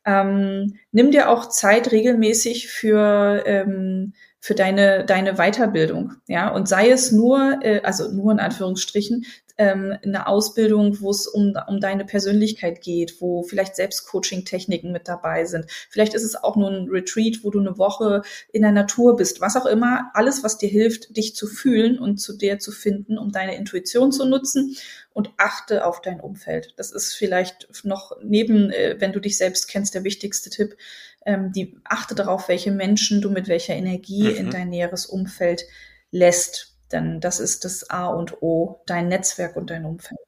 Ähm, 0.05 0.75
nimm 0.91 1.11
dir 1.11 1.29
auch 1.29 1.49
Zeit 1.49 1.93
regelmäßig 1.93 2.69
für 2.69 3.43
ähm, 3.47 4.15
für 4.41 4.55
deine 4.55 5.05
deine 5.05 5.35
Weiterbildung, 5.35 6.15
ja. 6.27 6.49
Und 6.49 6.69
sei 6.69 6.91
es 6.91 7.13
nur 7.13 7.61
äh, 7.63 7.81
also 7.83 8.11
nur 8.13 8.33
in 8.33 8.41
Anführungsstrichen 8.41 9.25
ähm, 9.63 9.97
eine 10.03 10.27
Ausbildung, 10.27 11.01
wo 11.01 11.11
es 11.11 11.29
um, 11.29 11.55
um 11.69 11.79
deine 11.79 12.05
Persönlichkeit 12.05 12.81
geht, 12.81 13.21
wo 13.21 13.45
vielleicht 13.45 13.77
Selbstcoaching-Techniken 13.77 14.91
mit 14.91 15.07
dabei 15.07 15.45
sind. 15.45 15.67
Vielleicht 15.89 16.15
ist 16.15 16.25
es 16.25 16.35
auch 16.35 16.57
nur 16.57 16.69
ein 16.69 16.89
Retreat, 16.89 17.39
wo 17.45 17.51
du 17.51 17.61
eine 17.61 17.79
Woche 17.79 18.23
in 18.53 18.63
der 18.63 18.73
Natur 18.73 19.15
bist. 19.15 19.41
Was 19.41 19.57
auch 19.57 19.67
immer, 19.67 20.11
alles, 20.15 20.43
was 20.43 20.59
dir 20.59 20.69
hilft, 20.69 21.17
dich 21.17 21.37
zu 21.37 21.47
fühlen 21.47 21.99
und 22.01 22.19
zu 22.19 22.37
dir 22.37 22.59
zu 22.59 22.73
finden, 22.73 23.19
um 23.19 23.31
deine 23.31 23.55
Intuition 23.55 24.11
zu 24.11 24.25
nutzen 24.25 24.77
und 25.13 25.31
achte 25.37 25.87
auf 25.87 26.01
dein 26.01 26.21
Umfeld. 26.21 26.75
Das 26.77 26.91
ist 26.91 27.15
vielleicht 27.15 27.69
noch 27.85 28.17
neben, 28.21 28.71
äh, 28.71 28.97
wenn 28.99 29.13
du 29.13 29.21
dich 29.21 29.39
selbst 29.39 29.69
kennst, 29.69 29.95
der 29.95 30.03
wichtigste 30.03 30.51
Tipp. 30.51 30.77
Ähm, 31.25 31.53
die 31.53 31.77
achte 31.85 32.17
darauf, 32.17 32.49
welche 32.49 32.73
Menschen 32.73 33.21
du 33.21 33.31
mit 33.31 33.47
welcher 33.47 33.75
Energie 33.75 34.25
mhm. 34.25 34.37
in 34.37 34.51
dein 34.51 34.71
näheres 34.71 35.07
Umfeld 35.07 35.67
lässt 36.11 36.72
denn 36.93 37.21
das 37.21 37.41
ist 37.41 37.65
das 37.65 37.89
A 37.91 38.07
und 38.07 38.43
O, 38.43 38.83
dein 38.87 39.09
Netzwerk 39.09 39.57
und 39.57 39.71
dein 39.71 39.85
Umfeld. 39.85 40.19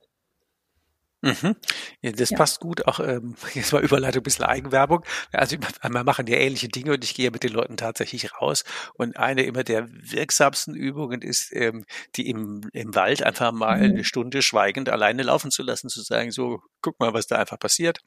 Mhm. 1.24 1.56
Ja, 2.02 2.12
das 2.12 2.30
ja. 2.30 2.36
passt 2.36 2.60
gut. 2.60 2.86
Auch 2.86 3.00
ähm, 3.00 3.34
jetzt 3.54 3.72
mal 3.72 3.82
Überleitung, 3.82 4.20
ein 4.20 4.24
bisschen 4.24 4.44
Eigenwerbung. 4.44 5.04
Also 5.32 5.56
wir 5.56 6.04
machen 6.04 6.26
ja 6.26 6.36
ähnliche 6.36 6.68
Dinge 6.68 6.92
und 6.92 7.02
ich 7.02 7.14
gehe 7.14 7.30
mit 7.30 7.42
den 7.42 7.52
Leuten 7.52 7.78
tatsächlich 7.78 8.34
raus. 8.34 8.64
Und 8.94 9.16
eine 9.16 9.44
immer 9.44 9.64
der 9.64 9.88
wirksamsten 9.88 10.74
Übungen 10.74 11.22
ist, 11.22 11.50
ähm, 11.54 11.86
die 12.16 12.28
im, 12.28 12.68
im 12.74 12.94
Wald 12.94 13.22
einfach 13.22 13.52
mal 13.52 13.78
mhm. 13.78 13.84
eine 13.84 14.04
Stunde 14.04 14.42
schweigend 14.42 14.90
alleine 14.90 15.22
laufen 15.22 15.50
zu 15.50 15.62
lassen, 15.62 15.88
zu 15.88 16.02
sagen, 16.02 16.30
so, 16.30 16.60
guck 16.82 17.00
mal, 17.00 17.14
was 17.14 17.26
da 17.26 17.36
einfach 17.38 17.58
passiert 17.58 18.00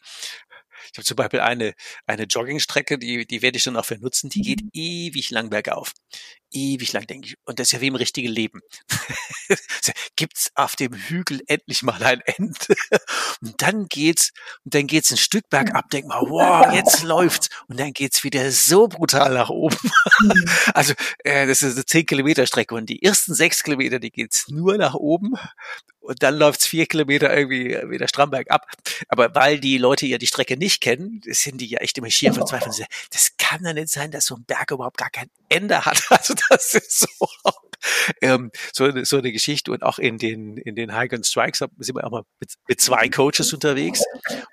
ich 0.92 0.98
habe 0.98 1.06
zum 1.06 1.16
Beispiel 1.16 1.40
eine, 1.40 1.74
eine 2.06 2.24
Joggingstrecke, 2.24 2.98
die, 2.98 3.26
die 3.26 3.42
werde 3.42 3.58
ich 3.58 3.64
dann 3.64 3.78
auch 3.78 3.86
für 3.86 3.98
nutzen, 3.98 4.30
die 4.30 4.42
geht 4.42 4.64
mhm. 4.64 4.70
ewig 4.74 5.30
lang 5.30 5.50
bergauf. 5.50 5.94
Ewig 6.52 6.94
lang, 6.94 7.06
denke 7.08 7.28
ich. 7.28 7.36
Und 7.46 7.60
das 7.60 7.68
ist 7.68 7.72
ja 7.74 7.82
wie 7.82 7.88
im 7.88 7.96
richtigen 7.96 8.30
Leben. 8.30 8.62
Gibt's 10.16 10.50
auf 10.56 10.76
dem 10.76 10.94
Hügel 10.94 11.42
endlich 11.48 11.84
mal 11.84 12.02
ein 12.02 12.22
Ende? 12.22 12.56
Und 13.42 13.62
dann 13.62 13.88
geht's, 13.88 14.32
und 14.66 14.74
dann 14.74 14.88
geht's 14.88 15.12
ein 15.12 15.18
Stück 15.18 15.48
bergab, 15.50 15.90
denk 15.92 16.08
mal, 16.08 16.22
wow, 16.22 16.74
jetzt 16.74 17.04
läuft's. 17.04 17.50
Und 17.68 17.80
dann 17.80 17.94
geht's 17.94 18.24
wieder 18.24 18.52
so 18.52 18.88
brutal 18.88 19.34
nach 19.34 19.50
oben. 19.50 19.78
Mhm. 20.20 20.46
Also, 20.74 20.94
äh, 21.24 21.48
das 21.48 21.64
ist 21.64 21.76
eine 21.76 21.86
10 21.86 22.06
Kilometer 22.06 22.46
Strecke. 22.46 22.76
Und 22.76 22.88
die 22.88 23.02
ersten 23.02 23.34
sechs 23.34 23.64
Kilometer, 23.64 24.00
die 24.00 24.12
geht's 24.12 24.48
nur 24.48 24.78
nach 24.78 24.94
oben 24.96 25.34
und 26.08 26.24
dann 26.24 26.36
läuft's 26.36 26.66
vier 26.66 26.86
Kilometer 26.86 27.36
irgendwie 27.36 27.78
wieder 27.90 28.08
stramm 28.08 28.30
bergab. 28.30 28.66
Aber 29.10 29.36
weil 29.36 29.60
die 29.60 29.78
Leute 29.78 30.06
ja 30.08 30.18
die 30.18 30.28
Strecke 30.28 30.58
nicht 30.58 30.67
kennen, 30.70 31.22
sind 31.26 31.62
die 31.62 31.68
ja 31.68 31.80
echt 31.80 31.98
immer 31.98 32.10
schier 32.10 32.34
verzweifelt. 32.34 32.88
Das 33.12 33.32
kann 33.38 33.64
ja 33.64 33.74
nicht 33.74 33.90
sein, 33.90 34.12
dass 34.12 34.26
so 34.26 34.36
ein 34.36 34.44
Berg 34.44 34.72
überhaupt 34.72 34.98
gar 34.98 35.10
kein 35.10 35.30
Ende 35.50 35.86
hat. 35.86 36.04
Also 36.18 36.34
das 36.50 36.74
ist 36.74 37.00
so 37.00 37.28
ähm, 38.22 38.52
so, 38.74 38.86
eine, 38.86 39.06
so 39.06 39.18
eine 39.18 39.32
Geschichte. 39.32 39.72
Und 39.72 39.84
auch 39.84 40.00
in 40.00 40.18
den, 40.18 40.58
in 40.58 40.76
den 40.76 40.94
High 40.94 41.10
Gun 41.10 41.24
Strikes 41.24 41.60
sind 41.60 41.96
wir 41.96 42.06
auch 42.06 42.12
mal 42.12 42.24
mit, 42.40 42.54
mit 42.68 42.82
zwei 42.82 43.10
Coaches 43.10 43.54
unterwegs. 43.54 44.04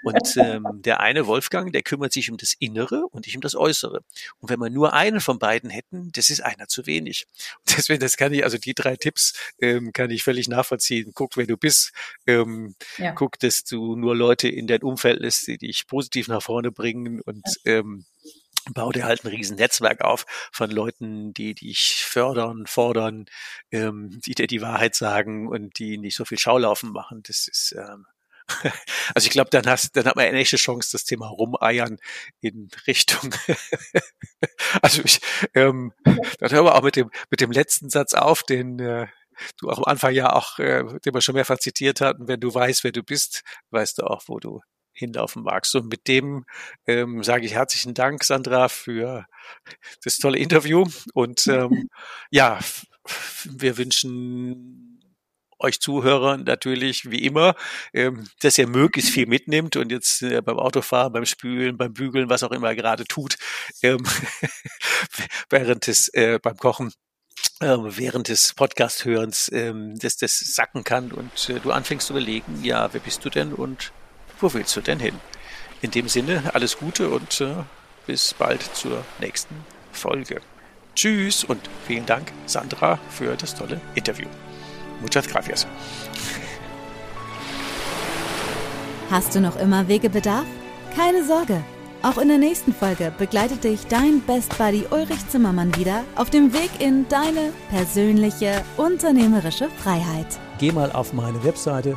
Und 0.02 0.36
ähm, 0.36 0.64
der 0.84 1.00
eine, 1.00 1.26
Wolfgang, 1.26 1.72
der 1.72 1.82
kümmert 1.82 2.12
sich 2.12 2.30
um 2.30 2.36
das 2.36 2.54
Innere 2.58 3.06
und 3.10 3.26
ich 3.26 3.34
um 3.34 3.40
das 3.40 3.54
Äußere. 3.54 4.02
Und 4.40 4.50
wenn 4.50 4.58
wir 4.60 4.70
nur 4.70 4.92
einen 4.92 5.20
von 5.20 5.38
beiden 5.38 5.70
hätten, 5.70 6.10
das 6.12 6.30
ist 6.30 6.40
einer 6.40 6.68
zu 6.68 6.86
wenig. 6.86 7.26
Und 7.66 7.76
deswegen, 7.78 8.00
das 8.00 8.16
kann 8.16 8.32
ich, 8.32 8.44
also 8.44 8.58
die 8.58 8.74
drei 8.74 8.96
Tipps 8.96 9.34
ähm, 9.60 9.92
kann 9.92 10.10
ich 10.10 10.22
völlig 10.22 10.48
nachvollziehen. 10.48 11.12
Guck, 11.14 11.36
wer 11.36 11.46
du 11.46 11.56
bist. 11.56 11.92
Ähm, 12.26 12.74
ja. 12.98 13.12
Guck, 13.12 13.38
dass 13.38 13.64
du 13.64 13.96
nur 13.96 14.16
Leute 14.16 14.48
in 14.48 14.66
dein 14.66 14.82
Umfeld 14.82 15.20
lässt, 15.20 15.46
die 15.46 15.58
dich 15.58 15.86
positiv 15.86 16.28
nach 16.28 16.42
vorne 16.42 16.70
bringen 16.70 17.20
und 17.20 17.44
ähm, 17.64 18.04
bau 18.72 18.92
dir 18.92 19.04
halt 19.04 19.24
ein 19.24 19.28
riesen 19.28 19.56
Netzwerk 19.56 20.02
auf 20.02 20.24
von 20.52 20.70
Leuten, 20.70 21.34
die 21.34 21.54
dich 21.54 22.04
fördern, 22.06 22.66
fordern, 22.66 23.26
ähm, 23.70 24.20
die 24.24 24.34
dir 24.34 24.46
die 24.46 24.62
Wahrheit 24.62 24.94
sagen 24.94 25.48
und 25.48 25.78
die 25.78 25.98
nicht 25.98 26.16
so 26.16 26.24
viel 26.24 26.38
Schaulaufen 26.38 26.92
machen. 26.92 27.22
Das 27.24 27.48
ist 27.48 27.74
ähm, 27.76 28.06
also 29.14 29.26
ich 29.26 29.30
glaube, 29.30 29.50
dann 29.50 29.66
hast, 29.66 29.96
dann 29.96 30.04
hat 30.04 30.16
man 30.16 30.26
eine 30.26 30.38
echte 30.38 30.56
Chance, 30.56 30.90
das 30.92 31.04
Thema 31.04 31.28
Rumeiern 31.28 31.98
in 32.40 32.68
Richtung. 32.86 33.34
also 34.82 35.02
ich, 35.04 35.20
ähm, 35.54 35.92
dann 36.04 36.50
hören 36.50 36.66
wir 36.66 36.74
auch 36.74 36.82
mit 36.82 36.96
dem 36.96 37.10
mit 37.30 37.40
dem 37.40 37.50
letzten 37.50 37.90
Satz 37.90 38.14
auf, 38.14 38.42
den 38.42 38.78
äh, 38.80 39.06
du 39.58 39.70
auch 39.70 39.78
am 39.78 39.84
Anfang 39.84 40.14
ja 40.14 40.32
auch, 40.32 40.58
äh, 40.58 40.84
den 41.04 41.14
wir 41.14 41.20
schon 41.20 41.34
mehrfach 41.34 41.58
zitiert 41.58 42.00
hatten. 42.00 42.28
Wenn 42.28 42.40
du 42.40 42.54
weißt, 42.54 42.84
wer 42.84 42.92
du 42.92 43.02
bist, 43.02 43.42
weißt 43.70 43.98
du 43.98 44.04
auch, 44.04 44.24
wo 44.26 44.38
du 44.40 44.60
hinlaufen 44.94 45.42
magst. 45.42 45.74
Und 45.74 45.88
mit 45.88 46.08
dem 46.08 46.46
ähm, 46.86 47.22
sage 47.22 47.46
ich 47.46 47.54
herzlichen 47.54 47.94
Dank, 47.94 48.24
Sandra, 48.24 48.68
für 48.68 49.26
das 50.02 50.18
tolle 50.18 50.38
Interview. 50.38 50.86
Und 51.12 51.46
ähm, 51.48 51.88
ja, 52.30 52.58
wir 53.44 53.76
wünschen 53.76 54.90
euch 55.58 55.80
Zuhörern 55.80 56.44
natürlich 56.44 57.10
wie 57.10 57.24
immer, 57.24 57.54
ähm, 57.92 58.26
dass 58.40 58.58
ihr 58.58 58.66
möglichst 58.66 59.12
viel 59.12 59.26
mitnimmt 59.26 59.76
und 59.76 59.90
jetzt 59.90 60.22
äh, 60.22 60.42
beim 60.42 60.58
Autofahren, 60.58 61.12
beim 61.12 61.26
Spülen, 61.26 61.76
beim 61.76 61.92
Bügeln, 61.92 62.28
was 62.28 62.42
auch 62.42 62.50
immer 62.50 62.70
ihr 62.70 62.76
gerade 62.76 63.04
tut, 63.04 63.36
ähm, 63.82 64.02
während 65.50 65.86
des 65.86 66.08
äh, 66.08 66.38
beim 66.42 66.56
Kochen 66.56 66.92
ähm, 67.60 67.86
während 67.96 68.28
des 68.28 68.52
Podcast-Hörens, 68.54 69.50
ähm, 69.52 69.98
dass 69.98 70.16
das 70.16 70.38
sacken 70.38 70.84
kann 70.84 71.12
und 71.12 71.48
äh, 71.48 71.60
du 71.60 71.70
anfängst 71.70 72.08
zu 72.08 72.12
überlegen, 72.12 72.62
ja, 72.62 72.92
wer 72.92 73.00
bist 73.00 73.24
du 73.24 73.30
denn 73.30 73.52
und 73.52 73.92
wo 74.40 74.52
willst 74.52 74.76
du 74.76 74.80
denn 74.80 75.00
hin? 75.00 75.14
In 75.82 75.90
dem 75.90 76.08
Sinne, 76.08 76.50
alles 76.54 76.78
Gute 76.78 77.10
und 77.10 77.40
äh, 77.40 77.54
bis 78.06 78.34
bald 78.34 78.62
zur 78.74 79.04
nächsten 79.20 79.54
Folge. 79.92 80.40
Tschüss 80.94 81.44
und 81.44 81.60
vielen 81.86 82.06
Dank, 82.06 82.32
Sandra, 82.46 82.98
für 83.10 83.36
das 83.36 83.54
tolle 83.54 83.80
Interview. 83.94 84.28
Muchas 85.00 85.26
gracias. 85.26 85.66
Hast 89.10 89.34
du 89.34 89.40
noch 89.40 89.56
immer 89.56 89.86
Wegebedarf? 89.88 90.46
Keine 90.96 91.24
Sorge. 91.24 91.62
Auch 92.02 92.18
in 92.18 92.28
der 92.28 92.38
nächsten 92.38 92.74
Folge 92.74 93.12
begleitet 93.16 93.64
dich 93.64 93.86
dein 93.86 94.20
Best 94.20 94.56
Buddy 94.58 94.84
Ulrich 94.90 95.26
Zimmermann 95.28 95.74
wieder 95.76 96.04
auf 96.16 96.28
dem 96.28 96.52
Weg 96.52 96.70
in 96.78 97.08
deine 97.08 97.52
persönliche 97.70 98.62
unternehmerische 98.76 99.70
Freiheit. 99.82 100.26
Geh 100.58 100.70
mal 100.70 100.92
auf 100.92 101.12
meine 101.14 101.42
Webseite 101.44 101.96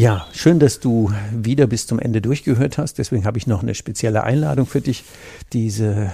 Ja, 0.00 0.26
schön, 0.32 0.58
dass 0.60 0.80
du 0.80 1.12
wieder 1.30 1.66
bis 1.66 1.86
zum 1.86 1.98
Ende 1.98 2.22
durchgehört 2.22 2.78
hast. 2.78 2.96
Deswegen 2.96 3.26
habe 3.26 3.36
ich 3.36 3.46
noch 3.46 3.62
eine 3.62 3.74
spezielle 3.74 4.24
Einladung 4.24 4.64
für 4.64 4.80
dich. 4.80 5.04
Diese 5.52 6.10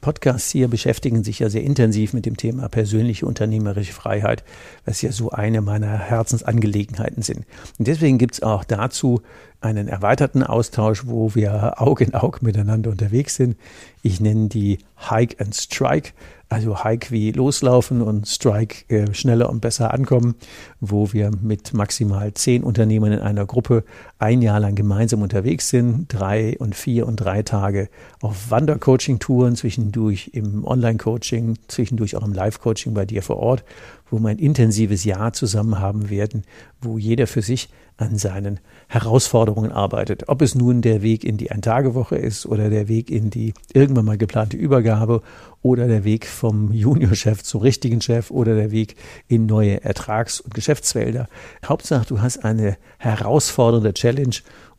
Podcasts 0.00 0.50
hier 0.50 0.68
beschäftigen 0.68 1.22
sich 1.22 1.40
ja 1.40 1.50
sehr 1.50 1.62
intensiv 1.62 2.14
mit 2.14 2.24
dem 2.24 2.38
Thema 2.38 2.70
persönliche 2.70 3.26
unternehmerische 3.26 3.92
Freiheit, 3.92 4.42
was 4.86 5.02
ja 5.02 5.12
so 5.12 5.32
eine 5.32 5.60
meiner 5.60 5.98
Herzensangelegenheiten 5.98 7.22
sind. 7.22 7.44
Und 7.78 7.88
deswegen 7.88 8.16
gibt 8.16 8.36
es 8.36 8.42
auch 8.42 8.64
dazu 8.64 9.20
einen 9.60 9.86
erweiterten 9.86 10.42
Austausch, 10.42 11.06
wo 11.06 11.34
wir 11.34 11.78
Aug 11.78 12.00
in 12.00 12.14
Aug 12.14 12.38
miteinander 12.40 12.90
unterwegs 12.90 13.34
sind. 13.34 13.58
Ich 14.00 14.18
nenne 14.18 14.48
die 14.48 14.78
Hike 15.10 15.44
and 15.44 15.54
Strike 15.54 16.12
also 16.48 16.84
Hike 16.84 17.10
wie 17.10 17.32
loslaufen 17.32 18.02
und 18.02 18.28
Strike 18.28 18.84
äh, 18.88 19.12
schneller 19.14 19.50
und 19.50 19.60
besser 19.60 19.92
ankommen, 19.92 20.36
wo 20.80 21.12
wir 21.12 21.30
mit 21.42 21.74
maximal 21.74 22.32
zehn 22.34 22.62
Unternehmern 22.62 23.12
in 23.12 23.18
einer 23.18 23.46
Gruppe 23.46 23.84
ein 24.18 24.42
Jahr 24.42 24.60
lang 24.60 24.74
gemeinsam 24.74 25.22
unterwegs 25.22 25.68
sind, 25.68 26.06
drei 26.08 26.56
und 26.58 26.74
vier 26.74 27.06
und 27.06 27.16
drei 27.16 27.42
Tage 27.42 27.88
auf 28.20 28.50
Wandercoaching-Touren, 28.50 29.56
zwischendurch 29.56 30.30
im 30.34 30.64
Online-Coaching, 30.64 31.58
zwischendurch 31.66 32.16
auch 32.16 32.24
im 32.24 32.32
Live-Coaching 32.32 32.94
bei 32.94 33.04
dir 33.04 33.22
vor 33.22 33.38
Ort, 33.38 33.64
wo 34.08 34.18
wir 34.20 34.28
ein 34.28 34.38
intensives 34.38 35.04
Jahr 35.04 35.32
zusammen 35.32 35.80
haben 35.80 36.10
werden, 36.10 36.44
wo 36.80 36.96
jeder 36.96 37.26
für 37.26 37.42
sich 37.42 37.68
an 37.96 38.18
seinen 38.18 38.60
Herausforderungen 38.88 39.72
arbeitet. 39.72 40.28
Ob 40.28 40.42
es 40.42 40.54
nun 40.54 40.82
der 40.82 41.02
Weg 41.02 41.24
in 41.24 41.36
die 41.36 41.50
Ein-Tage-Woche 41.50 42.16
ist 42.16 42.46
oder 42.46 42.68
der 42.68 42.88
Weg 42.88 43.10
in 43.10 43.30
die 43.30 43.54
irgendwann 43.72 44.04
mal 44.04 44.18
geplante 44.18 44.56
Übergabe 44.56 45.22
oder 45.62 45.88
der 45.88 46.04
Weg 46.04 46.26
vom 46.26 46.72
Juniorchef 46.72 47.42
zum 47.42 47.62
richtigen 47.62 48.00
Chef 48.00 48.30
oder 48.30 48.54
der 48.54 48.70
Weg 48.70 48.96
in 49.28 49.46
neue 49.46 49.82
Ertrags- 49.82 50.40
und 50.40 50.54
Geschäftsfelder. 50.54 51.26
Hauptsache, 51.64 52.06
du 52.06 52.20
hast 52.20 52.44
eine 52.44 52.76
herausfordernde 52.98 53.94
Challenge 53.94 54.36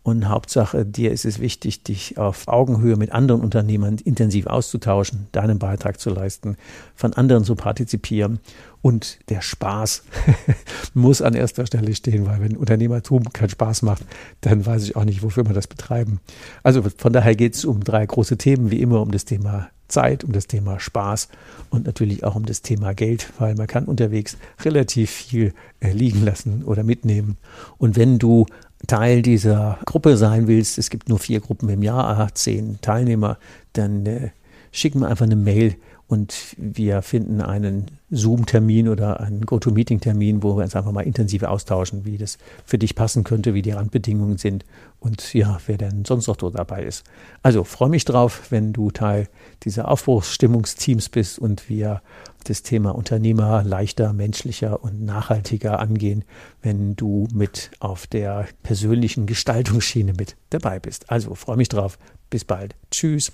und 0.08 0.30
Hauptsache, 0.30 0.86
dir 0.86 1.12
ist 1.12 1.26
es 1.26 1.40
wichtig, 1.40 1.84
dich 1.84 2.18
auf 2.18 2.48
Augenhöhe 2.48 2.96
mit 2.96 3.12
anderen 3.12 3.42
Unternehmern 3.42 3.98
intensiv 4.06 4.48
auszutauschen, 4.48 5.28
deinen 5.34 5.60
Beitrag 5.60 6.00
zu 6.00 6.10
leisten, 6.10 6.56
von 6.96 7.12
anderen 7.12 7.44
zu 7.44 7.56
partizipieren. 7.56 8.40
Und 8.82 9.20
der 9.28 9.42
Spaß 9.42 10.04
muss 10.94 11.22
an 11.22 11.34
erster 11.34 11.66
Stelle 11.66 11.94
stehen, 11.94 12.26
weil 12.26 12.40
wenn 12.40 12.56
Unternehmertum 12.56 13.34
keinen 13.34 13.50
Spaß 13.50 13.82
macht, 13.82 14.06
dann 14.40 14.66
weiß 14.66 14.84
ich 14.84 14.96
auch 14.96 15.04
nicht, 15.04 15.24
wofür 15.24 15.46
wir 15.46 15.54
das 15.54 15.68
betreiben. 15.68 16.22
Also 16.64 16.84
von 16.84 17.12
daher 17.12 17.36
geht 17.36 17.56
es 17.56 17.66
um 17.66 17.84
drei 17.84 18.06
große 18.06 18.38
Themen, 18.38 18.72
wie 18.72 18.80
immer 18.80 19.02
um 19.02 19.12
das 19.12 19.26
Thema 19.26 19.68
Zeit, 19.90 20.24
um 20.24 20.32
das 20.32 20.48
Thema 20.48 20.80
Spaß 20.80 21.28
und 21.70 21.86
natürlich 21.86 22.24
auch 22.24 22.36
um 22.36 22.46
das 22.46 22.62
Thema 22.62 22.94
Geld, 22.94 23.32
weil 23.40 23.56
man 23.56 23.68
kann 23.68 23.86
unterwegs 23.86 24.38
relativ 24.62 25.10
viel 25.10 25.54
äh, 25.80 25.92
liegen 25.92 26.24
lassen 26.24 26.64
oder 26.64 26.84
mitnehmen. 26.84 27.38
Und 27.78 27.96
wenn 27.96 28.20
du 28.20 28.46
Teil 28.86 29.22
dieser 29.22 29.80
Gruppe 29.86 30.18
sein 30.18 30.48
willst, 30.48 30.78
es 30.78 30.90
gibt 30.90 31.10
nur 31.10 31.20
vier 31.20 31.40
Gruppen 31.40 31.70
im 31.70 31.82
Jahr, 31.82 32.34
zehn 32.36 32.80
Teilnehmer, 32.82 33.38
dann 33.74 34.06
äh, 34.06 34.30
schick 34.72 34.94
mir 34.96 35.08
einfach 35.08 35.26
eine 35.26 35.36
Mail 35.36 35.76
und 36.08 36.56
wir 36.58 37.02
finden 37.02 37.42
einen 37.42 37.86
Zoom-Termin 38.10 38.88
oder 38.88 39.20
einen 39.20 39.46
GoToMeeting-Termin, 39.46 40.42
wo 40.42 40.56
wir 40.56 40.64
uns 40.64 40.76
einfach 40.76 40.94
mal 40.94 41.02
intensiv 41.02 41.44
austauschen, 41.44 42.06
wie 42.06 42.18
das 42.18 42.38
für 42.66 42.78
dich 42.78 42.96
passen 42.96 43.26
könnte, 43.26 43.54
wie 43.54 43.62
die 43.62 43.72
Randbedingungen 43.72 44.38
sind 44.38 44.64
und 45.00 45.34
ja, 45.34 45.60
wer 45.68 45.78
denn 45.78 46.06
sonst 46.06 46.28
noch 46.28 46.38
dabei 46.38 46.84
ist. 46.84 47.04
Also 47.44 47.66
freue 47.66 47.90
mich 47.90 48.06
drauf, 48.06 48.52
wenn 48.52 48.72
du 48.72 48.90
Teil 48.92 49.28
dieser 49.64 49.90
Aufbruchsstimmungsteams 49.90 51.10
bist 51.10 51.40
und 51.40 51.70
wir 51.70 52.02
das 52.46 52.64
Thema 52.64 52.96
Unternehmer 52.96 53.64
leichter, 53.64 54.14
menschlicher 54.14 54.82
und 54.82 55.04
nachhaltiger 55.04 55.80
angehen, 55.80 56.24
wenn 56.62 56.96
du 56.96 57.28
mit 57.34 57.72
auf 57.80 58.08
der 58.08 58.48
persönlichen 58.64 59.26
Gestaltungsschiene 59.26 60.14
mit 60.14 60.38
dabei 60.50 60.80
bist. 60.80 61.12
Also 61.12 61.36
freue 61.36 61.58
mich 61.58 61.70
drauf. 61.70 62.00
Bis 62.30 62.46
bald. 62.46 62.76
Tschüss. 62.92 63.32